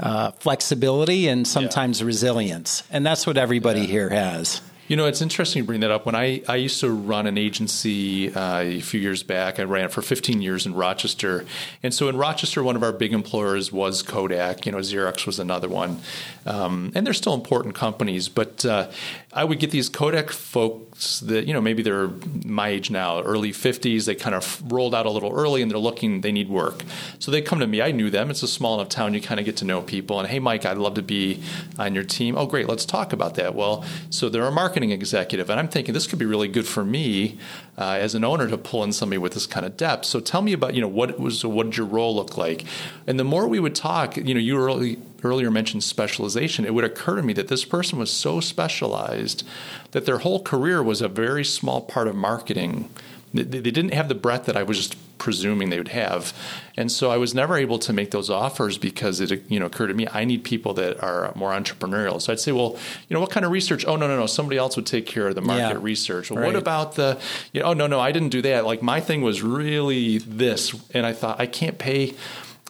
uh, 0.00 0.32
flexibility 0.32 1.28
and 1.28 1.46
sometimes 1.46 2.00
yeah. 2.00 2.06
resilience. 2.06 2.82
And 2.90 3.04
that's 3.04 3.26
what 3.26 3.36
everybody 3.36 3.80
yeah. 3.80 3.86
here 3.86 4.08
has. 4.10 4.60
You 4.88 4.96
know, 4.96 5.04
it's 5.04 5.20
interesting 5.20 5.62
to 5.62 5.66
bring 5.66 5.80
that 5.80 5.90
up. 5.90 6.06
When 6.06 6.14
I, 6.14 6.42
I 6.48 6.56
used 6.56 6.80
to 6.80 6.90
run 6.90 7.26
an 7.26 7.36
agency 7.36 8.32
uh, 8.34 8.60
a 8.60 8.80
few 8.80 8.98
years 8.98 9.22
back, 9.22 9.60
I 9.60 9.64
ran 9.64 9.84
it 9.84 9.92
for 9.92 10.00
15 10.00 10.40
years 10.40 10.64
in 10.64 10.72
Rochester. 10.72 11.44
And 11.82 11.92
so 11.92 12.08
in 12.08 12.16
Rochester, 12.16 12.62
one 12.62 12.74
of 12.74 12.82
our 12.82 12.92
big 12.92 13.12
employers 13.12 13.70
was 13.70 14.00
Kodak. 14.02 14.64
You 14.64 14.72
know, 14.72 14.78
Xerox 14.78 15.26
was 15.26 15.38
another 15.38 15.68
one. 15.68 16.00
Um, 16.46 16.90
and 16.94 17.06
they're 17.06 17.12
still 17.12 17.34
important 17.34 17.74
companies. 17.74 18.30
But 18.30 18.64
uh, 18.64 18.90
I 19.30 19.44
would 19.44 19.58
get 19.58 19.70
these 19.70 19.90
Kodak 19.90 20.30
folks 20.30 21.20
that, 21.20 21.46
you 21.46 21.52
know, 21.52 21.60
maybe 21.60 21.82
they're 21.82 22.08
my 22.46 22.68
age 22.68 22.90
now, 22.90 23.20
early 23.20 23.52
50s. 23.52 24.06
They 24.06 24.14
kind 24.14 24.34
of 24.34 24.62
rolled 24.72 24.94
out 24.94 25.04
a 25.04 25.10
little 25.10 25.30
early 25.30 25.60
and 25.60 25.70
they're 25.70 25.78
looking, 25.78 26.22
they 26.22 26.32
need 26.32 26.48
work. 26.48 26.82
So 27.18 27.30
they 27.30 27.42
come 27.42 27.60
to 27.60 27.66
me. 27.66 27.82
I 27.82 27.92
knew 27.92 28.08
them. 28.08 28.30
It's 28.30 28.42
a 28.42 28.48
small 28.48 28.80
enough 28.80 28.88
town. 28.88 29.12
You 29.12 29.20
kind 29.20 29.38
of 29.38 29.44
get 29.44 29.58
to 29.58 29.66
know 29.66 29.82
people. 29.82 30.18
And 30.18 30.26
hey, 30.26 30.38
Mike, 30.38 30.64
I'd 30.64 30.78
love 30.78 30.94
to 30.94 31.02
be 31.02 31.42
on 31.78 31.94
your 31.94 32.04
team. 32.04 32.38
Oh, 32.38 32.46
great. 32.46 32.68
Let's 32.68 32.86
talk 32.86 33.12
about 33.12 33.34
that. 33.34 33.54
Well, 33.54 33.84
so 34.08 34.30
they're 34.30 34.46
a 34.46 34.50
marketing 34.50 34.92
executive. 34.92 35.50
And 35.50 35.60
I'm 35.60 35.68
thinking 35.68 35.92
this 35.92 36.06
could 36.06 36.18
be 36.18 36.26
really 36.26 36.48
good 36.48 36.66
for 36.66 36.82
me 36.82 37.36
uh, 37.76 37.98
as 38.00 38.14
an 38.14 38.24
owner 38.24 38.48
to 38.48 38.56
pull 38.56 38.82
in 38.82 38.92
somebody 38.92 39.18
with 39.18 39.34
this 39.34 39.46
kind 39.46 39.66
of 39.66 39.76
depth. 39.76 40.06
So 40.06 40.20
tell 40.20 40.40
me 40.40 40.54
about, 40.54 40.72
you 40.72 40.80
know, 40.80 40.88
what 40.88 41.20
was, 41.20 41.44
what 41.44 41.64
did 41.64 41.76
your 41.76 41.86
role 41.86 42.16
look 42.16 42.38
like? 42.38 42.64
And 43.06 43.20
the 43.20 43.24
more 43.24 43.46
we 43.46 43.60
would 43.60 43.74
talk, 43.74 44.16
you 44.16 44.32
know, 44.32 44.40
you 44.40 44.56
early, 44.56 44.98
earlier 45.22 45.50
mentioned 45.50 45.84
specialization, 45.84 46.64
it 46.64 46.74
would 46.74 46.84
occur 46.84 47.16
to 47.16 47.22
me 47.22 47.32
that 47.34 47.48
this 47.48 47.64
person 47.64 47.98
was 47.98 48.10
so 48.10 48.40
specialized 48.40 49.44
that 49.92 50.06
their 50.06 50.18
whole 50.18 50.42
career 50.42 50.82
was 50.82 51.00
a 51.00 51.08
very 51.08 51.44
small 51.44 51.80
part 51.80 52.08
of 52.08 52.14
marketing. 52.14 52.90
They, 53.34 53.42
they 53.42 53.70
didn't 53.70 53.94
have 53.94 54.08
the 54.08 54.14
breadth 54.14 54.46
that 54.46 54.56
I 54.56 54.62
was 54.62 54.76
just 54.76 54.96
presuming 55.18 55.70
they 55.70 55.78
would 55.78 55.88
have. 55.88 56.32
And 56.76 56.90
so 56.90 57.10
I 57.10 57.16
was 57.16 57.34
never 57.34 57.56
able 57.56 57.78
to 57.80 57.92
make 57.92 58.12
those 58.12 58.30
offers 58.30 58.78
because 58.78 59.20
it 59.20 59.42
you 59.50 59.58
know 59.58 59.66
occurred 59.66 59.88
to 59.88 59.94
me 59.94 60.06
I 60.12 60.24
need 60.24 60.44
people 60.44 60.74
that 60.74 61.02
are 61.02 61.32
more 61.34 61.50
entrepreneurial. 61.50 62.22
So 62.22 62.32
I'd 62.32 62.40
say, 62.40 62.52
well, 62.52 62.78
you 63.08 63.14
know, 63.14 63.20
what 63.20 63.30
kind 63.30 63.44
of 63.44 63.52
research? 63.52 63.84
Oh 63.84 63.96
no, 63.96 64.06
no, 64.06 64.16
no, 64.16 64.26
somebody 64.26 64.56
else 64.56 64.76
would 64.76 64.86
take 64.86 65.06
care 65.06 65.28
of 65.28 65.34
the 65.34 65.40
market 65.40 65.74
yeah. 65.74 65.78
research. 65.80 66.30
Well, 66.30 66.40
right. 66.40 66.46
what 66.46 66.56
about 66.56 66.94
the 66.94 67.20
you 67.52 67.60
know, 67.60 67.68
oh 67.68 67.72
no, 67.74 67.86
no, 67.86 68.00
I 68.00 68.12
didn't 68.12 68.30
do 68.30 68.42
that. 68.42 68.64
Like 68.64 68.82
my 68.82 69.00
thing 69.00 69.22
was 69.22 69.42
really 69.42 70.18
this 70.18 70.74
and 70.94 71.04
I 71.04 71.12
thought 71.12 71.40
I 71.40 71.46
can't 71.46 71.78
pay 71.78 72.14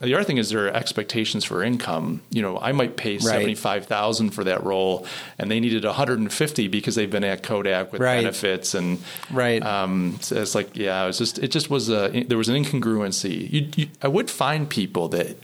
the 0.01 0.15
other 0.15 0.25
thing 0.25 0.39
is 0.39 0.51
there 0.51 0.67
are 0.67 0.73
expectations 0.73 1.45
for 1.45 1.63
income. 1.63 2.23
You 2.31 2.43
know, 2.43 2.59
I 2.59 2.73
might 2.73 2.97
pay 2.97 3.15
right. 3.15 3.23
seventy 3.23 3.55
five 3.55 3.87
thousand 3.87 4.31
for 4.31 4.45
that 4.45 4.63
role, 4.65 5.07
and 5.39 5.51
they 5.51 5.61
needed 5.61 5.85
one 5.85 5.95
hundred 5.95 6.21
and 6.21 6.33
fifty 6.33 6.69
because 6.69 6.95
they've 6.95 7.11
been 7.11 7.25
at 7.25 7.43
Kodak 7.43 7.93
with 7.93 8.01
right. 8.01 8.17
benefits 8.17 8.75
and 8.75 9.01
right. 9.31 9.63
Um, 9.63 10.19
so 10.21 10.41
it's 10.41 10.55
like 10.55 10.77
yeah, 10.77 11.03
it 11.03 11.07
was 11.09 11.19
just 11.19 11.39
it 11.39 11.49
just 11.49 11.69
was 11.69 11.89
a 11.89 12.25
there 12.29 12.39
was 12.39 12.49
an 12.49 12.63
incongruency. 12.63 13.51
You, 13.51 13.69
you, 13.77 13.89
I 14.01 14.09
would 14.09 14.31
find 14.31 14.71
people 14.71 15.09
that 15.09 15.37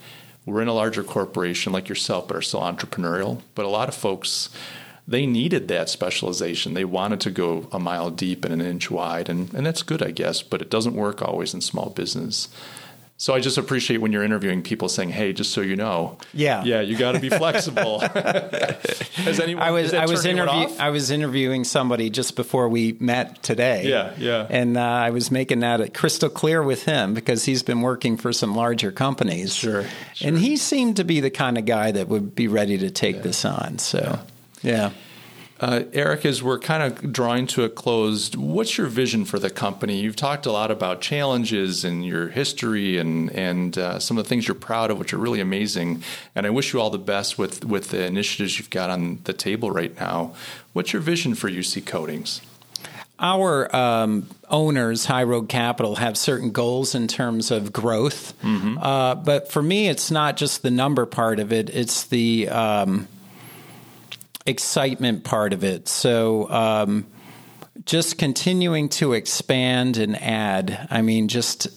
were 0.46 0.62
in 0.62 0.68
a 0.68 0.74
larger 0.74 1.02
corporation 1.02 1.72
like 1.72 1.88
yourself, 1.88 2.28
but 2.28 2.36
are 2.36 2.42
still 2.42 2.60
entrepreneurial. 2.60 3.40
But 3.54 3.64
a 3.64 3.68
lot 3.68 3.88
of 3.88 3.94
folks 3.94 4.50
they 5.06 5.26
needed 5.26 5.68
that 5.68 5.90
specialization. 5.90 6.74
They 6.74 6.84
wanted 6.84 7.20
to 7.22 7.30
go 7.30 7.68
a 7.72 7.78
mile 7.78 8.10
deep 8.10 8.44
and 8.44 8.54
an 8.54 8.62
inch 8.62 8.90
wide, 8.90 9.28
and, 9.28 9.52
and 9.52 9.66
that's 9.66 9.82
good, 9.82 10.02
I 10.02 10.10
guess, 10.12 10.42
but 10.42 10.62
it 10.62 10.70
doesn't 10.70 10.94
work 10.94 11.20
always 11.20 11.52
in 11.52 11.60
small 11.60 11.90
business. 11.90 12.48
So 13.24 13.32
I 13.32 13.40
just 13.40 13.56
appreciate 13.56 14.02
when 14.02 14.12
you're 14.12 14.22
interviewing 14.22 14.60
people 14.60 14.86
saying, 14.90 15.08
"Hey, 15.08 15.32
just 15.32 15.52
so 15.52 15.62
you 15.62 15.76
know, 15.76 16.18
yeah, 16.34 16.62
yeah, 16.62 16.82
you 16.82 16.94
got 16.94 17.12
to 17.12 17.20
be 17.20 17.30
flexible." 17.30 18.00
Has 18.00 19.40
anyone? 19.40 19.62
I 19.62 19.70
was 19.70 19.94
I 19.94 20.04
was 20.04 20.26
interviewing 20.26 20.78
I 20.78 20.90
was 20.90 21.10
interviewing 21.10 21.64
somebody 21.64 22.10
just 22.10 22.36
before 22.36 22.68
we 22.68 22.98
met 23.00 23.42
today. 23.42 23.88
Yeah, 23.88 24.12
yeah, 24.18 24.46
and 24.50 24.76
uh, 24.76 24.82
I 24.82 25.08
was 25.08 25.30
making 25.30 25.60
that 25.60 25.94
crystal 25.94 26.28
clear 26.28 26.62
with 26.62 26.84
him 26.84 27.14
because 27.14 27.46
he's 27.46 27.62
been 27.62 27.80
working 27.80 28.18
for 28.18 28.30
some 28.30 28.54
larger 28.54 28.92
companies. 28.92 29.54
Sure, 29.54 29.86
sure. 30.12 30.28
and 30.28 30.38
he 30.38 30.58
seemed 30.58 30.96
to 30.96 31.04
be 31.04 31.20
the 31.20 31.30
kind 31.30 31.56
of 31.56 31.64
guy 31.64 31.92
that 31.92 32.08
would 32.08 32.34
be 32.34 32.46
ready 32.46 32.76
to 32.76 32.90
take 32.90 33.16
yeah. 33.16 33.22
this 33.22 33.46
on. 33.46 33.78
So, 33.78 34.18
yeah. 34.60 34.70
yeah. 34.70 34.90
Uh, 35.64 35.84
Eric, 35.94 36.26
as 36.26 36.42
we're 36.42 36.58
kind 36.58 36.82
of 36.82 37.10
drawing 37.10 37.46
to 37.46 37.64
a 37.64 37.70
close, 37.70 38.36
what's 38.36 38.76
your 38.76 38.86
vision 38.86 39.24
for 39.24 39.38
the 39.38 39.48
company? 39.48 39.98
You've 39.98 40.14
talked 40.14 40.44
a 40.44 40.52
lot 40.52 40.70
about 40.70 41.00
challenges 41.00 41.86
and 41.86 42.04
your 42.04 42.28
history 42.28 42.98
and 42.98 43.30
and 43.30 43.78
uh, 43.78 43.98
some 43.98 44.18
of 44.18 44.24
the 44.24 44.28
things 44.28 44.46
you're 44.46 44.54
proud 44.56 44.90
of, 44.90 44.98
which 44.98 45.14
are 45.14 45.16
really 45.16 45.40
amazing. 45.40 46.02
And 46.34 46.44
I 46.44 46.50
wish 46.50 46.74
you 46.74 46.82
all 46.82 46.90
the 46.90 46.98
best 46.98 47.38
with 47.38 47.64
with 47.64 47.88
the 47.88 48.04
initiatives 48.04 48.58
you've 48.58 48.68
got 48.68 48.90
on 48.90 49.20
the 49.24 49.32
table 49.32 49.70
right 49.70 49.98
now. 49.98 50.34
What's 50.74 50.92
your 50.92 51.00
vision 51.00 51.34
for 51.34 51.48
UC 51.48 51.86
Coatings? 51.86 52.42
Our 53.18 53.74
um, 53.74 54.28
owners, 54.50 55.06
High 55.06 55.22
Road 55.22 55.48
Capital, 55.48 55.96
have 55.96 56.18
certain 56.18 56.50
goals 56.50 56.94
in 56.94 57.08
terms 57.08 57.50
of 57.50 57.72
growth. 57.72 58.38
Mm-hmm. 58.42 58.76
Uh, 58.76 59.14
but 59.14 59.50
for 59.50 59.62
me, 59.62 59.88
it's 59.88 60.10
not 60.10 60.36
just 60.36 60.60
the 60.60 60.70
number 60.70 61.06
part 61.06 61.40
of 61.40 61.54
it; 61.54 61.70
it's 61.70 62.04
the 62.04 62.50
um, 62.50 63.08
excitement 64.46 65.24
part 65.24 65.52
of 65.52 65.64
it. 65.64 65.88
So, 65.88 66.50
um, 66.50 67.06
just 67.86 68.18
continuing 68.18 68.88
to 68.88 69.12
expand 69.12 69.96
and 69.96 70.16
add. 70.22 70.86
I 70.90 71.02
mean, 71.02 71.28
just 71.28 71.68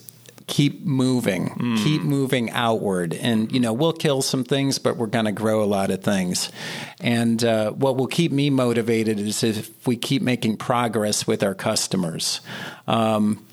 keep 0.47 0.86
moving, 0.86 1.49
mm. 1.49 1.84
keep 1.84 2.01
moving 2.01 2.49
outward. 2.51 3.13
And, 3.13 3.51
you 3.51 3.59
know, 3.59 3.74
we'll 3.74 3.93
kill 3.93 4.22
some 4.22 4.45
things, 4.45 4.80
but 4.80 4.95
we're 4.95 5.07
going 5.07 5.26
to 5.26 5.34
grow 5.34 5.61
a 5.61 5.65
lot 5.65 5.91
of 5.91 6.01
things. 6.03 6.49
And 7.01 7.43
uh, 7.43 7.72
what 7.72 7.97
will 7.97 8.07
keep 8.07 8.32
me 8.32 8.49
motivated 8.49 9.20
is 9.20 9.43
if 9.43 9.86
we 9.86 9.97
keep 9.97 10.22
making 10.22 10.57
progress 10.57 11.28
with 11.28 11.43
our 11.43 11.53
customers. 11.53 12.39
Um, 12.88 13.45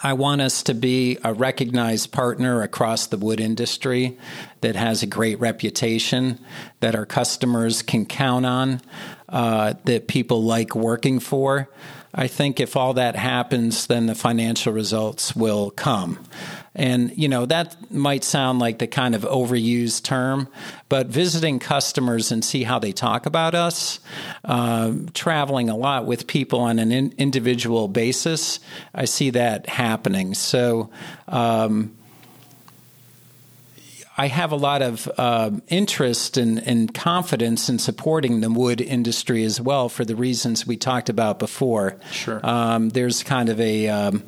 I 0.00 0.12
want 0.12 0.40
us 0.40 0.62
to 0.64 0.74
be 0.74 1.18
a 1.24 1.34
recognized 1.34 2.12
partner 2.12 2.62
across 2.62 3.08
the 3.08 3.16
wood 3.16 3.40
industry 3.40 4.16
that 4.60 4.76
has 4.76 5.02
a 5.02 5.06
great 5.06 5.40
reputation, 5.40 6.38
that 6.78 6.94
our 6.94 7.04
customers 7.04 7.82
can 7.82 8.06
count 8.06 8.46
on, 8.46 8.80
uh, 9.28 9.74
that 9.84 10.06
people 10.06 10.44
like 10.44 10.76
working 10.76 11.18
for. 11.18 11.68
I 12.14 12.28
think 12.28 12.60
if 12.60 12.76
all 12.76 12.94
that 12.94 13.16
happens, 13.16 13.88
then 13.88 14.06
the 14.06 14.14
financial 14.14 14.72
results 14.72 15.34
will 15.34 15.70
come. 15.72 16.24
And, 16.78 17.12
you 17.18 17.28
know, 17.28 17.44
that 17.44 17.90
might 17.90 18.22
sound 18.22 18.60
like 18.60 18.78
the 18.78 18.86
kind 18.86 19.16
of 19.16 19.22
overused 19.22 20.04
term, 20.04 20.46
but 20.88 21.08
visiting 21.08 21.58
customers 21.58 22.30
and 22.30 22.44
see 22.44 22.62
how 22.62 22.78
they 22.78 22.92
talk 22.92 23.26
about 23.26 23.56
us, 23.56 23.98
uh, 24.44 24.92
traveling 25.12 25.68
a 25.68 25.76
lot 25.76 26.06
with 26.06 26.28
people 26.28 26.60
on 26.60 26.78
an 26.78 26.92
in- 26.92 27.12
individual 27.18 27.88
basis, 27.88 28.60
I 28.94 29.06
see 29.06 29.30
that 29.30 29.68
happening. 29.68 30.34
So, 30.34 30.90
um, 31.26 31.96
I 34.16 34.26
have 34.26 34.50
a 34.50 34.56
lot 34.56 34.82
of 34.82 35.08
uh, 35.16 35.50
interest 35.68 36.36
and, 36.36 36.58
and, 36.66 36.92
confidence 36.92 37.68
in 37.68 37.78
supporting 37.78 38.40
the 38.40 38.50
wood 38.50 38.80
industry 38.80 39.44
as 39.44 39.60
well 39.60 39.88
for 39.88 40.04
the 40.04 40.16
reasons 40.16 40.66
we 40.66 40.76
talked 40.76 41.08
about 41.08 41.38
before. 41.38 41.96
Sure. 42.10 42.40
Um, 42.44 42.88
there's 42.88 43.22
kind 43.22 43.48
of 43.48 43.60
a 43.60 43.86
um, 43.86 44.24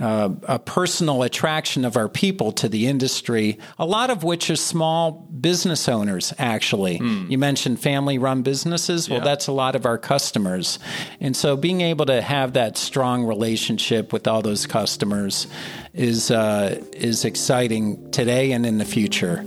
uh, 0.00 0.30
a 0.44 0.58
personal 0.58 1.22
attraction 1.22 1.84
of 1.84 1.96
our 1.96 2.08
people 2.08 2.52
to 2.52 2.68
the 2.68 2.86
industry, 2.86 3.58
a 3.78 3.86
lot 3.86 4.10
of 4.10 4.24
which 4.24 4.50
are 4.50 4.56
small 4.56 5.12
business 5.12 5.88
owners, 5.88 6.32
actually. 6.38 6.98
Mm. 6.98 7.30
You 7.30 7.38
mentioned 7.38 7.80
family 7.80 8.18
run 8.18 8.42
businesses. 8.42 9.08
Well, 9.08 9.18
yeah. 9.18 9.24
that's 9.24 9.46
a 9.46 9.52
lot 9.52 9.76
of 9.76 9.84
our 9.86 9.98
customers. 9.98 10.78
And 11.20 11.36
so 11.36 11.56
being 11.56 11.80
able 11.80 12.06
to 12.06 12.22
have 12.22 12.54
that 12.54 12.76
strong 12.76 13.24
relationship 13.24 14.12
with 14.12 14.26
all 14.26 14.42
those 14.42 14.66
customers 14.66 15.46
is, 15.92 16.30
uh, 16.30 16.82
is 16.92 17.24
exciting 17.24 18.10
today 18.10 18.52
and 18.52 18.64
in 18.64 18.78
the 18.78 18.84
future 18.84 19.44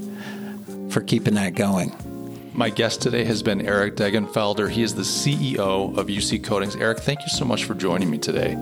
for 0.89 1.01
keeping 1.01 1.33
that 1.35 1.55
going. 1.55 1.95
My 2.53 2.69
guest 2.69 3.01
today 3.01 3.25
has 3.25 3.43
been 3.43 3.65
Eric 3.65 3.95
Degenfelder. 3.95 4.69
He 4.69 4.81
is 4.81 4.95
the 4.95 5.01
CEO 5.01 5.97
of 5.97 6.07
UC 6.07 6.41
Coatings. 6.43 6.75
Eric, 6.77 6.99
thank 6.99 7.19
you 7.21 7.29
so 7.29 7.43
much 7.43 7.65
for 7.65 7.73
joining 7.73 8.09
me 8.09 8.17
today. 8.17 8.55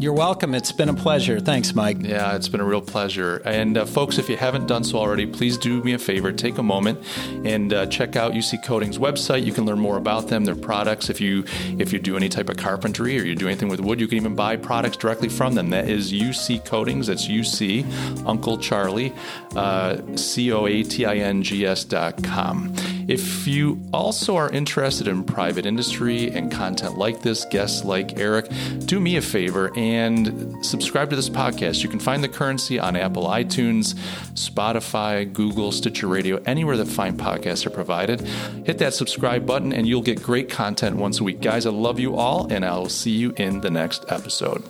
You're 0.00 0.14
welcome. 0.14 0.54
It's 0.54 0.72
been 0.72 0.88
a 0.88 0.94
pleasure. 0.94 1.40
Thanks, 1.40 1.74
Mike. 1.74 1.98
Yeah, 2.00 2.34
it's 2.34 2.48
been 2.48 2.62
a 2.62 2.64
real 2.64 2.80
pleasure. 2.80 3.42
And 3.44 3.76
uh, 3.76 3.84
folks, 3.84 4.16
if 4.16 4.30
you 4.30 4.36
haven't 4.38 4.66
done 4.66 4.82
so 4.82 4.96
already, 4.96 5.26
please 5.26 5.58
do 5.58 5.84
me 5.84 5.92
a 5.92 5.98
favor. 5.98 6.32
Take 6.32 6.56
a 6.56 6.62
moment 6.62 7.04
and 7.44 7.70
uh, 7.74 7.84
check 7.84 8.16
out 8.16 8.32
UC 8.32 8.64
Coatings' 8.64 8.96
website. 8.96 9.44
You 9.44 9.52
can 9.52 9.66
learn 9.66 9.78
more 9.78 9.98
about 9.98 10.28
them, 10.28 10.46
their 10.46 10.56
products. 10.56 11.10
If 11.10 11.20
you 11.20 11.44
if 11.78 11.92
you 11.92 11.98
do 11.98 12.16
any 12.16 12.30
type 12.30 12.48
of 12.48 12.56
carpentry 12.56 13.20
or 13.20 13.24
you 13.24 13.34
do 13.34 13.46
anything 13.46 13.68
with 13.68 13.80
wood, 13.80 14.00
you 14.00 14.08
can 14.08 14.16
even 14.16 14.34
buy 14.34 14.56
products 14.56 14.96
directly 14.96 15.28
from 15.28 15.54
them. 15.54 15.68
That 15.68 15.86
is 15.86 16.14
UC 16.14 16.64
Coatings. 16.64 17.08
That's 17.08 17.28
UC 17.28 18.24
Uncle 18.26 18.56
Charlie, 18.56 19.12
uh, 19.54 19.98
C 20.16 20.50
O 20.50 20.66
A 20.66 20.82
T 20.82 21.04
I 21.04 21.16
N 21.16 21.42
G 21.42 21.66
S 21.66 21.84
dot 21.84 22.24
com. 22.24 22.74
If 23.06 23.46
you 23.46 23.82
also 23.92 24.36
are 24.36 24.48
interested 24.50 25.08
in 25.08 25.24
private 25.24 25.66
industry 25.66 26.30
and 26.30 26.50
content 26.50 26.96
like 26.96 27.22
this, 27.22 27.44
guests 27.44 27.84
like 27.84 28.18
Eric, 28.18 28.48
do 28.86 29.00
me 29.00 29.16
a 29.16 29.20
favor 29.20 29.76
and 29.90 30.64
subscribe 30.64 31.10
to 31.10 31.16
this 31.16 31.28
podcast. 31.28 31.82
You 31.82 31.88
can 31.88 32.00
find 32.00 32.22
the 32.22 32.28
currency 32.28 32.78
on 32.78 32.96
Apple 32.96 33.24
iTunes, 33.24 33.94
Spotify, 34.34 35.30
Google, 35.32 35.72
Stitcher 35.72 36.06
Radio, 36.06 36.40
anywhere 36.46 36.76
that 36.76 36.86
fine 36.86 37.16
podcasts 37.16 37.66
are 37.66 37.70
provided. 37.70 38.20
Hit 38.64 38.78
that 38.78 38.94
subscribe 38.94 39.46
button 39.46 39.72
and 39.72 39.86
you'll 39.86 40.02
get 40.02 40.22
great 40.22 40.48
content 40.48 40.96
once 40.96 41.20
a 41.20 41.24
week. 41.24 41.40
Guys, 41.40 41.66
I 41.66 41.70
love 41.70 41.98
you 41.98 42.16
all, 42.16 42.50
and 42.52 42.64
I'll 42.64 42.88
see 42.88 43.12
you 43.12 43.32
in 43.36 43.60
the 43.60 43.70
next 43.70 44.04
episode. 44.08 44.62